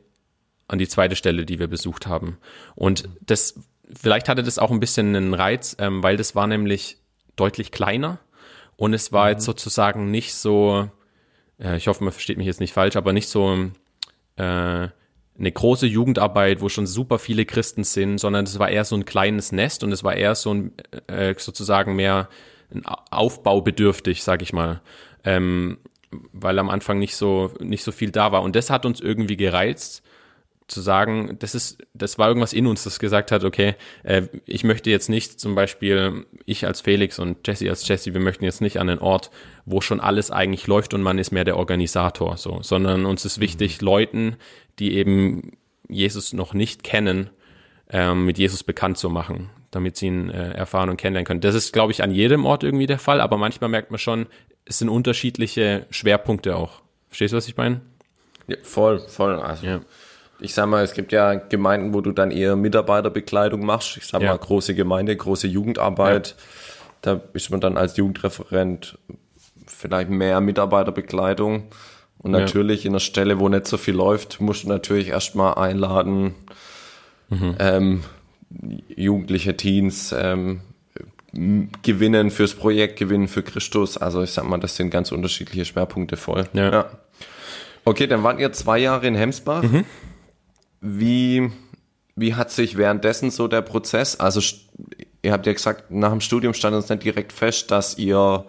an 0.68 0.80
die 0.80 0.88
zweite 0.88 1.16
Stelle, 1.16 1.46
die 1.46 1.60
wir 1.60 1.68
besucht 1.68 2.08
haben. 2.08 2.38
Und 2.76 3.10
das, 3.22 3.60
vielleicht 3.94 4.30
hatte 4.30 4.44
das 4.44 4.60
auch 4.60 4.72
ein 4.72 4.80
bisschen 4.80 5.16
einen 5.16 5.34
Reiz, 5.34 5.76
ähm, 5.80 6.02
weil 6.02 6.18
das 6.18 6.36
war 6.36 6.48
nämlich 6.48 6.98
deutlich 7.36 7.72
kleiner 7.72 8.20
und 8.76 8.94
es 8.94 9.12
war 9.12 9.30
jetzt 9.30 9.46
sozusagen 9.46 10.12
nicht 10.12 10.34
so 10.34 10.90
äh, 11.60 11.78
ich 11.78 11.88
hoffe, 11.88 12.04
man 12.04 12.14
versteht 12.14 12.38
mich 12.38 12.48
jetzt 12.48 12.60
nicht 12.60 12.74
falsch, 12.74 12.96
aber 12.96 13.14
nicht 13.14 13.30
so 13.30 13.70
äh, 14.38 14.88
eine 15.40 15.52
große 15.52 15.88
Jugendarbeit, 15.88 16.62
wo 16.62 16.70
schon 16.70 16.86
super 16.86 17.20
viele 17.20 17.46
Christen 17.46 17.84
sind, 17.84 18.20
sondern 18.20 18.46
es 18.46 18.60
war 18.60 18.70
eher 18.70 18.86
so 18.86 18.96
ein 18.96 19.06
kleines 19.06 19.52
Nest 19.52 19.84
und 19.84 19.92
es 19.92 20.04
war 20.04 20.16
eher 20.16 20.36
so 20.36 20.54
ein 20.54 20.72
äh, 21.08 21.34
sozusagen 21.38 21.96
mehr 21.96 22.30
Aufbaubedürftig, 23.12 24.24
sag 24.24 24.42
ich 24.42 24.54
mal. 24.54 24.82
Ähm, 25.24 25.78
weil 26.32 26.60
am 26.60 26.70
Anfang 26.70 27.00
nicht 27.00 27.16
so 27.16 27.52
nicht 27.60 27.84
so 27.84 27.92
viel 27.92 28.12
da 28.12 28.32
war 28.32 28.44
und 28.44 28.56
das 28.56 28.70
hat 28.70 28.86
uns 28.86 29.00
irgendwie 29.00 29.38
gereizt 29.38 30.04
zu 30.68 30.82
sagen, 30.82 31.38
das 31.40 31.56
ist, 31.56 31.84
das 31.94 32.18
war 32.18 32.28
irgendwas 32.28 32.54
in 32.54 32.68
uns, 32.68 32.84
das 32.84 33.00
gesagt 33.00 33.32
hat, 33.32 33.44
okay, 33.44 33.76
äh, 34.04 34.24
ich 34.46 34.64
möchte 34.64 34.90
jetzt 34.90 35.10
nicht 35.10 35.40
zum 35.40 35.56
Beispiel, 35.56 36.26
ich 36.46 36.66
als 36.66 36.82
Felix 36.82 37.20
und 37.20 37.46
Jesse 37.48 37.70
als 37.70 37.88
Jesse, 37.88 38.14
wir 38.14 38.22
möchten 38.22 38.46
jetzt 38.46 38.62
nicht 38.62 38.80
an 38.80 38.88
den 38.88 39.00
Ort, 39.00 39.30
wo 39.66 39.82
schon 39.82 40.00
alles 40.00 40.32
eigentlich 40.32 40.68
läuft 40.68 40.94
und 40.94 41.02
man 41.02 41.20
ist 41.20 41.32
mehr 41.32 41.44
der 41.44 41.58
Organisator, 41.58 42.38
so, 42.38 42.60
sondern 42.62 43.06
uns 43.06 43.26
ist 43.26 43.40
wichtig, 43.40 43.82
mhm. 43.82 43.86
Leuten, 43.86 44.36
die 44.80 44.94
eben 44.96 45.52
Jesus 45.90 46.34
noch 46.34 46.54
nicht 46.54 46.84
kennen, 46.84 47.30
ähm, 47.90 48.26
mit 48.26 48.38
Jesus 48.38 48.64
bekannt 48.64 48.98
zu 48.98 49.10
machen, 49.10 49.50
damit 49.72 49.98
sie 49.98 50.08
ihn 50.08 50.30
äh, 50.30 50.52
erfahren 50.52 50.90
und 50.90 50.98
kennenlernen 50.98 51.26
können. 51.26 51.42
Das 51.42 51.56
ist, 51.56 51.74
glaube 51.74 51.92
ich, 51.92 52.04
an 52.04 52.12
jedem 52.12 52.46
Ort 52.46 52.64
irgendwie 52.64 52.88
der 52.88 53.00
Fall, 53.00 53.20
aber 53.22 53.38
manchmal 53.38 53.70
merkt 53.70 53.92
man 53.92 54.00
schon, 54.00 54.28
es 54.66 54.80
sind 54.80 54.90
unterschiedliche 54.90 55.86
Schwerpunkte 55.90 56.56
auch. 56.56 56.82
Verstehst 57.10 57.34
du, 57.34 57.38
was 57.38 57.48
ich 57.48 57.58
meine? 57.58 57.82
Ja, 58.48 58.56
voll, 58.64 59.00
voll. 59.00 59.40
Also 59.40 59.66
ja 59.66 59.82
ich 60.40 60.54
sag 60.54 60.68
mal, 60.68 60.84
es 60.84 60.94
gibt 60.94 61.12
ja 61.12 61.36
Gemeinden, 61.36 61.94
wo 61.94 62.02
du 62.02 62.12
dann 62.12 62.32
eher 62.32 62.56
Mitarbeiterbekleidung 62.56 63.66
machst. 63.66 63.98
Ich 63.98 64.08
sag 64.08 64.22
ja. 64.22 64.30
mal, 64.30 64.38
große 64.38 64.76
Gemeinde, 64.76 65.16
große 65.16 65.48
Jugendarbeit. 65.48 66.36
Ja. 66.38 67.14
Da 67.14 67.22
ist 67.34 67.50
man 67.50 67.60
dann 67.60 67.78
als 67.78 67.98
Jugendreferent 67.98 68.98
vielleicht 69.68 70.10
mehr 70.10 70.42
Mitarbeiterbekleidung. 70.42 71.68
Und 72.18 72.32
natürlich 72.32 72.84
ja. 72.84 72.88
in 72.88 72.94
einer 72.94 73.00
Stelle, 73.00 73.40
wo 73.40 73.50
nicht 73.50 73.68
so 73.68 73.78
viel 73.78 73.96
läuft, 73.96 74.40
musst 74.40 74.64
du 74.64 74.70
natürlich 74.70 75.10
erstmal 75.10 75.56
einladen, 75.56 76.36
mhm. 77.30 77.56
ähm, 77.60 78.04
jugendliche 78.88 79.58
Teens 79.58 80.16
ähm, 80.18 80.62
gewinnen 81.82 82.32
fürs 82.32 82.54
Projekt, 82.54 82.98
gewinnen 82.98 83.28
für 83.28 83.44
Christus. 83.44 83.98
Also 83.98 84.22
ich 84.22 84.32
sag 84.32 84.48
mal, 84.48 84.60
das 84.60 84.76
sind 84.76 84.90
ganz 84.90 85.12
unterschiedliche 85.12 85.66
Schwerpunkte 85.66 86.16
voll. 86.16 86.46
Ja. 86.54 86.72
ja. 86.72 86.86
Okay, 87.86 88.08
dann 88.08 88.24
wart 88.24 88.40
ihr 88.40 88.54
zwei 88.54 88.78
Jahre 88.80 89.08
in 89.08 89.16
Hemsbach. 89.16 89.64
Mhm. 89.64 89.84
Wie, 90.86 91.50
wie 92.16 92.36
hat 92.36 92.52
sich 92.52 92.76
währenddessen 92.78 93.32
so 93.32 93.48
der 93.48 93.62
Prozess, 93.62 94.20
also 94.20 94.42
ihr 95.22 95.32
habt 95.32 95.48
ja 95.48 95.54
gesagt, 95.54 95.90
nach 95.92 96.12
dem 96.12 96.20
Studium 96.20 96.54
stand 96.54 96.76
uns 96.76 96.90
nicht 96.90 97.04
direkt 97.04 97.32
fest, 97.32 97.72
dass 97.72 97.98
ihr 97.98 98.46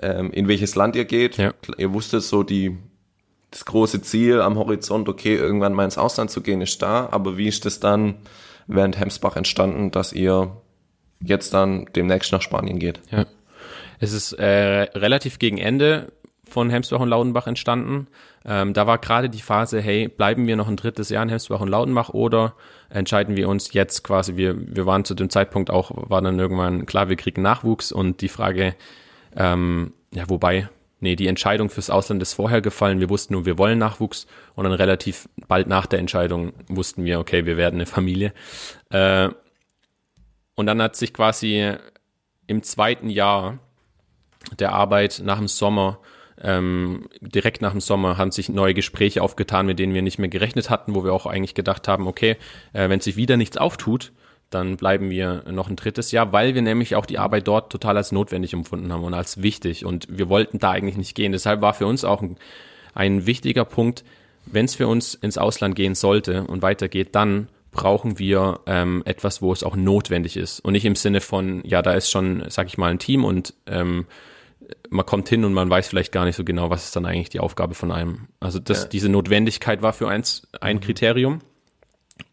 ähm, 0.00 0.30
in 0.30 0.46
welches 0.46 0.76
Land 0.76 0.94
ihr 0.94 1.04
geht. 1.04 1.38
Ja. 1.38 1.54
Ihr 1.76 1.92
wusstet 1.92 2.22
so 2.22 2.42
die 2.42 2.78
das 3.50 3.64
große 3.64 4.02
Ziel 4.02 4.40
am 4.40 4.58
Horizont, 4.58 5.08
okay, 5.08 5.34
irgendwann 5.34 5.72
mal 5.72 5.84
ins 5.84 5.98
Ausland 5.98 6.30
zu 6.30 6.40
gehen, 6.40 6.60
ist 6.60 6.82
da. 6.82 7.08
Aber 7.10 7.36
wie 7.38 7.48
ist 7.48 7.64
das 7.64 7.80
dann 7.80 8.16
während 8.66 8.98
Hemsbach 8.98 9.36
entstanden, 9.36 9.90
dass 9.90 10.12
ihr 10.12 10.56
jetzt 11.20 11.54
dann 11.54 11.86
demnächst 11.96 12.32
nach 12.32 12.42
Spanien 12.42 12.78
geht? 12.78 13.00
Ja. 13.10 13.26
Es 13.98 14.12
ist 14.12 14.34
äh, 14.34 14.82
relativ 14.94 15.38
gegen 15.38 15.58
Ende 15.58 16.12
von 16.48 16.70
Hemsbach 16.70 17.00
und 17.00 17.08
Laudenbach 17.08 17.46
entstanden. 17.46 18.06
Ähm, 18.44 18.72
da 18.72 18.86
war 18.86 18.98
gerade 18.98 19.28
die 19.28 19.40
Phase, 19.40 19.80
hey, 19.80 20.08
bleiben 20.08 20.46
wir 20.46 20.56
noch 20.56 20.68
ein 20.68 20.76
drittes 20.76 21.08
Jahr 21.08 21.22
in 21.22 21.28
Hemsbach 21.28 21.60
und 21.60 21.68
Laudenbach 21.68 22.10
oder 22.10 22.54
entscheiden 22.88 23.36
wir 23.36 23.48
uns 23.48 23.72
jetzt 23.72 24.04
quasi, 24.04 24.36
wir, 24.36 24.56
wir 24.56 24.86
waren 24.86 25.04
zu 25.04 25.14
dem 25.14 25.28
Zeitpunkt 25.28 25.70
auch, 25.70 25.90
war 25.94 26.22
dann 26.22 26.38
irgendwann 26.38 26.86
klar, 26.86 27.08
wir 27.08 27.16
kriegen 27.16 27.42
Nachwuchs 27.42 27.90
und 27.92 28.20
die 28.20 28.28
Frage, 28.28 28.76
ähm, 29.36 29.92
ja, 30.14 30.28
wobei, 30.28 30.68
nee, 31.00 31.16
die 31.16 31.26
Entscheidung 31.26 31.68
fürs 31.68 31.90
Ausland 31.90 32.22
ist 32.22 32.34
vorher 32.34 32.60
gefallen, 32.60 33.00
wir 33.00 33.10
wussten 33.10 33.34
nur, 33.34 33.44
wir 33.44 33.58
wollen 33.58 33.78
Nachwuchs 33.78 34.26
und 34.54 34.64
dann 34.64 34.72
relativ 34.72 35.28
bald 35.48 35.66
nach 35.66 35.86
der 35.86 35.98
Entscheidung 35.98 36.52
wussten 36.68 37.04
wir, 37.04 37.18
okay, 37.18 37.44
wir 37.44 37.56
werden 37.56 37.74
eine 37.74 37.86
Familie. 37.86 38.32
Äh, 38.90 39.30
und 40.54 40.66
dann 40.66 40.80
hat 40.80 40.96
sich 40.96 41.12
quasi 41.12 41.74
im 42.46 42.62
zweiten 42.62 43.10
Jahr 43.10 43.58
der 44.58 44.72
Arbeit 44.72 45.20
nach 45.24 45.38
dem 45.38 45.48
Sommer 45.48 45.98
ähm, 46.42 47.08
direkt 47.20 47.62
nach 47.62 47.72
dem 47.72 47.80
Sommer 47.80 48.18
haben 48.18 48.30
sich 48.30 48.48
neue 48.48 48.74
Gespräche 48.74 49.22
aufgetan, 49.22 49.66
mit 49.66 49.78
denen 49.78 49.94
wir 49.94 50.02
nicht 50.02 50.18
mehr 50.18 50.28
gerechnet 50.28 50.70
hatten, 50.70 50.94
wo 50.94 51.04
wir 51.04 51.12
auch 51.12 51.26
eigentlich 51.26 51.54
gedacht 51.54 51.88
haben, 51.88 52.06
okay, 52.06 52.36
äh, 52.72 52.88
wenn 52.88 53.00
sich 53.00 53.16
wieder 53.16 53.36
nichts 53.36 53.56
auftut, 53.56 54.12
dann 54.50 54.76
bleiben 54.76 55.10
wir 55.10 55.44
noch 55.50 55.68
ein 55.68 55.76
drittes 55.76 56.12
Jahr, 56.12 56.32
weil 56.32 56.54
wir 56.54 56.62
nämlich 56.62 56.94
auch 56.94 57.06
die 57.06 57.18
Arbeit 57.18 57.48
dort 57.48 57.72
total 57.72 57.96
als 57.96 58.12
notwendig 58.12 58.52
empfunden 58.52 58.92
haben 58.92 59.02
und 59.02 59.14
als 59.14 59.42
wichtig. 59.42 59.84
Und 59.84 60.06
wir 60.08 60.28
wollten 60.28 60.58
da 60.58 60.70
eigentlich 60.70 60.96
nicht 60.96 61.14
gehen. 61.14 61.32
Deshalb 61.32 61.62
war 61.62 61.74
für 61.74 61.86
uns 61.86 62.04
auch 62.04 62.22
ein, 62.22 62.36
ein 62.94 63.26
wichtiger 63.26 63.64
Punkt, 63.64 64.04
wenn 64.46 64.66
es 64.66 64.76
für 64.76 64.86
uns 64.86 65.14
ins 65.14 65.38
Ausland 65.38 65.74
gehen 65.74 65.96
sollte 65.96 66.44
und 66.44 66.62
weitergeht, 66.62 67.14
dann 67.16 67.48
brauchen 67.72 68.18
wir 68.18 68.60
ähm, 68.66 69.02
etwas, 69.04 69.42
wo 69.42 69.52
es 69.52 69.64
auch 69.64 69.76
notwendig 69.76 70.36
ist. 70.36 70.60
Und 70.60 70.72
nicht 70.72 70.84
im 70.84 70.94
Sinne 70.94 71.20
von, 71.20 71.62
ja, 71.64 71.82
da 71.82 71.92
ist 71.92 72.10
schon, 72.10 72.44
sag 72.48 72.68
ich 72.68 72.78
mal, 72.78 72.90
ein 72.90 72.98
Team 72.98 73.24
und 73.24 73.52
ähm, 73.66 74.06
man 74.90 75.06
kommt 75.06 75.28
hin 75.28 75.44
und 75.44 75.52
man 75.52 75.70
weiß 75.70 75.88
vielleicht 75.88 76.12
gar 76.12 76.24
nicht 76.24 76.36
so 76.36 76.44
genau, 76.44 76.70
was 76.70 76.84
ist 76.84 76.96
dann 76.96 77.06
eigentlich 77.06 77.28
die 77.28 77.40
Aufgabe 77.40 77.74
von 77.74 77.92
einem. 77.92 78.28
Also 78.40 78.58
das, 78.58 78.84
ja. 78.84 78.88
diese 78.88 79.08
Notwendigkeit 79.08 79.82
war 79.82 79.92
für 79.92 80.08
eins 80.08 80.48
ein 80.60 80.76
mhm. 80.76 80.80
Kriterium. 80.80 81.38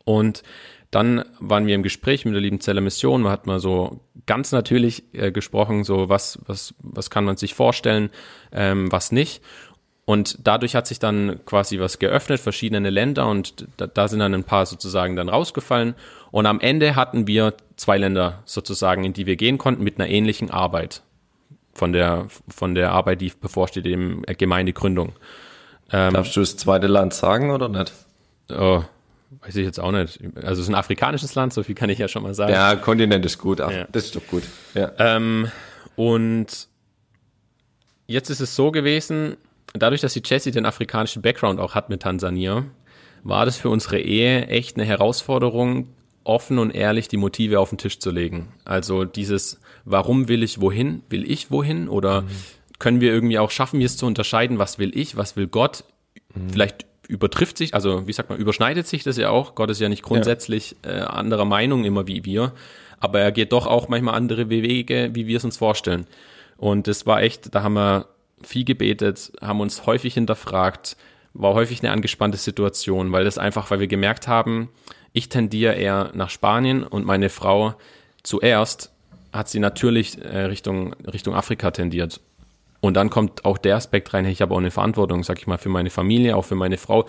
Und 0.06 0.44
dann 0.92 1.26
waren 1.40 1.66
wir 1.66 1.76
im 1.76 1.84
Gespräch 1.84 2.26
mit 2.26 2.34
der 2.34 2.42
lieben 2.42 2.60
Zeller 2.60 2.82
Mission. 2.82 3.24
Man 3.24 3.32
hat 3.32 3.48
mal 3.48 3.60
so 3.60 4.02
ganz 4.26 4.52
natürlich 4.52 5.04
äh, 5.14 5.32
gesprochen, 5.32 5.84
so 5.84 6.10
was, 6.10 6.40
was, 6.46 6.76
was 6.80 7.10
kann 7.10 7.26
man 7.26 7.38
sich 7.38 7.56
vorstellen, 7.56 8.10
ähm, 8.52 8.92
was 8.92 9.12
nicht. 9.12 9.42
Und 10.06 10.40
dadurch 10.46 10.76
hat 10.76 10.86
sich 10.86 11.00
dann 11.00 11.40
quasi 11.46 11.80
was 11.80 11.98
geöffnet, 11.98 12.40
verschiedene 12.40 12.90
Länder 12.90 13.28
und 13.28 13.68
da, 13.78 13.88
da 13.88 14.08
sind 14.10 14.20
dann 14.20 14.34
ein 14.34 14.44
paar 14.44 14.66
sozusagen 14.66 15.16
dann 15.16 15.30
rausgefallen. 15.30 15.96
Und 16.30 16.46
am 16.46 16.60
Ende 16.60 16.96
hatten 16.96 17.26
wir 17.26 17.56
zwei 17.78 17.98
Länder 17.98 18.44
sozusagen, 18.46 19.06
in 19.06 19.14
die 19.14 19.26
wir 19.26 19.38
gehen 19.38 19.58
konnten 19.58 19.84
mit 19.84 20.00
einer 20.00 20.10
ähnlichen 20.10 20.52
Arbeit 20.52 21.04
von 21.74 21.94
der, 21.94 22.28
von 22.48 22.76
der 22.76 22.92
Arbeit, 22.92 23.22
die 23.22 23.32
bevorsteht, 23.40 23.86
eben 23.86 24.22
Gemeindegründung. 24.24 25.14
Ähm, 25.92 26.14
Darfst 26.14 26.36
du 26.36 26.40
das 26.40 26.58
zweite 26.58 26.88
Land 26.88 27.14
sagen 27.14 27.52
oder 27.52 27.70
nicht? 27.70 27.94
Oh, 28.50 28.84
weiß 29.42 29.56
ich 29.56 29.66
jetzt 29.66 29.80
auch 29.80 29.92
nicht. 29.92 30.20
Also 30.36 30.54
es 30.54 30.60
ist 30.60 30.70
ein 30.70 30.76
afrikanisches 30.76 31.36
Land, 31.36 31.54
so 31.54 31.64
viel 31.64 31.76
kann 31.76 31.90
ich 31.90 32.00
ja 32.00 32.08
schon 32.08 32.24
mal 32.24 32.34
sagen. 32.34 32.54
Ja, 32.54 32.76
Kontinent 32.76 33.26
ist 33.26 33.38
gut, 33.38 33.60
ja. 33.60 33.86
das 33.92 34.06
ist 34.06 34.16
doch 34.16 34.26
gut. 34.28 34.44
Ja. 34.74 34.92
Ähm, 34.98 35.50
und 35.96 36.68
jetzt 38.08 38.30
ist 38.30 38.40
es 38.40 38.56
so 38.56 38.72
gewesen, 38.72 39.38
dadurch, 39.74 40.02
dass 40.02 40.14
die 40.14 40.22
Jessie 40.24 40.52
den 40.52 40.66
afrikanischen 40.66 41.22
Background 41.22 41.60
auch 41.60 41.76
hat 41.76 41.90
mit 41.90 42.02
Tansania, 42.04 42.66
war 43.24 43.46
das 43.46 43.58
für 43.58 43.70
unsere 43.70 44.00
Ehe 44.00 44.48
echt 44.48 44.78
eine 44.78 44.86
Herausforderung, 44.86 45.88
offen 46.26 46.58
und 46.58 46.72
ehrlich 46.72 47.08
die 47.08 47.18
Motive 47.18 47.60
auf 47.60 47.70
den 47.70 47.78
Tisch 47.78 48.00
zu 48.00 48.12
legen. 48.12 48.54
Also 48.66 49.04
dieses, 49.04 49.60
warum 49.86 50.28
will 50.28 50.44
ich 50.44 50.62
wohin? 50.62 51.04
Will 51.10 51.30
ich 51.30 51.52
wohin? 51.52 51.90
Oder 51.90 52.22
mhm. 52.22 52.28
können 52.80 53.02
wir 53.02 53.12
irgendwie 53.12 53.40
auch 53.40 53.52
schaffen, 53.52 53.80
wir 53.80 53.86
es 53.86 53.98
zu 53.98 54.06
unterscheiden, 54.06 54.60
was 54.60 54.80
will 54.80 54.92
ich, 54.98 55.18
was 55.18 55.36
will 55.36 55.48
Gott? 55.48 55.84
Mhm. 56.34 56.50
Vielleicht 56.50 56.86
übertrifft 57.08 57.58
sich, 57.58 57.74
also 57.74 58.08
wie 58.08 58.14
sagt 58.14 58.30
man, 58.30 58.40
überschneidet 58.40 58.88
sich 58.88 59.04
das 59.04 59.18
ja 59.18 59.30
auch. 59.30 59.56
Gott 59.56 59.70
ist 59.70 59.82
ja 59.82 59.90
nicht 59.90 60.04
grundsätzlich 60.04 60.76
ja. 60.86 60.92
Äh, 60.92 61.02
anderer 61.02 61.46
Meinung 61.46 61.84
immer 61.84 62.08
wie 62.08 62.26
wir, 62.26 62.54
aber 63.00 63.20
er 63.20 63.32
geht 63.32 63.52
doch 63.52 63.68
auch 63.68 63.90
manchmal 63.90 64.16
andere 64.16 64.50
Wege, 64.50 65.12
wie 65.14 65.28
wir 65.28 65.38
es 65.38 65.44
uns 65.44 65.58
vorstellen. 65.58 66.08
Und 66.58 66.88
das 66.88 67.06
war 67.06 67.22
echt, 67.22 67.54
da 67.54 67.64
haben 67.64 67.74
wir 67.74 68.08
viel 68.42 68.64
gebetet, 68.64 69.34
haben 69.42 69.60
uns 69.60 69.86
häufig 69.86 70.14
hinterfragt, 70.14 70.96
war 71.34 71.54
häufig 71.54 71.82
eine 71.82 71.92
angespannte 71.92 72.38
Situation, 72.38 73.12
weil 73.12 73.26
das 73.26 73.38
einfach, 73.38 73.70
weil 73.72 73.80
wir 73.80 73.88
gemerkt 73.88 74.28
haben, 74.28 74.70
ich 75.12 75.30
tendiere 75.30 75.74
eher 75.74 76.12
nach 76.14 76.30
Spanien 76.30 76.84
und 76.84 77.06
meine 77.06 77.30
Frau 77.30 77.76
zuerst 78.24 78.93
hat 79.34 79.50
sie 79.50 79.60
natürlich 79.60 80.24
äh, 80.24 80.46
Richtung, 80.46 80.94
Richtung 81.12 81.34
Afrika 81.34 81.72
tendiert. 81.72 82.22
Und 82.80 82.96
dann 82.96 83.10
kommt 83.10 83.46
auch 83.46 83.58
der 83.58 83.78
Aspekt 83.78 84.14
rein, 84.14 84.26
ich 84.26 84.42
habe 84.42 84.54
auch 84.54 84.60
eine 84.60 84.72
Verantwortung, 84.72 85.24
sag 85.24 85.40
ich 85.40 85.48
mal, 85.48 85.58
für 85.58 85.70
meine 85.70 85.90
Familie, 85.90 86.36
auch 86.36 86.46
für 86.46 86.56
meine 86.56 86.78
Frau. 86.78 87.08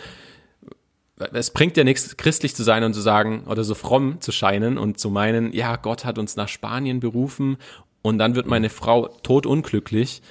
Es 1.32 1.50
bringt 1.50 1.76
ja 1.76 1.84
nichts, 1.84 2.16
christlich 2.16 2.54
zu 2.54 2.62
sein 2.62 2.82
und 2.82 2.94
zu 2.94 3.00
sagen 3.00 3.44
oder 3.46 3.62
so 3.62 3.74
fromm 3.74 4.20
zu 4.20 4.32
scheinen 4.32 4.78
und 4.78 4.98
zu 4.98 5.10
meinen, 5.10 5.52
ja, 5.52 5.76
Gott 5.76 6.04
hat 6.04 6.18
uns 6.18 6.36
nach 6.36 6.48
Spanien 6.48 7.00
berufen 7.00 7.58
und 8.02 8.18
dann 8.18 8.34
wird 8.34 8.46
meine 8.46 8.70
Frau 8.70 9.08
totunglücklich 9.22 10.22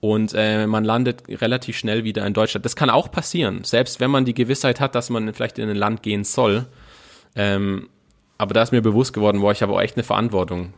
und 0.00 0.34
äh, 0.34 0.66
man 0.66 0.84
landet 0.84 1.24
relativ 1.28 1.76
schnell 1.76 2.02
wieder 2.02 2.26
in 2.26 2.34
Deutschland. 2.34 2.64
Das 2.64 2.76
kann 2.76 2.90
auch 2.90 3.10
passieren, 3.10 3.62
selbst 3.64 4.00
wenn 4.00 4.10
man 4.10 4.24
die 4.24 4.34
Gewissheit 4.34 4.80
hat, 4.80 4.94
dass 4.94 5.10
man 5.10 5.32
vielleicht 5.32 5.58
in 5.58 5.68
ein 5.68 5.76
Land 5.76 6.02
gehen 6.02 6.24
soll. 6.24 6.66
Ähm, 7.36 7.88
aber 8.38 8.54
da 8.54 8.62
ist 8.62 8.72
mir 8.72 8.82
bewusst 8.82 9.12
geworden, 9.12 9.40
boah, 9.40 9.52
ich 9.52 9.62
habe 9.62 9.72
auch 9.72 9.80
echt 9.80 9.96
eine 9.96 10.02
Verantwortung. 10.04 10.74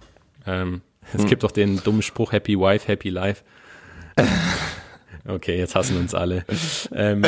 Ähm, 0.46 0.82
es 1.12 1.22
hm. 1.22 1.28
gibt 1.28 1.42
doch 1.42 1.50
den 1.50 1.82
dummen 1.82 2.02
Spruch, 2.02 2.32
Happy 2.32 2.58
Wife, 2.58 2.88
Happy 2.88 3.10
Life. 3.10 3.42
Okay, 5.26 5.56
jetzt 5.56 5.74
hassen 5.74 5.96
uns 5.96 6.14
alle. 6.14 6.44
ähm, 6.94 7.22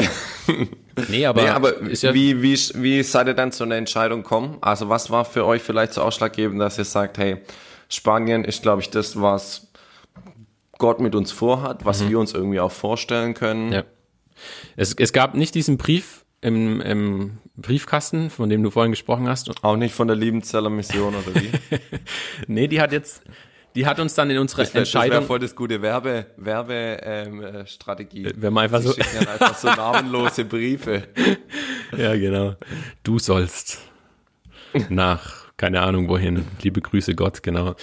nee, 1.09 1.25
aber, 1.25 1.43
nee, 1.43 1.49
aber 1.49 1.91
ja 1.91 2.13
wie, 2.13 2.43
wie, 2.43 2.55
wie 2.75 3.03
seid 3.03 3.27
ihr 3.27 3.33
dann 3.33 3.53
zu 3.53 3.65
einer 3.65 3.77
Entscheidung 3.77 4.23
kommen? 4.23 4.59
Also 4.61 4.91
was 4.91 5.11
war 5.11 5.25
für 5.25 5.47
euch 5.47 5.63
vielleicht 5.63 5.95
so 5.95 6.03
ausschlaggebend, 6.03 6.61
dass 6.61 6.77
ihr 6.77 6.85
sagt, 6.85 7.17
hey, 7.17 7.39
Spanien 7.89 8.45
ist, 8.45 8.61
glaube 8.61 8.83
ich, 8.83 8.91
das, 8.91 9.19
was 9.21 9.69
Gott 10.77 11.01
mit 11.01 11.15
uns 11.15 11.33
vorhat, 11.33 11.87
was 11.87 12.03
mhm. 12.03 12.11
wir 12.11 12.19
uns 12.19 12.35
irgendwie 12.35 12.61
auch 12.61 12.73
vorstellen 12.73 13.33
können. 13.33 13.73
Ja. 13.73 13.85
Es, 14.77 14.93
es 14.93 15.15
gab 15.15 15.35
nicht 15.35 15.55
diesen 15.55 15.79
Brief 15.79 16.26
im, 16.47 16.81
im 16.81 17.39
Briefkasten, 17.57 18.31
von 18.31 18.49
dem 18.49 18.63
du 18.63 18.71
vorhin 18.71 18.93
gesprochen 18.93 19.29
hast. 19.29 19.51
Auch 19.65 19.77
nicht 19.77 19.95
von 19.95 20.07
der 20.07 20.17
Liebenzeller 20.17 20.71
Mission 20.71 21.15
oder 21.15 21.35
wie? 21.41 21.51
nee, 22.47 22.69
die 22.69 22.81
hat 22.81 22.93
jetzt, 22.93 23.23
die 23.75 23.87
hat 23.87 23.99
uns 23.99 24.15
dann 24.15 24.31
in 24.31 24.39
unserer 24.39 24.63
Das 24.63 24.75
wäre 24.75 24.83
Entscheidung. 24.85 25.25
voll 25.25 25.39
das 25.39 25.57
gute 25.57 25.83
Werbe, 25.83 26.27
Werbe 26.37 26.99
ähm, 27.03 27.43
äh, 27.43 27.67
Strategie. 27.67 28.31
Wenn 28.37 28.53
man 28.53 28.65
einfach 28.65 28.81
Sie 28.81 28.89
so, 28.89 28.93
schicken 28.95 29.17
dann 29.19 29.29
einfach 29.29 29.57
so 29.57 29.69
namenlose 29.69 30.45
Briefe. 30.45 31.03
ja 31.97 32.15
genau, 32.17 32.55
du 33.03 33.19
sollst 33.19 33.79
nach, 34.89 35.47
keine 35.57 35.83
Ahnung 35.83 36.09
wohin, 36.09 36.45
liebe 36.63 36.81
Grüße 36.81 37.15
Gott, 37.15 37.43
genau. 37.43 37.75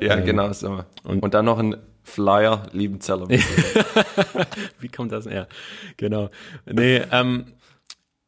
Ja, 0.00 0.16
Ähm, 0.16 0.24
genau 0.24 0.52
so. 0.52 0.84
und- 1.04 1.22
Und, 1.22 1.34
dann 1.34 1.44
noch 1.44 1.58
ein 1.58 1.76
Flyer, 2.04 2.62
Liebenzeller 2.72 3.26
Mission. 3.26 3.84
Wie 4.80 4.88
kommt 4.88 5.10
das 5.10 5.26
her? 5.26 5.48
Genau. 5.96 6.30
Nee, 6.64 7.02
ähm, 7.10 7.46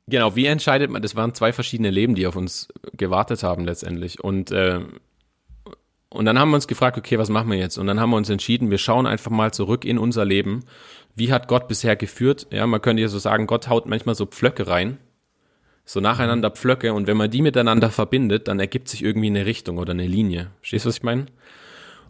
genau, 0.09 0.37
wie 0.37 0.47
entscheidet 0.47 0.91
man, 0.91 1.03
das 1.03 1.17
waren 1.17 1.35
zwei 1.35 1.53
verschiedene 1.53 1.91
Leben, 1.91 2.15
die 2.15 2.27
auf 2.27 2.37
uns 2.37 2.69
gewartet 2.97 3.43
haben 3.43 3.65
letztendlich. 3.65 4.23
Und, 4.23 4.51
äh, 4.51 4.81
und 6.11 6.25
dann 6.25 6.39
haben 6.39 6.51
wir 6.51 6.57
uns 6.57 6.67
gefragt, 6.67 6.97
okay, 6.97 7.19
was 7.19 7.29
machen 7.29 7.51
wir 7.51 7.59
jetzt? 7.59 7.79
Und 7.79 7.87
dann 7.87 8.01
haben 8.01 8.11
wir 8.11 8.17
uns 8.17 8.31
entschieden, 8.31 8.71
wir 8.71 8.79
schauen 8.79 9.07
einfach 9.07 9.31
mal 9.31 9.53
zurück 9.53 9.85
in 9.85 9.99
unser 9.99 10.25
Leben. 10.25 10.65
Wie 11.15 11.33
hat 11.33 11.49
Gott 11.49 11.69
bisher 11.69 11.97
geführt? 11.97 12.47
Ja, 12.51 12.67
man 12.67 12.81
könnte 12.81 13.03
ja 13.03 13.09
so 13.09 13.19
sagen, 13.19 13.47
Gott 13.47 13.69
haut 13.69 13.87
manchmal 13.87 14.15
so 14.15 14.27
Pflöcke 14.27 14.67
rein. 14.67 14.99
So 15.85 16.01
nacheinander 16.01 16.51
Pflöcke. 16.51 16.93
Und 16.93 17.07
wenn 17.07 17.17
man 17.17 17.31
die 17.31 17.43
miteinander 17.43 17.91
verbindet, 17.91 18.49
dann 18.49 18.61
ergibt 18.61 18.89
sich 18.89 19.03
irgendwie 19.03 19.29
eine 19.29 19.47
Richtung 19.47 19.79
oder 19.79 19.93
eine 19.93 20.07
Linie. 20.07 20.51
Verstehst 20.61 20.85
du, 20.85 20.89
was 20.89 20.97
ich 20.99 21.03
meine? 21.03 21.27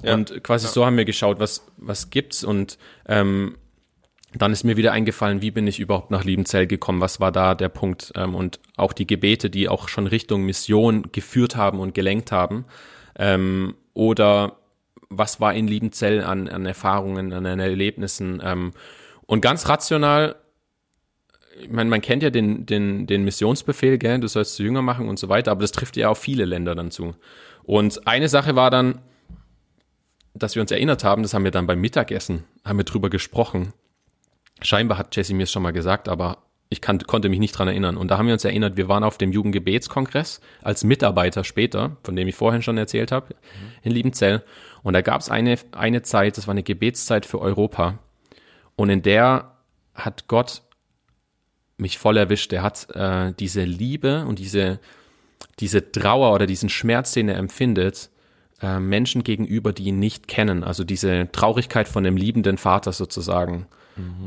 Ja. 0.02 0.14
Und 0.14 0.42
quasi 0.44 0.68
so 0.68 0.84
haben 0.84 0.96
wir 0.96 1.04
geschaut, 1.04 1.40
was, 1.40 1.66
was 1.76 2.10
gibt's 2.10 2.44
und 2.44 2.78
ähm, 3.06 3.56
dann 4.34 4.52
ist 4.52 4.64
mir 4.64 4.76
wieder 4.76 4.92
eingefallen, 4.92 5.40
wie 5.40 5.50
bin 5.50 5.66
ich 5.66 5.80
überhaupt 5.80 6.10
nach 6.10 6.24
Liebenzell 6.24 6.66
gekommen, 6.66 7.00
was 7.00 7.18
war 7.18 7.32
da 7.32 7.54
der 7.54 7.70
Punkt? 7.70 8.12
Ähm, 8.14 8.34
und 8.34 8.60
auch 8.76 8.92
die 8.92 9.06
Gebete, 9.06 9.50
die 9.50 9.68
auch 9.68 9.88
schon 9.88 10.06
Richtung 10.06 10.44
Mission 10.44 11.08
geführt 11.12 11.56
haben 11.56 11.80
und 11.80 11.94
gelenkt 11.94 12.32
haben. 12.32 12.66
Ähm, 13.16 13.74
oder 13.94 14.58
was 15.08 15.40
war 15.40 15.54
in 15.54 15.66
Liebenzell 15.66 16.22
an, 16.22 16.48
an 16.48 16.66
Erfahrungen, 16.66 17.32
an, 17.32 17.46
an 17.46 17.60
Erlebnissen? 17.60 18.42
Ähm, 18.44 18.72
und 19.26 19.40
ganz 19.40 19.68
rational 19.68 20.36
ich 21.60 21.70
meine, 21.70 21.90
man 21.90 22.00
kennt 22.00 22.22
ja 22.22 22.30
den, 22.30 22.66
den, 22.66 23.06
den 23.06 23.24
Missionsbefehl, 23.24 23.98
gell, 23.98 24.20
du 24.20 24.28
sollst 24.28 24.54
zu 24.54 24.62
Jünger 24.62 24.82
machen 24.82 25.08
und 25.08 25.18
so 25.18 25.28
weiter, 25.28 25.50
aber 25.50 25.62
das 25.62 25.72
trifft 25.72 25.96
ja 25.96 26.08
auf 26.08 26.18
viele 26.18 26.44
Länder 26.44 26.74
dann 26.74 26.90
zu. 26.90 27.14
Und 27.64 28.06
eine 28.06 28.28
Sache 28.28 28.56
war 28.56 28.70
dann, 28.70 29.00
dass 30.34 30.54
wir 30.54 30.62
uns 30.62 30.70
erinnert 30.70 31.04
haben, 31.04 31.22
das 31.22 31.34
haben 31.34 31.44
wir 31.44 31.50
dann 31.50 31.66
beim 31.66 31.80
Mittagessen, 31.80 32.44
haben 32.64 32.78
wir 32.78 32.84
drüber 32.84 33.10
gesprochen. 33.10 33.72
Scheinbar 34.62 34.98
hat 34.98 35.14
Jesse 35.14 35.34
mir 35.34 35.44
es 35.44 35.52
schon 35.52 35.62
mal 35.62 35.72
gesagt, 35.72 36.08
aber 36.08 36.38
ich 36.70 36.80
kann, 36.80 36.98
konnte 37.00 37.28
mich 37.28 37.38
nicht 37.38 37.52
dran 37.52 37.68
erinnern. 37.68 37.96
Und 37.96 38.10
da 38.10 38.18
haben 38.18 38.26
wir 38.26 38.34
uns 38.34 38.44
erinnert, 38.44 38.76
wir 38.76 38.88
waren 38.88 39.04
auf 39.04 39.16
dem 39.16 39.32
Jugendgebetskongress 39.32 40.40
als 40.62 40.84
Mitarbeiter 40.84 41.44
später, 41.44 41.96
von 42.02 42.14
dem 42.14 42.28
ich 42.28 42.34
vorhin 42.34 42.62
schon 42.62 42.76
erzählt 42.76 43.10
habe, 43.10 43.34
in 43.82 43.92
Liebenzell. 43.92 44.42
Und 44.82 44.92
da 44.92 45.00
gab 45.00 45.20
es 45.20 45.30
eine, 45.30 45.56
eine 45.72 46.02
Zeit, 46.02 46.36
das 46.36 46.46
war 46.46 46.52
eine 46.52 46.62
Gebetszeit 46.62 47.24
für 47.24 47.40
Europa. 47.40 47.98
Und 48.76 48.90
in 48.90 49.02
der 49.02 49.52
hat 49.94 50.28
Gott 50.28 50.62
mich 51.78 51.96
voll 51.96 52.16
erwischt. 52.16 52.52
Er 52.52 52.62
hat 52.62 52.88
äh, 52.94 53.32
diese 53.38 53.64
Liebe 53.64 54.26
und 54.26 54.38
diese, 54.38 54.78
diese 55.60 55.90
Trauer 55.90 56.34
oder 56.34 56.46
diesen 56.46 56.68
Schmerz, 56.68 57.12
den 57.12 57.28
er 57.28 57.36
empfindet, 57.36 58.10
äh, 58.60 58.78
Menschen 58.78 59.24
gegenüber, 59.24 59.72
die 59.72 59.84
ihn 59.84 59.98
nicht 59.98 60.28
kennen. 60.28 60.64
Also 60.64 60.84
diese 60.84 61.28
Traurigkeit 61.32 61.88
von 61.88 62.04
dem 62.04 62.16
liebenden 62.16 62.58
Vater 62.58 62.92
sozusagen, 62.92 63.66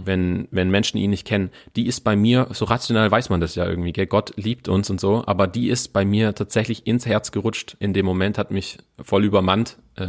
wenn, 0.05 0.47
wenn 0.51 0.69
Menschen 0.69 0.97
ihn 0.97 1.09
nicht 1.09 1.25
kennen, 1.25 1.49
die 1.75 1.87
ist 1.87 2.01
bei 2.01 2.15
mir, 2.15 2.47
so 2.51 2.65
rational 2.65 3.09
weiß 3.09 3.29
man 3.29 3.41
das 3.41 3.55
ja 3.55 3.65
irgendwie, 3.67 3.93
gell? 3.93 4.07
Gott 4.07 4.33
liebt 4.35 4.67
uns 4.67 4.89
und 4.89 4.99
so, 4.99 5.23
aber 5.25 5.47
die 5.47 5.69
ist 5.69 5.93
bei 5.93 6.05
mir 6.05 6.35
tatsächlich 6.35 6.87
ins 6.87 7.05
Herz 7.05 7.31
gerutscht. 7.31 7.75
In 7.79 7.93
dem 7.93 8.05
Moment 8.05 8.37
hat 8.37 8.51
mich 8.51 8.77
voll 9.01 9.23
übermannt. 9.23 9.77
Äh, 9.95 10.07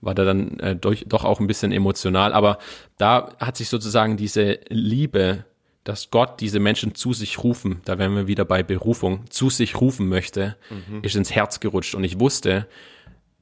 war 0.00 0.14
da 0.14 0.24
dann 0.24 0.60
äh, 0.60 0.76
durch, 0.76 1.06
doch 1.08 1.24
auch 1.24 1.40
ein 1.40 1.46
bisschen 1.46 1.72
emotional, 1.72 2.32
aber 2.32 2.58
da 2.98 3.34
hat 3.38 3.56
sich 3.56 3.68
sozusagen 3.68 4.16
diese 4.16 4.60
Liebe, 4.68 5.44
dass 5.84 6.10
Gott 6.10 6.40
diese 6.40 6.60
Menschen 6.60 6.94
zu 6.94 7.12
sich 7.12 7.42
rufen, 7.42 7.80
da 7.84 7.98
wären 7.98 8.14
wir 8.14 8.26
wieder 8.26 8.44
bei 8.44 8.62
Berufung, 8.62 9.24
zu 9.30 9.50
sich 9.50 9.80
rufen 9.80 10.08
möchte, 10.08 10.56
ist 11.02 11.16
ins 11.16 11.32
Herz 11.32 11.60
gerutscht. 11.60 11.94
Und 11.94 12.02
ich 12.02 12.18
wusste, 12.18 12.66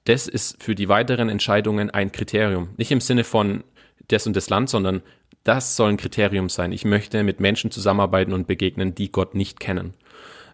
das 0.05 0.28
ist 0.28 0.62
für 0.62 0.74
die 0.74 0.88
weiteren 0.88 1.30
Entscheidungen 1.30 1.90
ein 1.90 2.12
Kriterium. 2.12 2.68
Nicht 2.76 2.90
im 2.90 3.01
Sinne 3.01 3.24
von 3.24 3.64
das 4.09 4.26
und 4.26 4.36
das 4.36 4.50
Land, 4.50 4.70
sondern 4.70 5.02
das 5.44 5.76
soll 5.76 5.90
ein 5.90 5.96
Kriterium 5.96 6.48
sein. 6.48 6.72
Ich 6.72 6.84
möchte 6.84 7.22
mit 7.22 7.40
Menschen 7.40 7.70
zusammenarbeiten 7.70 8.32
und 8.32 8.46
begegnen, 8.46 8.94
die 8.94 9.12
Gott 9.12 9.34
nicht 9.34 9.61
kennen. 9.61 9.92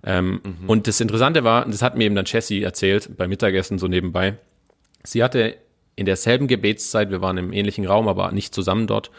Ähm, 0.02 0.40
Und 0.66 0.86
das 0.86 1.00
Interessante 1.00 1.44
war, 1.44 1.64
und 1.64 1.74
das 1.74 1.82
hat 1.82 1.96
mir 1.96 2.04
eben 2.04 2.14
dann 2.14 2.24
Jessie 2.24 2.62
erzählt, 2.62 3.16
beim 3.16 3.30
Mittagessen 3.30 3.78
so 3.78 3.86
nebenbei, 3.86 4.36
sie 5.04 5.22
hatte 5.22 5.56
in 5.96 6.06
derselben 6.06 6.48
Gebetszeit, 6.48 7.10
wir 7.10 7.20
waren 7.20 7.36
im 7.36 7.52
ähnlichen 7.52 7.86
Raum, 7.86 8.08
aber 8.08 8.32
nicht 8.32 8.54
zusammen 8.54 8.86
dort, 8.86 9.10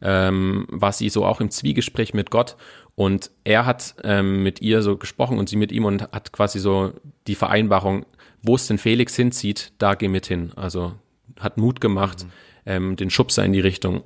ähm, 0.00 0.66
war 0.70 0.92
sie 0.92 1.08
so 1.08 1.24
auch 1.24 1.40
im 1.40 1.50
Zwiegespräch 1.50 2.14
mit 2.14 2.30
Gott 2.30 2.56
und 2.94 3.30
er 3.44 3.66
hat 3.66 3.94
ähm, 4.02 4.42
mit 4.42 4.60
ihr 4.60 4.82
so 4.82 4.96
gesprochen 4.96 5.38
und 5.38 5.48
sie 5.48 5.56
mit 5.56 5.72
ihm 5.72 5.84
und 5.84 6.02
hat 6.12 6.32
quasi 6.32 6.58
so 6.58 6.92
die 7.26 7.34
Vereinbarung, 7.34 8.06
wo 8.42 8.56
es 8.56 8.66
den 8.66 8.78
Felix 8.78 9.14
hinzieht, 9.14 9.72
da 9.78 9.94
geh 9.94 10.08
mit 10.08 10.26
hin. 10.26 10.52
Also 10.56 10.94
hat 11.38 11.58
Mut 11.58 11.80
gemacht, 11.80 12.26
ähm, 12.66 12.96
den 12.96 13.10
Schubser 13.10 13.44
in 13.44 13.52
die 13.52 13.60
Richtung. 13.60 14.02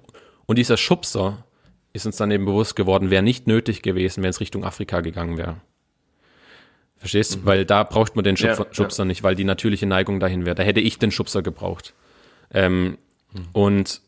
Und 0.46 0.58
dieser 0.58 0.76
Schubser 0.76 1.44
ist 1.92 2.06
uns 2.06 2.16
dann 2.16 2.30
eben 2.30 2.44
bewusst 2.44 2.76
geworden, 2.76 3.10
wäre 3.10 3.22
nicht 3.22 3.46
nötig 3.46 3.82
gewesen, 3.82 4.22
wenn 4.22 4.30
es 4.30 4.40
Richtung 4.40 4.64
Afrika 4.64 5.00
gegangen 5.00 5.38
wäre. 5.38 5.56
Verstehst? 6.96 7.44
Weil 7.44 7.64
da 7.64 7.82
braucht 7.84 8.16
man 8.16 8.24
den 8.24 8.36
Schubser, 8.36 8.62
Ja, 8.62 8.68
ja. 8.68 8.74
Schubser 8.74 9.04
nicht, 9.04 9.22
weil 9.22 9.34
die 9.34 9.44
natürliche 9.44 9.86
Neigung 9.86 10.20
dahin 10.20 10.46
wäre. 10.46 10.54
Da 10.54 10.62
hätte 10.62 10.80
ich 10.80 10.98
den 10.98 11.10
Schubser 11.10 11.42
gebraucht. 11.42 11.94
Ähm, 12.52 12.98
Und 13.52 14.00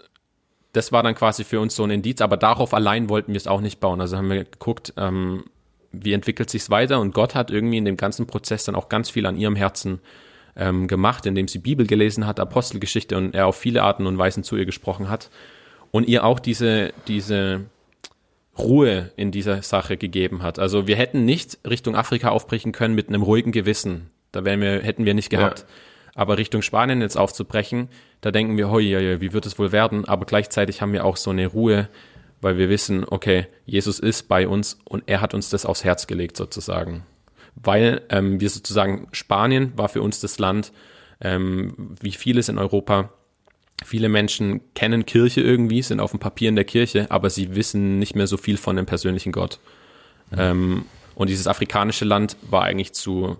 das 0.73 0.93
war 0.93 1.03
dann 1.03 1.15
quasi 1.15 1.45
für 1.45 1.61
uns 1.61 1.75
so 1.75 1.85
ein 1.85 1.91
Indiz, 1.91 2.21
aber 2.21 2.37
darauf 2.37 2.73
allein 2.75 3.09
wollten 3.09 3.33
wir 3.33 3.37
es 3.39 3.47
auch 3.47 3.61
nicht 3.61 3.81
bauen. 3.81 4.01
Also 4.01 4.17
haben 4.17 4.31
wir 4.31 4.45
geguckt, 4.45 4.95
ähm, 4.97 5.45
wie 5.93 6.13
entwickelt 6.13 6.51
sich's 6.51 6.71
weiter 6.71 7.01
und 7.01 7.15
Gott 7.15 7.35
hat 7.35 7.51
irgendwie 7.51 7.79
in 7.79 7.85
dem 7.85 7.97
ganzen 7.97 8.27
Prozess 8.27 8.65
dann 8.65 8.75
auch 8.75 8.89
ganz 8.89 9.11
viel 9.11 9.27
an 9.27 9.37
ihrem 9.37 9.57
Herzen 9.57 10.01
ähm, 10.59 10.89
gemacht, 10.89 11.25
indem 11.25 11.49
sie 11.49 11.59
Bibel 11.59 11.87
gelesen 11.87 12.27
hat, 12.27 12.41
Apostelgeschichte 12.41 13.17
und 13.17 13.35
er 13.35 13.47
auf 13.47 13.57
viele 13.57 13.83
Arten 13.83 14.07
und 14.07 14.19
Weisen 14.19 14.43
zu 14.43 14.57
ihr 14.57 14.67
gesprochen 14.67 15.09
hat 15.09 15.31
und 15.91 16.07
ihr 16.09 16.25
auch 16.25 16.41
diese, 16.41 16.93
diese 17.07 17.67
Ruhe 18.59 19.13
in 19.17 19.31
dieser 19.31 19.63
Sache 19.63 19.97
gegeben 19.97 20.43
hat. 20.43 20.59
Also 20.59 20.87
wir 20.87 20.97
hätten 20.97 21.25
nicht 21.25 21.59
Richtung 21.67 21.95
Afrika 21.95 22.31
aufbrechen 22.31 22.73
können 22.73 22.95
mit 22.95 23.09
einem 23.09 23.23
ruhigen 23.23 23.53
Gewissen. 23.53 24.11
Da 24.33 24.45
wären 24.45 24.61
wir, 24.61 24.83
hätten 24.83 25.05
wir 25.05 25.15
nicht 25.15 25.31
gehabt. 25.31 25.65
Aber 26.15 26.37
Richtung 26.37 26.63
Spanien 26.63 27.01
jetzt 27.01 27.17
aufzubrechen, 27.17 27.89
da 28.21 28.33
denken 28.33 28.57
wir, 28.57 28.71
hoi, 28.71 28.85
hoi, 28.85 29.21
wie 29.21 29.33
wird 29.33 29.47
es 29.47 29.59
wohl 29.59 29.71
werden? 29.71 30.05
Aber 30.05 30.27
gleichzeitig 30.27 30.83
haben 30.83 30.93
wir 30.93 31.05
auch 31.05 31.17
so 31.17 31.31
eine 31.31 31.47
Ruhe, 31.47 31.89
weil 32.41 32.59
wir 32.59 32.69
wissen, 32.69 33.05
okay, 33.09 33.47
Jesus 33.67 34.01
ist 34.01 34.29
bei 34.29 34.49
uns 34.49 34.79
und 34.85 35.05
er 35.07 35.21
hat 35.21 35.33
uns 35.33 35.49
das 35.51 35.65
aufs 35.65 35.85
Herz 35.85 36.09
gelegt 36.09 36.37
sozusagen. 36.37 37.05
Weil 37.63 38.03
ähm, 38.11 38.41
wir 38.41 38.51
sozusagen, 38.51 39.09
Spanien 39.13 39.73
war 39.77 39.89
für 39.89 40.03
uns 40.03 40.21
das 40.21 40.39
Land, 40.39 40.73
ähm, 41.21 41.97
wie 42.01 42.13
vieles 42.13 42.49
in 42.49 42.59
Europa, 42.59 43.11
Viele 43.85 44.09
Menschen 44.09 44.61
kennen 44.75 45.07
Kirche 45.07 45.41
irgendwie, 45.41 45.83
sind 45.83 46.01
auf 46.01 46.11
dem 46.11 46.19
Papier 46.19 46.49
in 46.49 46.57
der 46.57 46.65
Kirche, 46.65 47.07
aber 47.11 47.31
sie 47.31 47.55
wissen 47.55 47.99
nicht 47.99 48.17
mehr 48.17 48.27
so 48.27 48.37
viel 48.37 48.57
von 48.57 48.75
dem 48.75 48.87
persönlichen 48.87 49.31
Gott. 49.31 49.61
Ähm, 50.37 50.85
und 51.15 51.31
dieses 51.31 51.47
afrikanische 51.47 52.05
Land 52.05 52.37
war 52.43 52.65
eigentlich 52.65 52.93
zu 52.93 53.39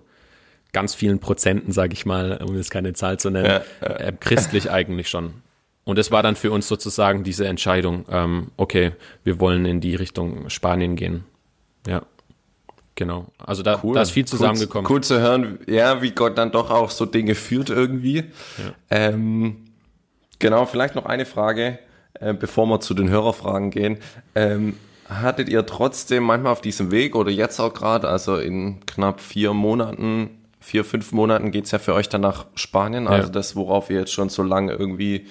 ganz 0.71 0.95
vielen 0.95 1.19
Prozenten, 1.19 1.71
sage 1.71 1.93
ich 1.93 2.05
mal, 2.05 2.41
um 2.45 2.55
jetzt 2.55 2.71
keine 2.71 2.93
Zahl 2.93 3.19
zu 3.19 3.29
nennen, 3.29 3.61
äh, 3.81 4.13
christlich 4.17 4.71
eigentlich 4.71 5.09
schon. 5.09 5.33
Und 5.83 5.99
es 5.99 6.09
war 6.11 6.23
dann 6.23 6.35
für 6.35 6.51
uns 6.51 6.67
sozusagen 6.67 7.23
diese 7.23 7.47
Entscheidung, 7.47 8.05
ähm, 8.09 8.51
okay, 8.55 8.93
wir 9.23 9.39
wollen 9.39 9.65
in 9.65 9.81
die 9.81 9.95
Richtung 9.95 10.49
Spanien 10.49 10.95
gehen. 10.95 11.25
Ja, 11.85 12.03
genau. 12.99 13.25
Also 13.43 13.63
da, 13.63 13.77
da 13.81 14.01
ist 14.01 14.11
viel 14.11 14.25
zusammengekommen. 14.25 14.85
Cool, 14.85 14.97
cool 14.97 15.03
zu 15.03 15.19
hören, 15.19 15.57
ja, 15.67 16.01
wie 16.01 16.11
Gott 16.11 16.37
dann 16.37 16.51
doch 16.51 16.69
auch 16.69 16.91
so 16.91 17.05
Dinge 17.05 17.33
führt 17.33 17.69
irgendwie. 17.69 18.25
Ähm, 18.91 19.65
genau, 20.37 20.65
vielleicht 20.65 20.95
noch 20.95 21.05
eine 21.05 21.25
Frage, 21.25 21.79
äh, 22.19 22.33
bevor 22.33 22.65
wir 22.67 22.79
zu 22.81 22.93
den 22.93 23.09
Hörerfragen 23.09 23.71
gehen. 23.71 23.97
Ähm, 24.35 24.75
hattet 25.07 25.49
ihr 25.49 25.65
trotzdem 25.65 26.23
manchmal 26.23 26.51
auf 26.51 26.61
diesem 26.61 26.91
Weg 26.91 27.15
oder 27.15 27.31
jetzt 27.31 27.59
auch 27.59 27.73
gerade, 27.73 28.07
also 28.09 28.35
in 28.35 28.85
knapp 28.85 29.21
vier 29.21 29.53
Monaten, 29.53 30.29
vier, 30.59 30.83
fünf 30.85 31.13
Monaten 31.13 31.51
geht's 31.51 31.71
ja 31.71 31.79
für 31.79 31.93
euch 31.93 32.09
dann 32.09 32.21
nach 32.21 32.45
Spanien, 32.55 33.07
also 33.07 33.27
Ja. 33.27 33.31
das, 33.31 33.55
worauf 33.55 33.89
ihr 33.89 33.99
jetzt 34.01 34.11
schon 34.11 34.29
so 34.29 34.43
lange 34.43 34.73
irgendwie 34.73 35.25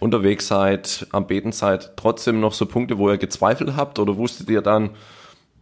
unterwegs 0.00 0.48
seid, 0.48 1.06
am 1.12 1.26
Beten 1.28 1.52
seid, 1.52 1.96
trotzdem 1.96 2.40
noch 2.40 2.52
so 2.52 2.66
Punkte, 2.66 2.98
wo 2.98 3.08
ihr 3.08 3.16
gezweifelt 3.16 3.76
habt 3.76 3.98
oder 4.00 4.16
wusstet 4.18 4.50
ihr 4.50 4.60
dann, 4.60 4.90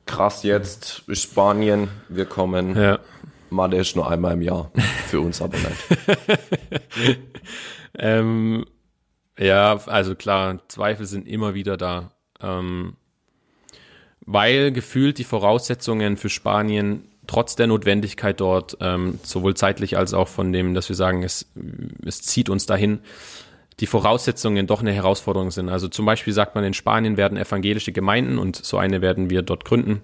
krass, 0.07 0.43
jetzt 0.43 1.05
Spanien, 1.13 1.89
wir 2.09 2.27
kommen, 2.27 2.77
Ja. 2.77 2.99
Mathe 3.51 3.77
ist 3.77 3.97
nur 3.97 4.11
einmal 4.11 4.33
im 4.33 4.43
Jahr, 4.43 4.71
für 5.07 5.21
uns 5.21 5.43
aber 5.43 5.59
nicht. 5.59 7.19
Ähm, 7.99 8.65
ja, 9.39 9.79
also 9.87 10.15
klar, 10.15 10.61
Zweifel 10.69 11.07
sind 11.07 11.29
immer 11.29 11.55
wieder 11.55 11.77
da. 11.77 12.13
Ähm, 12.41 12.97
weil 14.25 14.73
gefühlt 14.73 15.19
die 15.19 15.25
Voraussetzungen 15.25 16.17
für 16.17 16.29
Spanien 16.29 17.09
trotz 17.27 17.57
der 17.57 17.67
Notwendigkeit 17.67 18.41
dort, 18.41 18.77
ähm, 18.81 19.19
sowohl 19.23 19.55
zeitlich 19.55 19.97
als 19.97 20.15
auch 20.15 20.29
von 20.29 20.53
dem, 20.53 20.75
dass 20.75 20.89
wir 20.89 20.97
sagen, 20.97 21.23
es, 21.23 21.47
es 22.05 22.23
zieht 22.23 22.49
uns 22.49 22.67
dahin, 22.67 23.01
die 23.83 23.89
Voraussetzungen 23.89 24.69
doch 24.69 24.81
eine 24.81 24.93
Herausforderung 24.93 25.51
sind. 25.51 25.69
Also 25.69 25.89
zum 25.89 26.07
Beispiel 26.07 26.33
sagt 26.33 26.55
man, 26.55 26.63
in 26.63 26.73
Spanien 26.73 27.17
werden 27.17 27.37
evangelische 27.37 27.91
Gemeinden 27.91 28.39
und 28.39 28.55
so 28.55 28.79
eine 28.79 29.03
werden 29.03 29.29
wir 29.29 29.43
dort 29.43 29.65
gründen, 29.65 30.03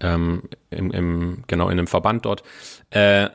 ähm, 0.00 0.44
im, 0.70 0.90
im, 0.90 1.44
genau 1.46 1.66
in 1.66 1.72
einem 1.72 1.86
Verband 1.86 2.24
dort. 2.24 2.42
Äh, 2.88 3.28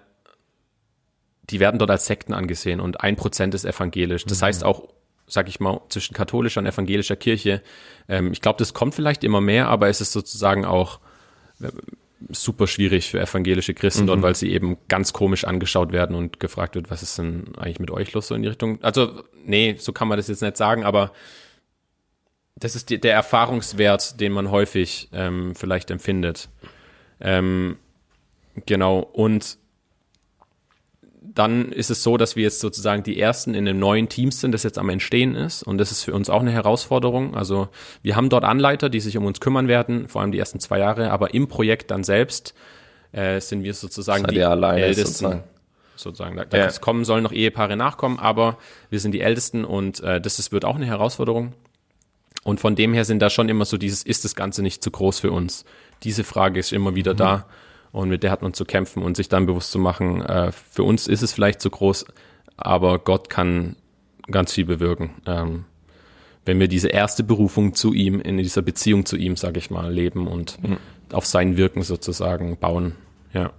die 1.48 1.60
werden 1.60 1.78
dort 1.78 1.92
als 1.92 2.08
Sekten 2.08 2.34
angesehen 2.34 2.80
und 2.80 3.02
ein 3.02 3.18
Prozent 3.18 3.54
ist 3.54 3.66
evangelisch. 3.66 4.26
Das 4.26 4.42
mhm. 4.42 4.46
heißt 4.46 4.64
auch, 4.64 4.88
sag 5.28 5.48
ich 5.48 5.60
mal, 5.60 5.80
zwischen 5.90 6.16
katholischer 6.16 6.60
und 6.60 6.66
evangelischer 6.66 7.16
Kirche. 7.16 7.62
Ähm, 8.10 8.32
ich 8.32 8.42
glaube, 8.42 8.58
das 8.58 8.74
kommt 8.74 8.96
vielleicht 8.96 9.24
immer 9.24 9.42
mehr, 9.42 9.68
aber 9.68 9.90
es 9.90 10.02
ist 10.02 10.12
sozusagen 10.12 10.66
auch 10.66 11.00
super 12.30 12.68
schwierig 12.68 13.12
für 13.12 13.20
evangelische 13.20 13.74
Christen 13.74 14.04
mhm. 14.04 14.08
dort, 14.08 14.22
weil 14.22 14.36
sie 14.36 14.52
eben 14.52 14.78
ganz 14.88 15.14
komisch 15.14 15.44
angeschaut 15.44 15.92
werden 15.92 16.16
und 16.16 16.40
gefragt 16.40 16.76
wird, 16.76 16.90
was 16.90 17.04
ist 17.04 17.18
denn 17.18 17.56
eigentlich 17.58 17.80
mit 17.80 17.92
euch 17.92 18.14
los 18.14 18.28
so 18.28 18.36
in 18.36 18.42
die 18.42 18.48
Richtung? 18.48 18.82
Also, 18.82 19.24
nee, 19.44 19.76
so 19.78 19.94
kann 19.94 20.08
man 20.08 20.18
das 20.18 20.28
jetzt 20.28 20.42
nicht 20.42 20.58
sagen, 20.58 20.84
aber 20.84 21.12
das 22.56 22.76
ist 22.76 22.90
die, 22.90 23.00
der 23.00 23.14
Erfahrungswert, 23.14 24.20
den 24.20 24.32
man 24.32 24.50
häufig 24.50 25.10
ähm, 25.12 25.56
vielleicht 25.56 25.92
empfindet. 25.92 26.50
Ähm, 27.20 27.78
genau, 28.66 29.00
und 29.00 29.58
dann 31.36 31.72
ist 31.74 31.92
es 31.92 32.02
so, 32.02 32.16
dass 32.16 32.38
wir 32.38 32.44
jetzt 32.44 32.62
sozusagen 32.62 33.04
die 33.04 33.20
ersten 33.20 33.54
in 33.54 33.68
einem 33.68 33.78
neuen 33.78 34.08
Team 34.08 34.32
sind, 34.32 34.54
das 34.54 34.64
jetzt 34.64 34.78
am 34.78 34.90
Entstehen 34.90 35.36
ist. 35.36 35.64
Und 35.64 35.78
das 35.78 35.92
ist 35.92 36.04
für 36.04 36.14
uns 36.14 36.30
auch 36.30 36.40
eine 36.40 36.52
Herausforderung. 36.52 37.36
Also 37.36 37.68
wir 38.02 38.16
haben 38.16 38.30
dort 38.30 38.46
Anleiter, 38.46 38.90
die 38.90 39.02
sich 39.02 39.18
um 39.18 39.26
uns 39.26 39.42
kümmern 39.42 39.68
werden, 39.68 40.08
vor 40.08 40.22
allem 40.22 40.32
die 40.32 40.40
ersten 40.40 40.62
zwei 40.62 40.80
Jahre. 40.80 41.12
Aber 41.12 41.34
im 41.34 41.50
Projekt 41.50 41.92
dann 41.92 42.06
selbst 42.06 42.54
äh, 43.12 43.42
sind 43.42 43.64
wir 43.64 43.74
sozusagen 43.74 44.26
die 44.28 44.40
Ältesten. 44.40 45.04
Sozusagen. 45.06 45.44
sozusagen. 45.98 46.38
Da, 46.38 46.46
da 46.46 46.58
ja. 46.58 46.72
kommen 46.80 47.04
sollen 47.04 47.24
noch 47.24 47.34
Ehepaare 47.34 47.76
nachkommen, 47.76 48.18
aber 48.18 48.58
wir 48.90 49.02
sind 49.02 49.12
die 49.12 49.22
Ältesten 49.22 49.66
und 49.66 50.00
äh, 50.02 50.22
das 50.22 50.40
ist, 50.40 50.54
wird 50.54 50.64
auch 50.64 50.76
eine 50.76 50.86
Herausforderung. 50.86 51.52
Und 52.44 52.62
von 52.62 52.76
dem 52.76 52.94
her 52.94 53.04
sind 53.04 53.20
da 53.20 53.30
schon 53.30 53.50
immer 53.50 53.66
so 53.66 53.78
dieses, 53.78 54.04
ist 54.04 54.24
das 54.24 54.36
Ganze 54.36 54.62
nicht 54.62 54.82
zu 54.82 54.90
groß 54.90 55.20
für 55.20 55.32
uns? 55.32 55.66
Diese 56.04 56.24
Frage 56.24 56.62
ist 56.62 56.72
immer 56.72 56.96
wieder 56.96 57.14
mhm. 57.14 57.18
da. 57.18 57.46
Und 57.96 58.10
mit 58.10 58.24
der 58.24 58.32
hat 58.32 58.42
man 58.42 58.54
zu 58.54 58.66
kämpfen 58.66 59.02
und 59.04 59.16
sich 59.16 59.30
dann 59.30 59.46
bewusst 59.46 59.72
zu 59.72 59.80
machen, 59.80 60.22
äh, 60.22 60.52
für 60.52 60.84
uns 60.84 61.08
ist 61.08 61.22
es 61.22 61.32
vielleicht 61.32 61.62
zu 61.62 61.70
groß, 61.70 62.06
aber 62.58 63.00
Gott 63.00 63.30
kann 63.30 63.78
ganz 64.30 64.52
viel 64.52 64.66
bewirken. 64.66 65.12
Ähm, 65.26 65.64
wenn 66.44 66.60
wir 66.60 66.68
diese 66.68 66.90
erste 66.90 67.24
Berufung 67.24 67.74
zu 67.74 67.94
ihm, 67.94 68.20
in 68.20 68.38
dieser 68.38 68.62
Beziehung 68.62 69.06
zu 69.06 69.16
ihm, 69.16 69.38
sage 69.38 69.60
ich 69.60 69.72
mal, 69.72 69.94
leben 69.94 70.28
und 70.28 70.62
mhm. 70.62 70.76
auf 71.14 71.26
sein 71.26 71.56
Wirken 71.56 71.84
sozusagen 71.84 72.58
bauen. 72.58 72.96
Ja. 73.32 73.54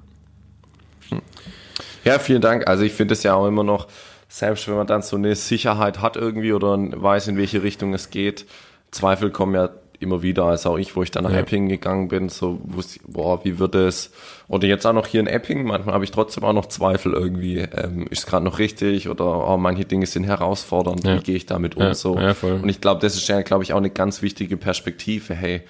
Ja, 2.04 2.18
vielen 2.18 2.42
Dank. 2.42 2.68
Also 2.68 2.82
ich 2.84 2.92
finde 2.92 3.14
es 3.14 3.22
ja 3.22 3.32
auch 3.32 3.46
immer 3.46 3.64
noch, 3.64 3.88
selbst 4.28 4.68
wenn 4.68 4.76
man 4.76 4.86
dann 4.86 5.00
so 5.00 5.16
eine 5.16 5.34
Sicherheit 5.34 6.02
hat 6.02 6.16
irgendwie 6.16 6.52
oder 6.52 6.76
weiß, 6.76 7.28
in 7.28 7.38
welche 7.38 7.62
Richtung 7.62 7.94
es 7.94 8.10
geht, 8.10 8.44
Zweifel 8.90 9.30
kommen 9.30 9.54
ja 9.54 9.70
immer 10.00 10.22
wieder, 10.22 10.44
als 10.44 10.66
auch 10.66 10.76
ich, 10.76 10.96
wo 10.96 11.02
ich 11.02 11.10
dann 11.10 11.24
nach 11.24 11.32
ja. 11.32 11.38
Epping 11.38 11.68
gegangen 11.68 12.08
bin, 12.08 12.28
so 12.28 12.60
wusste 12.64 12.96
ich, 12.96 13.02
boah, 13.06 13.44
wie 13.44 13.58
wird 13.58 13.74
es? 13.74 14.10
Oder 14.48 14.66
jetzt 14.66 14.86
auch 14.86 14.92
noch 14.92 15.06
hier 15.06 15.20
in 15.20 15.26
Epping, 15.26 15.64
manchmal 15.64 15.94
habe 15.94 16.04
ich 16.04 16.10
trotzdem 16.10 16.44
auch 16.44 16.52
noch 16.52 16.66
Zweifel 16.66 17.12
irgendwie, 17.12 17.58
ähm, 17.58 18.06
ist 18.10 18.20
es 18.20 18.26
gerade 18.26 18.44
noch 18.44 18.58
richtig 18.58 19.08
oder 19.08 19.48
oh, 19.48 19.56
manche 19.56 19.84
Dinge 19.84 20.06
sind 20.06 20.24
herausfordernd, 20.24 21.04
ja. 21.04 21.16
wie 21.16 21.22
gehe 21.22 21.36
ich 21.36 21.46
damit 21.46 21.76
um 21.76 21.82
ja. 21.82 21.94
so? 21.94 22.16
Und 22.62 22.68
ich 22.68 22.80
glaube, 22.80 23.00
das 23.00 23.16
ist 23.16 23.28
ja, 23.28 23.42
glaube 23.42 23.64
ich, 23.64 23.72
auch 23.72 23.78
eine 23.78 23.90
ganz 23.90 24.22
wichtige 24.22 24.56
Perspektive, 24.56 25.34
hey, 25.34 25.62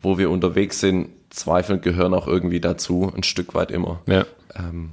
wo 0.00 0.18
wir 0.18 0.30
unterwegs 0.30 0.80
sind, 0.80 1.08
Zweifel 1.30 1.78
gehören 1.78 2.14
auch 2.14 2.28
irgendwie 2.28 2.60
dazu, 2.60 3.12
ein 3.14 3.22
Stück 3.22 3.54
weit 3.54 3.70
immer. 3.70 4.00
Ja. 4.06 4.24
Ähm, 4.54 4.92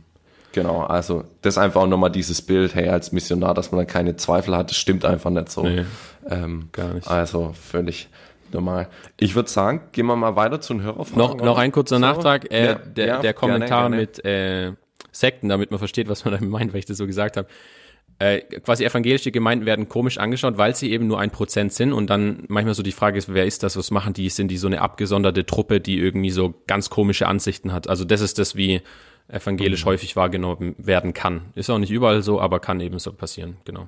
Genau, 0.53 0.81
also 0.81 1.23
das 1.41 1.55
ist 1.55 1.57
einfach 1.57 1.81
auch 1.81 1.87
nochmal 1.87 2.11
dieses 2.11 2.41
Bild, 2.41 2.75
hey, 2.75 2.89
als 2.89 3.11
Missionar, 3.11 3.53
dass 3.53 3.71
man 3.71 3.79
dann 3.79 3.87
keine 3.87 4.15
Zweifel 4.17 4.55
hat, 4.55 4.69
das 4.69 4.77
stimmt 4.77 5.05
einfach 5.05 5.29
nicht 5.29 5.49
so. 5.49 5.63
Nee, 5.63 5.85
ähm, 6.29 6.69
gar 6.71 6.93
nicht. 6.93 7.07
Also 7.07 7.53
völlig, 7.53 8.09
normal. 8.53 8.89
Ich 9.19 9.35
würde 9.35 9.49
sagen, 9.49 9.81
gehen 9.91 10.05
wir 10.05 10.15
mal 10.15 10.35
weiter 10.35 10.61
zu 10.61 10.73
den 10.73 10.83
Hörerfragen. 10.83 11.17
Noch, 11.17 11.35
noch 11.35 11.57
ein 11.57 11.71
kurzer 11.71 11.95
so? 11.95 12.01
Nachtrag. 12.01 12.51
Äh, 12.51 12.65
ja, 12.65 12.75
der, 12.75 13.05
ja, 13.05 13.19
der 13.19 13.33
Kommentar 13.33 13.89
gerne, 13.89 13.97
gerne. 13.97 14.01
mit 14.01 14.25
äh, 14.25 14.73
Sekten, 15.11 15.49
damit 15.49 15.71
man 15.71 15.79
versteht, 15.79 16.07
was 16.09 16.25
man 16.25 16.33
damit 16.39 16.49
meint, 16.49 16.73
weil 16.73 16.79
ich 16.79 16.85
das 16.85 16.97
so 16.97 17.07
gesagt 17.07 17.37
habe. 17.37 17.47
Äh, 18.19 18.41
quasi 18.59 18.85
evangelische 18.85 19.31
Gemeinden 19.31 19.65
werden 19.65 19.89
komisch 19.89 20.19
angeschaut, 20.19 20.57
weil 20.57 20.75
sie 20.75 20.91
eben 20.91 21.07
nur 21.07 21.19
ein 21.19 21.31
Prozent 21.31 21.73
sind 21.73 21.91
und 21.91 22.07
dann 22.11 22.43
manchmal 22.49 22.75
so 22.75 22.83
die 22.83 22.91
Frage 22.91 23.17
ist, 23.17 23.33
wer 23.33 23.45
ist 23.45 23.63
das, 23.63 23.75
was 23.77 23.89
machen 23.89 24.13
die, 24.13 24.29
sind 24.29 24.49
die 24.49 24.57
so 24.57 24.67
eine 24.67 24.79
abgesonderte 24.79 25.43
Truppe, 25.43 25.79
die 25.79 25.97
irgendwie 25.97 26.29
so 26.29 26.53
ganz 26.67 26.91
komische 26.91 27.27
Ansichten 27.27 27.73
hat. 27.73 27.89
Also 27.89 28.05
das 28.05 28.21
ist 28.21 28.37
das, 28.37 28.55
wie 28.55 28.81
evangelisch 29.27 29.85
mhm. 29.85 29.89
häufig 29.89 30.15
wahrgenommen 30.15 30.75
werden 30.77 31.13
kann. 31.13 31.45
Ist 31.55 31.71
auch 31.71 31.79
nicht 31.79 31.89
überall 31.89 32.21
so, 32.21 32.39
aber 32.39 32.59
kann 32.59 32.79
eben 32.79 32.99
so 32.99 33.11
passieren, 33.11 33.57
genau. 33.65 33.87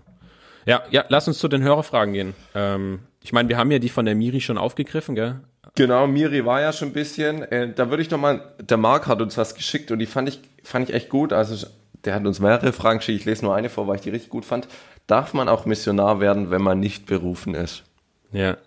Ja, 0.65 0.81
ja, 0.89 1.05
lass 1.09 1.27
uns 1.27 1.37
zu 1.39 1.47
den 1.47 1.61
Hörerfragen 1.61 2.13
gehen. 2.13 2.33
Ähm, 2.55 3.01
ich 3.23 3.31
meine, 3.31 3.47
wir 3.47 3.57
haben 3.57 3.71
ja 3.71 3.79
die 3.79 3.89
von 3.89 4.05
der 4.05 4.15
Miri 4.15 4.41
schon 4.41 4.57
aufgegriffen, 4.57 5.15
gell? 5.15 5.39
Genau, 5.75 6.05
Miri 6.07 6.45
war 6.45 6.61
ja 6.61 6.73
schon 6.73 6.89
ein 6.89 6.93
bisschen. 6.93 7.41
Äh, 7.43 7.73
da 7.73 7.89
würde 7.89 8.03
ich 8.03 8.11
noch 8.11 8.19
mal, 8.19 8.53
der 8.59 8.77
Marc 8.77 9.07
hat 9.07 9.21
uns 9.21 9.37
was 9.37 9.55
geschickt 9.55 9.91
und 9.91 9.99
die 9.99 10.05
fand 10.05 10.27
ich, 10.27 10.41
fand 10.63 10.89
ich 10.89 10.95
echt 10.95 11.09
gut. 11.09 11.31
Also 11.31 11.65
der 12.03 12.15
hat 12.15 12.25
uns 12.25 12.39
mehrere 12.39 12.73
Fragen 12.73 12.99
geschickt. 12.99 13.21
Ich 13.21 13.25
lese 13.25 13.45
nur 13.45 13.55
eine 13.55 13.69
vor, 13.69 13.87
weil 13.87 13.95
ich 13.95 14.01
die 14.01 14.09
richtig 14.09 14.29
gut 14.29 14.43
fand. 14.43 14.67
Darf 15.07 15.33
man 15.33 15.47
auch 15.47 15.65
Missionar 15.65 16.19
werden, 16.19 16.51
wenn 16.51 16.61
man 16.61 16.79
nicht 16.79 17.05
berufen 17.05 17.55
ist? 17.55 17.83
Ja. 18.33 18.57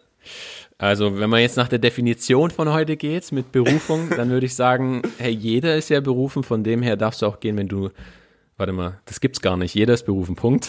Also, 0.79 1.19
wenn 1.19 1.31
man 1.31 1.41
jetzt 1.41 1.57
nach 1.57 1.69
der 1.69 1.79
Definition 1.79 2.51
von 2.51 2.71
heute 2.71 2.97
geht 2.97 3.33
mit 3.33 3.53
Berufung, 3.53 4.11
dann 4.17 4.31
würde 4.31 4.47
ich 4.47 4.55
sagen, 4.55 5.03
hey, 5.19 5.33
jeder 5.33 5.77
ist 5.77 5.91
ja 5.91 6.01
berufen, 6.01 6.43
von 6.43 6.65
dem 6.65 6.83
her 6.83 6.97
darfst 6.97 7.23
du 7.23 7.27
auch 7.27 7.41
gehen, 7.41 7.57
wenn 7.57 7.69
du, 7.69 7.91
warte 8.57 8.73
mal, 8.73 9.01
das 9.05 9.21
gibt's 9.21 9.41
gar 9.41 9.57
nicht, 9.57 9.75
jeder 9.75 9.95
ist 9.95 10.05
berufen, 10.05 10.35
Punkt. 10.35 10.69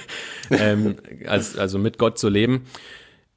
ähm, 0.50 0.96
als, 1.26 1.56
also 1.56 1.78
mit 1.78 1.98
Gott 1.98 2.18
zu 2.18 2.28
leben 2.28 2.66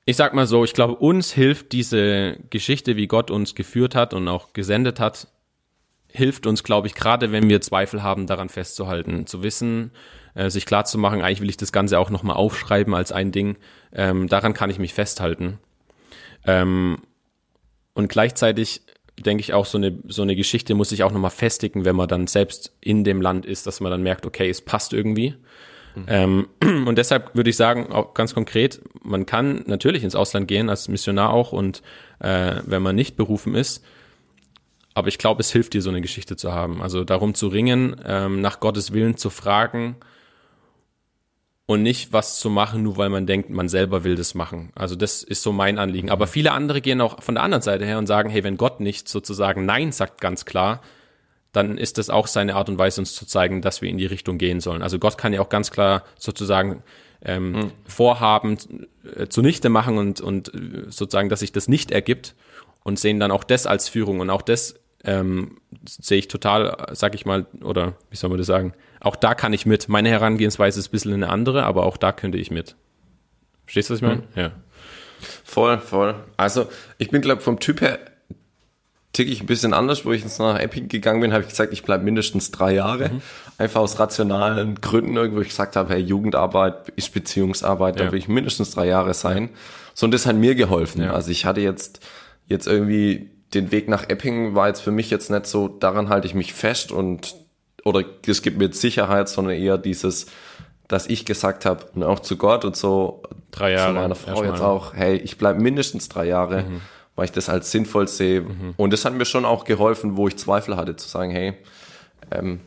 ich 0.06 0.16
sag 0.18 0.34
mal 0.34 0.48
so, 0.48 0.64
ich 0.64 0.74
glaube, 0.74 0.96
uns 0.96 1.32
hilft 1.32 1.72
diese 1.72 2.38
Geschichte, 2.50 2.98
wie 2.98 3.08
Gott 3.08 3.32
uns 3.32 3.56
geführt 3.56 3.96
hat 3.96 4.14
und 4.14 4.28
auch 4.28 4.54
gesendet 4.54 5.00
hat, 5.00 5.28
hilft 6.10 6.46
uns, 6.46 6.64
glaube 6.64 6.88
ich, 6.88 6.96
gerade 6.96 7.32
wenn 7.32 7.50
wir 7.50 7.62
Zweifel 7.62 8.04
haben, 8.04 8.28
daran 8.28 8.50
festzuhalten, 8.50 9.26
zu 9.26 9.44
wissen, 9.44 9.92
äh, 10.36 10.50
sich 10.50 10.66
klar 10.66 10.86
zu 10.86 10.98
machen, 10.98 11.22
eigentlich 11.22 11.42
will 11.42 11.50
ich 11.50 11.58
das 11.58 11.72
Ganze 11.72 12.00
auch 12.00 12.10
nochmal 12.10 12.36
aufschreiben 12.36 12.94
als 12.94 13.12
ein 13.12 13.32
Ding. 13.32 13.58
Ähm, 13.94 14.28
daran 14.28 14.54
kann 14.54 14.70
ich 14.70 14.78
mich 14.78 14.94
festhalten. 14.94 15.60
Ähm, 16.46 16.98
und 17.94 18.10
gleichzeitig 18.10 18.82
denke 19.18 19.42
ich 19.42 19.54
auch, 19.54 19.66
so 19.66 19.78
eine, 19.78 19.98
so 20.08 20.22
eine 20.22 20.36
Geschichte 20.36 20.76
muss 20.76 20.90
sich 20.90 21.04
auch 21.04 21.12
nochmal 21.12 21.32
festigen, 21.32 21.86
wenn 21.86 21.96
man 21.96 22.08
dann 22.08 22.28
selbst 22.28 22.76
in 22.82 23.04
dem 23.04 23.22
Land 23.22 23.46
ist, 23.46 23.68
dass 23.68 23.80
man 23.80 23.92
dann 23.92 24.04
merkt, 24.04 24.26
okay, 24.26 24.50
es 24.50 24.62
passt 24.62 24.94
irgendwie. 24.94 25.36
Mhm. 25.96 26.06
Ähm, 26.08 26.48
und 26.88 26.98
deshalb 26.98 27.36
würde 27.36 27.50
ich 27.50 27.58
sagen, 27.58 27.92
auch 27.92 28.14
ganz 28.14 28.34
konkret, 28.34 28.82
man 29.04 29.26
kann 29.26 29.64
natürlich 29.68 30.04
ins 30.04 30.16
Ausland 30.16 30.48
gehen, 30.48 30.70
als 30.70 30.88
Missionar 30.88 31.32
auch, 31.32 31.52
und 31.52 31.82
äh, 32.20 32.56
wenn 32.66 32.82
man 32.82 32.96
nicht 32.96 33.16
berufen 33.16 33.56
ist, 33.56 33.84
aber 34.94 35.08
ich 35.08 35.18
glaube, 35.18 35.42
es 35.42 35.52
hilft 35.52 35.74
dir, 35.74 35.82
so 35.82 35.90
eine 35.90 36.02
Geschichte 36.02 36.36
zu 36.36 36.54
haben. 36.54 36.82
Also 36.82 37.04
darum 37.04 37.34
zu 37.34 37.48
ringen, 37.48 37.96
ähm, 38.06 38.42
nach 38.42 38.60
Gottes 38.60 38.94
Willen 38.94 39.18
zu 39.18 39.30
fragen 39.30 39.96
und 41.66 41.82
nicht 41.82 42.14
was 42.14 42.40
zu 42.40 42.50
machen, 42.50 42.84
nur 42.84 42.98
weil 42.98 43.10
man 43.10 43.26
denkt, 43.26 43.50
man 43.50 43.70
selber 43.70 44.04
will 44.04 44.16
das 44.16 44.36
machen. 44.36 44.72
Also 44.76 44.96
das 44.96 45.24
ist 45.24 45.42
so 45.42 45.52
mein 45.52 45.80
Anliegen. 45.80 46.12
Aber 46.12 46.28
viele 46.28 46.52
andere 46.52 46.82
gehen 46.82 47.02
auch 47.02 47.24
von 47.24 47.36
der 47.36 47.44
anderen 47.44 47.64
Seite 47.64 47.86
her 47.86 47.98
und 47.98 48.08
sagen, 48.08 48.30
hey, 48.30 48.44
wenn 48.44 48.58
Gott 48.58 48.80
nicht 48.80 49.08
sozusagen 49.08 49.66
Nein 49.66 49.92
sagt 49.92 50.22
ganz 50.22 50.46
klar, 50.46 50.82
dann 51.54 51.78
ist 51.78 51.98
das 51.98 52.10
auch 52.10 52.28
seine 52.28 52.56
Art 52.56 52.68
und 52.68 52.78
Weise, 52.78 53.00
uns 53.00 53.14
zu 53.14 53.26
zeigen, 53.26 53.62
dass 53.62 53.82
wir 53.82 53.90
in 53.90 53.98
die 53.98 54.06
Richtung 54.06 54.38
gehen 54.38 54.60
sollen. 54.60 54.82
Also 54.82 55.00
Gott 55.00 55.18
kann 55.18 55.34
ja 55.34 55.42
auch 55.42 55.50
ganz 55.50 55.72
klar 55.72 56.04
sozusagen 56.18 56.84
ähm, 57.24 57.52
mhm. 57.52 57.72
Vorhaben 57.86 58.58
äh, 59.16 59.28
zunichte 59.28 59.70
machen 59.70 59.98
und, 59.98 60.20
und 60.20 60.54
äh, 60.54 60.90
sozusagen, 60.90 61.30
dass 61.30 61.40
sich 61.40 61.52
das 61.52 61.68
nicht 61.68 61.92
ergibt 61.92 62.36
und 62.84 63.00
sehen 63.00 63.20
dann 63.20 63.32
auch 63.32 63.44
das 63.44 63.66
als 63.66 63.88
Führung 63.88 64.20
und 64.20 64.30
auch 64.30 64.42
das 64.42 64.76
ähm, 65.06 65.58
sehe 65.86 66.18
ich 66.18 66.28
total, 66.28 66.88
sag 66.94 67.14
ich 67.14 67.26
mal, 67.26 67.46
oder 67.62 67.94
wie 68.10 68.16
soll 68.16 68.30
man 68.30 68.40
das 68.40 68.48
sagen, 68.48 68.74
auch 69.00 69.16
da 69.16 69.36
kann 69.36 69.54
ich 69.54 69.66
mit. 69.66 69.90
Meine 69.90 70.10
Herangehensweise 70.10 70.80
ist 70.80 70.88
ein 70.88 70.92
bisschen 70.92 71.14
eine 71.14 71.30
andere, 71.30 71.64
aber 71.64 71.86
auch 71.86 71.98
da 71.98 72.12
könnte 72.12 72.38
ich 72.38 72.52
mit. 72.52 72.76
Verstehst 73.66 73.90
du, 73.90 73.94
was 73.94 74.00
ich 74.00 74.08
meine? 74.08 74.22
Mhm. 74.22 74.28
Ja. 74.36 74.52
Voll, 75.44 75.78
voll. 75.80 76.16
Also 76.36 76.68
ich 76.98 77.10
bin, 77.10 77.22
glaube 77.22 77.42
vom 77.42 77.60
Typ 77.60 77.82
her 77.82 78.00
tick 79.14 79.30
ich 79.30 79.42
ein 79.42 79.46
bisschen 79.46 79.74
anders, 79.74 80.06
wo 80.06 80.12
ich 80.12 80.24
jetzt 80.24 80.40
nach 80.40 80.60
Epic 80.60 80.88
gegangen 80.88 81.22
bin, 81.22 81.34
habe 81.34 81.44
ich 81.44 81.50
gesagt, 81.50 81.72
ich 81.72 81.84
bleibe 81.84 82.04
mindestens 82.04 82.50
drei 82.50 82.74
Jahre. 82.74 83.10
Mhm. 83.10 83.22
Einfach 83.60 83.82
aus 83.82 84.00
rationalen 84.00 84.82
Gründen, 84.82 85.16
irgendwo 85.16 85.42
ich 85.42 85.50
gesagt 85.50 85.76
habe, 85.76 85.94
hey, 85.94 86.02
Jugendarbeit 86.02 86.90
ist 86.96 87.14
Beziehungsarbeit, 87.14 88.00
ja. 88.00 88.06
da 88.06 88.12
will 88.12 88.18
ich 88.18 88.28
mindestens 88.28 88.72
drei 88.72 88.88
Jahre 88.88 89.14
sein. 89.14 89.52
So, 89.94 90.08
und 90.08 90.12
das 90.14 90.26
hat 90.26 90.36
mir 90.36 90.56
geholfen. 90.56 91.04
Ja. 91.04 91.14
Also 91.14 91.30
ich 91.30 91.46
hatte 91.46 91.62
jetzt, 91.62 92.00
jetzt 92.48 92.66
irgendwie 92.66 93.30
den 93.54 93.72
Weg 93.72 93.88
nach 93.88 94.10
Epping 94.10 94.56
war 94.56 94.68
jetzt 94.68 94.82
für 94.82 94.92
mich 94.92 95.12
jetzt 95.12 95.30
nicht 95.30 95.46
so, 95.46 95.68
daran 95.68 96.10
halte 96.10 96.26
ich 96.26 96.34
mich 96.34 96.54
fest 96.54 96.92
und 96.92 97.36
oder 97.86 98.04
es 98.26 98.42
gibt 98.42 98.58
mir 98.58 98.66
jetzt 98.66 98.82
Sicherheit, 98.82 99.30
sondern 99.30 99.56
eher 99.56 99.78
dieses, 99.78 100.26
dass 100.88 101.06
ich 101.06 101.26
gesagt 101.26 101.66
habe, 101.66 101.86
und 101.94 102.04
auch 102.04 102.20
zu 102.20 102.38
Gott 102.38 102.66
und 102.66 102.76
so, 102.76 103.22
drei 103.52 103.74
Jahre, 103.74 103.90
zu 103.90 104.00
meiner 104.00 104.16
Frau 104.16 104.44
jetzt 104.44 104.62
auch, 104.62 104.96
hey, 104.96 105.18
ich 105.18 105.38
bleibe 105.38 105.62
mindestens 105.62 106.10
drei 106.10 106.26
Jahre. 106.26 106.64
Mhm 106.64 106.82
weil 107.16 107.26
ich 107.26 107.32
das 107.32 107.50
als 107.50 107.72
sinnvoll 107.72 108.08
sehe. 108.08 108.42
Mhm. 108.42 108.74
Und 108.78 108.92
das 108.94 109.06
hat 109.06 109.14
mir 109.14 109.26
schon 109.26 109.46
auch 109.46 109.66
geholfen, 109.66 110.18
wo 110.18 110.28
ich 110.28 110.38
Zweifel 110.38 110.76
hatte, 110.76 110.96
zu 110.96 111.08
sagen, 111.08 111.32
hey, 111.32 111.54
ähm, 112.32 112.60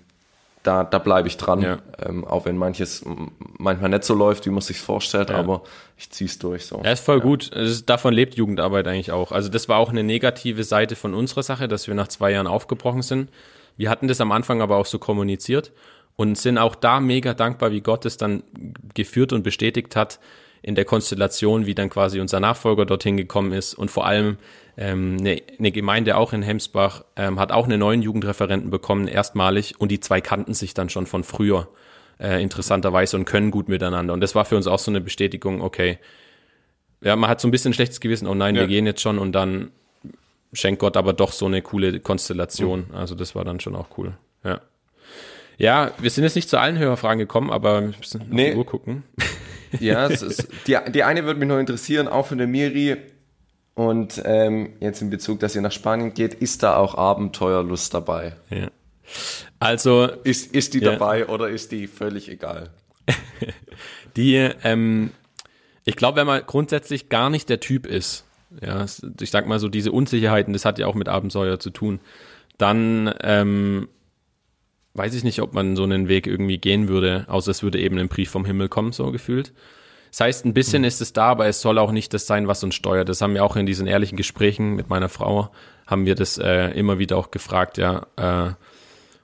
da, 0.63 0.83
da 0.83 0.99
bleibe 0.99 1.29
ich 1.29 1.37
dran, 1.37 1.63
Ja. 1.63 1.79
ähm, 2.05 2.25
auch 2.25 2.45
wenn 2.45 2.57
manches 2.57 3.05
manchmal 3.59 3.91
nicht 3.91 4.05
so 4.05 4.15
läuft, 4.15 4.47
wie 4.47 4.51
man 4.51 4.61
sich 4.61 4.81
vorstellt, 4.81 5.31
aber 5.31 5.63
ich 5.97 6.11
zieh's 6.11 6.39
durch 6.41 6.67
so. 6.67 6.83
Ja, 6.85 6.91
ist 6.91 7.05
voll 7.05 7.21
gut. 7.21 7.55
Das 7.55 7.71
ist, 7.71 7.89
davon 7.89 8.13
lebt 8.13 8.35
Jugendarbeit 8.35 8.89
eigentlich 8.89 9.13
auch. 9.13 9.31
Also 9.31 9.49
das 9.49 9.69
war 9.69 9.79
auch 9.79 9.91
eine 9.91 10.03
negative 10.03 10.65
Seite 10.65 10.97
von 10.97 11.15
unserer 11.15 11.45
Sache, 11.45 11.69
dass 11.69 11.87
wir 11.87 11.95
nach 11.95 12.09
zwei 12.09 12.33
Jahren 12.33 12.49
aufgebrochen 12.49 13.03
sind. 13.03 13.31
Wir 13.77 13.91
hatten 13.91 14.09
das 14.09 14.21
am 14.21 14.33
Anfang 14.33 14.61
aber 14.61 14.77
auch 14.77 14.87
so 14.87 14.99
kommuniziert 14.99 15.71
und 16.17 16.37
sind 16.37 16.59
auch 16.59 16.75
da 16.75 16.99
mega 16.99 17.33
dankbar, 17.35 17.71
wie 17.71 17.81
Gott 17.81 18.05
es 18.05 18.17
dann 18.17 18.43
geführt 18.95 19.33
und 19.33 19.43
bestätigt 19.45 19.95
hat 19.95 20.19
in 20.67 20.75
der 20.75 20.85
Konstellation, 20.85 21.65
wie 21.65 21.75
dann 21.75 21.89
quasi 21.89 22.21
unser 22.21 22.41
Nachfolger 22.41 22.85
dorthin 22.85 23.17
gekommen 23.17 23.53
ist 23.53 23.73
und 23.75 23.91
vor 23.91 24.05
allem 24.07 24.37
ähm, 24.77 25.17
eine, 25.19 25.41
eine 25.59 25.73
Gemeinde 25.73 26.17
auch 26.17 26.33
in 26.35 26.43
Hemsbach 26.43 27.05
ähm, 27.17 27.39
hat 27.41 27.53
auch 27.53 27.65
einen 27.65 27.81
neuen 27.81 28.03
Jugendreferenten 28.03 28.69
bekommen, 28.71 29.09
erstmalig 29.09 29.81
und 29.81 29.91
die 29.91 30.01
zwei 30.01 30.21
kannten 30.21 30.53
sich 30.53 30.75
dann 30.75 30.89
schon 30.91 31.07
von 31.07 31.25
früher 31.25 31.69
äh, 32.21 32.43
interessanterweise 32.43 33.17
und 33.17 33.25
können 33.25 33.51
gut 33.51 33.69
miteinander 33.69 34.13
und 34.13 34.21
das 34.21 34.35
war 34.35 34.45
für 34.45 34.57
uns 34.57 34.67
auch 34.67 34.79
so 34.79 34.91
eine 34.91 35.01
Bestätigung, 35.01 35.63
okay, 35.63 35.99
ja, 37.01 37.15
man 37.17 37.31
hat 37.31 37.41
so 37.41 37.49
ein 37.49 37.53
bisschen 37.53 37.73
schlechtes 37.73 38.01
Gewissen, 38.01 38.27
oh 38.27 38.35
nein, 38.35 38.55
Ja. 38.57 38.63
wir 38.63 38.69
gehen 38.69 38.87
jetzt 38.87 39.01
schon 39.01 39.19
und 39.19 39.33
dann 39.33 39.71
schenkt 40.53 40.81
Gott 40.81 40.97
aber 40.97 41.13
doch 41.13 41.31
so 41.33 41.47
eine 41.47 41.63
coole 41.63 42.01
Konstellation. 42.01 42.87
Also 42.93 43.15
das 43.15 43.35
war 43.35 43.45
dann 43.45 43.61
schon 43.61 43.77
auch 43.77 43.89
cool. 43.99 44.17
Ja. 44.43 44.61
Ja, 45.59 45.91
wir 45.99 46.11
sind 46.11 46.25
jetzt 46.25 46.35
nicht 46.37 46.49
zu 46.49 46.59
allen 46.59 46.79
Hörerfragen 46.79 47.19
gekommen, 47.19 47.51
aber 47.51 47.81
wir 47.83 47.89
müssen 47.99 48.21
auf 48.23 48.27
Nee. 48.31 48.51
die 48.53 48.57
Uhr 48.57 48.67
gucken. 48.67 49.05
Ja, 49.81 50.07
ist, 50.07 50.49
die, 50.67 50.77
die 50.93 51.03
eine 51.05 51.25
würde 51.25 51.39
mich 51.41 51.49
noch 51.49 51.59
interessieren, 51.59 52.09
auch 52.09 52.27
von 52.27 52.39
der 52.39 52.47
Miri. 52.47 52.97
Und 53.75 54.23
ähm, 54.25 54.73
jetzt 54.81 55.03
in 55.03 55.11
Bezug, 55.11 55.41
dass 55.41 55.55
ihr 55.55 55.61
nach 55.61 55.73
Spanien 55.73 56.15
geht, 56.15 56.33
ist 56.35 56.63
da 56.63 56.77
auch 56.77 56.95
Abenteuerlust 56.95 57.93
dabei? 57.93 58.35
Ja. 58.49 58.69
Also 59.61 60.07
Ist, 60.25 60.55
ist 60.55 60.75
die 60.75 60.81
Ja. 60.81 60.93
dabei 60.93 61.27
oder 61.29 61.49
ist 61.49 61.73
die 61.73 61.87
völlig 61.87 62.29
egal? 62.31 62.71
die, 64.17 64.35
ähm, 64.65 65.11
ich 65.85 65.97
glaube, 65.97 66.21
wenn 66.21 66.27
man 66.27 66.43
grundsätzlich 66.47 67.09
gar 67.09 67.31
nicht 67.31 67.49
der 67.49 67.61
Typ 67.61 67.87
ist, 67.87 68.25
ja, 68.63 68.87
ich 69.21 69.31
sag 69.31 69.47
mal 69.47 69.59
so 69.59 69.69
diese 69.69 69.93
Unsicherheiten, 69.93 70.53
das 70.53 70.65
hat 70.65 70.79
ja 70.79 70.87
auch 70.87 70.95
mit 70.95 71.09
Abenteuer 71.09 71.59
zu 71.61 71.71
tun, 71.71 72.01
dann 72.59 73.13
ähm, 73.23 73.89
weiß 74.97 75.15
ich 75.15 75.25
nicht, 75.25 75.41
ob 75.43 75.55
man 75.55 75.77
so 75.77 75.83
einen 75.83 76.09
Weg 76.09 76.27
irgendwie 76.27 76.59
gehen 76.59 76.89
würde, 76.89 77.25
außer 77.29 77.51
es 77.51 77.63
würde 77.63 77.81
eben 77.81 77.99
ein 77.99 78.09
Brief 78.09 78.31
vom 78.31 78.45
Himmel 78.45 78.69
kommen, 78.69 78.93
so 78.93 79.11
gefühlt. 79.13 79.53
Das 80.11 80.21
heißt, 80.21 80.45
ein 80.47 80.55
bisschen 80.55 80.85
ist 80.85 81.01
es 81.01 81.13
da, 81.13 81.29
aber 81.29 81.47
es 81.47 81.61
soll 81.61 81.79
auch 81.79 81.93
nicht 81.93 82.15
das 82.15 82.27
sein, 82.27 82.49
was 82.49 82.65
uns 82.65 82.75
steuert. 82.75 83.09
Das 83.09 83.21
haben 83.21 83.35
wir 83.35 83.45
auch 83.45 83.57
in 83.57 83.67
diesen 83.67 83.87
ehrlichen 83.87 84.17
Gesprächen 84.17 84.75
mit 84.75 84.89
meiner 84.89 85.09
Frau, 85.09 85.51
haben 85.87 86.07
wir 86.07 86.15
das 86.15 86.39
äh, 86.39 86.71
immer 86.71 86.99
wieder 86.99 87.17
auch 87.19 87.31
gefragt, 87.31 87.77
ja, 87.77 88.07
äh, 88.17 88.55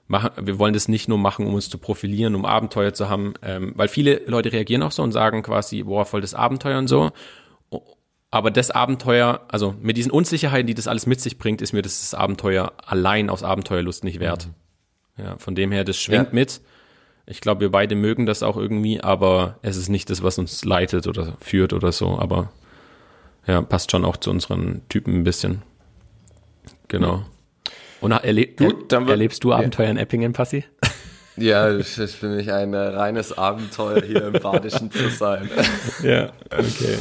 machen, 0.07 0.31
wir 0.41 0.59
wollen 0.59 0.75
das 0.75 0.89
nicht 0.89 1.09
nur 1.09 1.19
machen, 1.19 1.47
um 1.47 1.55
uns 1.55 1.71
zu 1.71 1.79
profilieren, 1.79 2.35
um 2.35 2.45
Abenteuer 2.45 2.93
zu 2.93 3.09
haben, 3.09 3.35
ähm, 3.43 3.73
weil 3.75 3.89
viele 3.89 4.23
Leute 4.27 4.53
reagieren 4.53 4.83
auch 4.83 4.93
so 4.93 5.03
und 5.03 5.13
sagen 5.13 5.43
quasi, 5.43 5.83
boah, 5.83 6.05
voll 6.05 6.21
das 6.21 6.35
Abenteuer 6.35 6.79
und 6.79 6.89
so. 6.89 7.11
Aber 8.31 8.51
das 8.51 8.71
Abenteuer, 8.71 9.43
also 9.49 9.75
mit 9.81 9.97
diesen 9.97 10.11
Unsicherheiten, 10.11 10.67
die 10.67 10.75
das 10.75 10.89
alles 10.89 11.07
mit 11.07 11.21
sich 11.21 11.37
bringt, 11.39 11.61
ist 11.61 11.73
mir 11.73 11.83
das, 11.83 12.01
das 12.01 12.15
Abenteuer 12.15 12.73
allein 12.85 13.29
aus 13.29 13.43
Abenteuerlust 13.43 14.05
nicht 14.05 14.21
wert. 14.21 14.49
Ja, 15.19 15.37
von 15.39 15.55
dem 15.55 15.73
her, 15.73 15.85
das 15.85 15.97
schwingt 15.99 16.29
Ja. 16.29 16.35
mit. 16.35 16.61
Ich 17.27 17.41
glaube, 17.41 17.61
wir 17.61 17.71
beide 17.71 17.95
mögen 17.95 18.27
das 18.27 18.43
auch 18.43 18.57
irgendwie, 18.57 19.01
aber 19.01 19.59
es 19.63 19.77
ist 19.77 19.89
nicht 19.89 20.11
das, 20.11 20.23
was 20.23 20.39
uns 20.39 20.65
leitet 20.65 21.07
oder 21.07 21.37
führt 21.41 21.73
oder 21.73 21.93
so. 21.93 22.19
Aber 22.19 22.51
ja, 23.47 23.63
passt 23.63 23.91
schon 23.91 24.05
auch 24.05 24.17
zu 24.17 24.31
unseren 24.31 24.83
Typen 24.89 25.15
ein 25.21 25.25
bisschen. 25.25 25.63
Genau. 26.89 27.25
Und 28.01 28.11
erle 28.13 28.47
Gut, 28.49 28.91
wird- 28.91 29.09
erlebst 29.09 29.45
du 29.45 29.53
Abenteuer 29.53 29.89
in 29.91 29.97
Eppingen, 29.97 30.33
Passi? 30.33 30.65
Ja, 31.37 31.69
es 31.69 31.97
ist 31.97 32.17
für 32.17 32.29
mich 32.29 32.53
ein 32.53 32.75
äh, 32.75 32.79
reines 32.79 33.37
Abenteuer, 33.39 34.03
hier 34.03 34.27
im 34.27 34.35
Badischen 34.35 34.91
zu 34.91 35.09
sein. 35.09 35.49
Ja, 36.03 36.33
okay. 36.51 36.99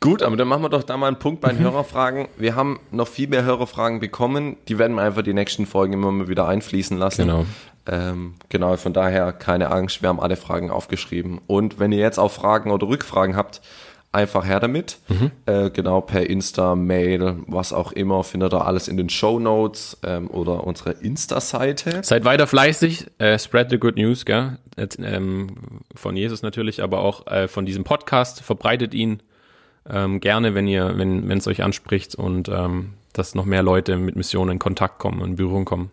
Gut, 0.00 0.22
aber 0.22 0.36
dann 0.36 0.48
machen 0.48 0.62
wir 0.62 0.68
doch 0.68 0.82
da 0.82 0.96
mal 0.96 1.08
einen 1.08 1.18
Punkt 1.18 1.40
bei 1.40 1.50
den 1.50 1.58
Hörerfragen. 1.64 2.28
Wir 2.36 2.54
haben 2.54 2.80
noch 2.90 3.08
viel 3.08 3.28
mehr 3.28 3.44
Hörerfragen 3.44 4.00
bekommen. 4.00 4.56
Die 4.68 4.78
werden 4.78 4.94
wir 4.96 5.02
einfach 5.02 5.22
die 5.22 5.34
nächsten 5.34 5.66
Folgen 5.66 5.94
immer 5.94 6.12
mal 6.12 6.28
wieder 6.28 6.46
einfließen 6.46 6.96
lassen. 6.98 7.22
Genau. 7.22 7.46
Ähm, 7.88 8.34
genau, 8.48 8.76
von 8.76 8.92
daher 8.92 9.32
keine 9.32 9.70
Angst, 9.70 10.02
wir 10.02 10.08
haben 10.08 10.20
alle 10.20 10.36
Fragen 10.36 10.70
aufgeschrieben. 10.70 11.40
Und 11.46 11.78
wenn 11.78 11.92
ihr 11.92 12.00
jetzt 12.00 12.18
auch 12.18 12.32
Fragen 12.32 12.70
oder 12.70 12.88
Rückfragen 12.88 13.36
habt, 13.36 13.60
einfach 14.16 14.46
her 14.46 14.60
damit. 14.60 14.98
Äh, 15.44 15.70
genau, 15.70 16.00
per 16.00 16.28
Insta, 16.28 16.74
Mail, 16.74 17.36
was 17.46 17.72
auch 17.72 17.92
immer, 17.92 18.24
findet 18.24 18.54
ihr 18.54 18.64
alles 18.64 18.88
in 18.88 18.96
den 18.96 19.10
Show 19.10 19.38
Notes 19.38 19.98
ähm, 20.04 20.28
oder 20.28 20.64
unserer 20.64 21.00
Insta-Seite. 21.00 22.00
Seid 22.02 22.24
weiter 22.24 22.46
fleißig, 22.46 23.06
äh, 23.18 23.38
spread 23.38 23.70
the 23.70 23.78
good 23.78 23.96
news, 23.96 24.24
gell? 24.24 24.58
Jetzt, 24.76 24.98
ähm, 25.02 25.48
von 25.94 26.16
Jesus 26.16 26.42
natürlich, 26.42 26.82
aber 26.82 27.00
auch 27.00 27.26
äh, 27.26 27.46
von 27.46 27.66
diesem 27.66 27.84
Podcast. 27.84 28.42
Verbreitet 28.42 28.94
ihn 28.94 29.22
ähm, 29.90 30.20
gerne, 30.20 30.54
wenn 30.54 30.66
ihr, 30.66 30.98
wenn 30.98 31.30
es 31.30 31.46
euch 31.46 31.62
anspricht 31.62 32.14
und 32.14 32.48
ähm, 32.48 32.94
dass 33.12 33.34
noch 33.34 33.44
mehr 33.44 33.62
Leute 33.62 33.96
mit 33.96 34.16
Missionen 34.16 34.52
in 34.52 34.58
Kontakt 34.58 34.98
kommen, 34.98 35.22
in 35.22 35.36
Berührung 35.36 35.64
kommen. 35.64 35.90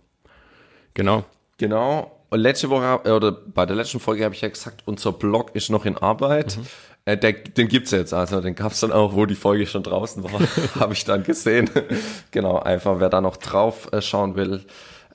Genau. 0.93 1.23
Genau. 1.57 2.11
Und 2.29 2.39
letzte 2.39 2.69
Woche, 2.69 3.01
äh, 3.05 3.11
oder 3.11 3.31
bei 3.31 3.65
der 3.65 3.75
letzten 3.75 3.99
Folge 3.99 4.23
habe 4.23 4.35
ich 4.35 4.41
ja 4.41 4.49
gesagt, 4.49 4.83
unser 4.85 5.11
Blog 5.11 5.51
ist 5.55 5.69
noch 5.69 5.85
in 5.85 5.97
Arbeit. 5.97 6.57
Äh, 7.05 7.17
der, 7.17 7.33
den 7.33 7.67
gibt's 7.67 7.91
jetzt, 7.91 8.13
also 8.13 8.41
den 8.41 8.55
gab's 8.55 8.79
dann 8.79 8.91
auch, 8.91 9.13
wo 9.13 9.25
die 9.25 9.35
Folge 9.35 9.67
schon 9.67 9.83
draußen 9.83 10.23
war, 10.23 10.39
habe 10.79 10.93
ich 10.93 11.05
dann 11.05 11.23
gesehen. 11.23 11.69
genau, 12.31 12.59
einfach 12.59 12.99
wer 12.99 13.09
da 13.09 13.21
noch 13.21 13.37
drauf 13.37 13.89
äh, 13.91 14.01
schauen 14.01 14.35
will, 14.35 14.61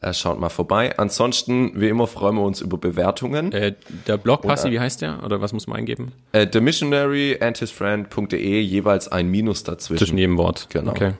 äh, 0.01 0.13
schaut 0.13 0.39
mal 0.39 0.49
vorbei. 0.49 0.97
Ansonsten, 0.99 1.81
wie 1.81 1.89
immer, 1.89 2.07
freuen 2.07 2.37
wir 2.37 2.43
uns 2.43 2.61
über 2.61 2.79
Bewertungen. 2.79 3.51
Äh, 3.53 3.75
der 4.07 4.17
Blog, 4.17 4.43
Passi, 4.43 4.71
wie 4.71 4.79
heißt 4.79 5.03
der? 5.03 5.25
Oder 5.25 5.41
was 5.41 5.53
muss 5.53 5.67
man 5.67 5.79
eingeben? 5.79 6.13
Äh, 6.33 6.47
themissionary.hisfriend.de, 6.47 8.61
jeweils 8.61 9.09
ein 9.09 9.27
Minus 9.29 9.65
dazwischen. 9.65 9.99
Zwischen 9.99 10.19
jedem 10.19 10.37
Wort. 10.37 10.69
Genau. 10.71 10.93
Okay. 10.93 11.15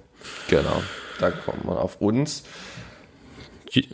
Genau. 0.49 0.83
Da 1.19 1.31
kommt 1.31 1.65
man 1.65 1.77
auf 1.77 2.01
uns. 2.01 2.45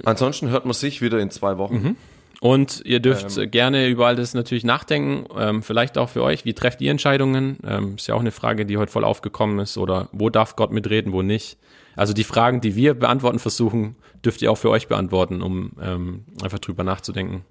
Ansonsten 0.05 0.51
hört 0.51 0.67
man 0.67 0.75
sich 0.75 1.03
wieder 1.03 1.19
in 1.19 1.31
zwei 1.31 1.59
Wochen. 1.59 1.97
Und 2.41 2.83
ihr 2.85 3.01
dürft 3.01 3.37
äh, 3.39 3.47
gerne 3.47 3.89
über 3.89 4.07
all 4.07 4.17
das 4.17 4.35
natürlich 4.35 4.65
nachdenken, 4.65 5.25
ähm, 5.39 5.63
vielleicht 5.63 5.97
auch 5.97 6.11
für 6.11 6.23
euch. 6.23 6.45
Wie 6.45 6.53
trefft 6.53 6.83
ihr 6.83 6.91
Entscheidungen? 6.91 7.57
Ähm, 7.67 7.95
ist 7.97 8.07
ja 8.07 8.15
auch 8.15 8.21
eine 8.21 8.33
Frage, 8.33 8.67
die 8.67 8.77
heute 8.77 8.93
voll 8.93 9.05
aufgekommen 9.05 9.61
ist. 9.61 9.79
Oder 9.79 10.11
wo 10.13 10.29
darf 10.29 10.55
Gott 10.55 10.71
mitreden, 10.71 11.15
wo 11.15 11.23
nicht? 11.23 11.57
Also 11.97 12.13
die 12.13 12.25
Fragen, 12.25 12.61
die 12.61 12.75
wir 12.77 12.95
beantworten 12.95 13.39
versuchen, 13.39 13.97
dürft 14.25 14.43
ihr 14.43 14.51
auch 14.51 14.59
für 14.59 14.71
euch 14.71 14.89
beantworten, 14.89 15.43
um 15.43 15.73
ähm, 15.81 16.25
einfach 16.43 16.59
drüber 16.59 16.85
nachzudenken. 16.85 17.45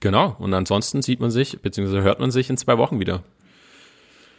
Genau. 0.00 0.36
Und 0.38 0.54
ansonsten 0.54 1.02
sieht 1.02 1.20
man 1.20 1.30
sich, 1.30 1.60
beziehungsweise 1.60 2.02
hört 2.02 2.20
man 2.20 2.30
sich 2.30 2.50
in 2.50 2.56
zwei 2.56 2.78
Wochen 2.78 3.00
wieder. 3.00 3.22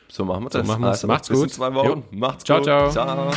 So 0.10 0.26
machen 0.26 0.44
wir 0.46 0.50
das. 0.50 0.66
machen 0.68 0.82
wir's. 0.82 0.90
Also, 0.98 1.08
Macht's 1.08 1.28
bis 1.30 1.38
in 1.38 1.44
gut. 1.44 1.54
zwei 1.54 1.74
Wochen. 1.74 1.88
Jo. 1.88 2.04
Macht's 2.12 2.44
Ciao, 2.44 2.58
gut. 2.58 2.66
ciao. 2.66 2.90
ciao. 2.92 3.32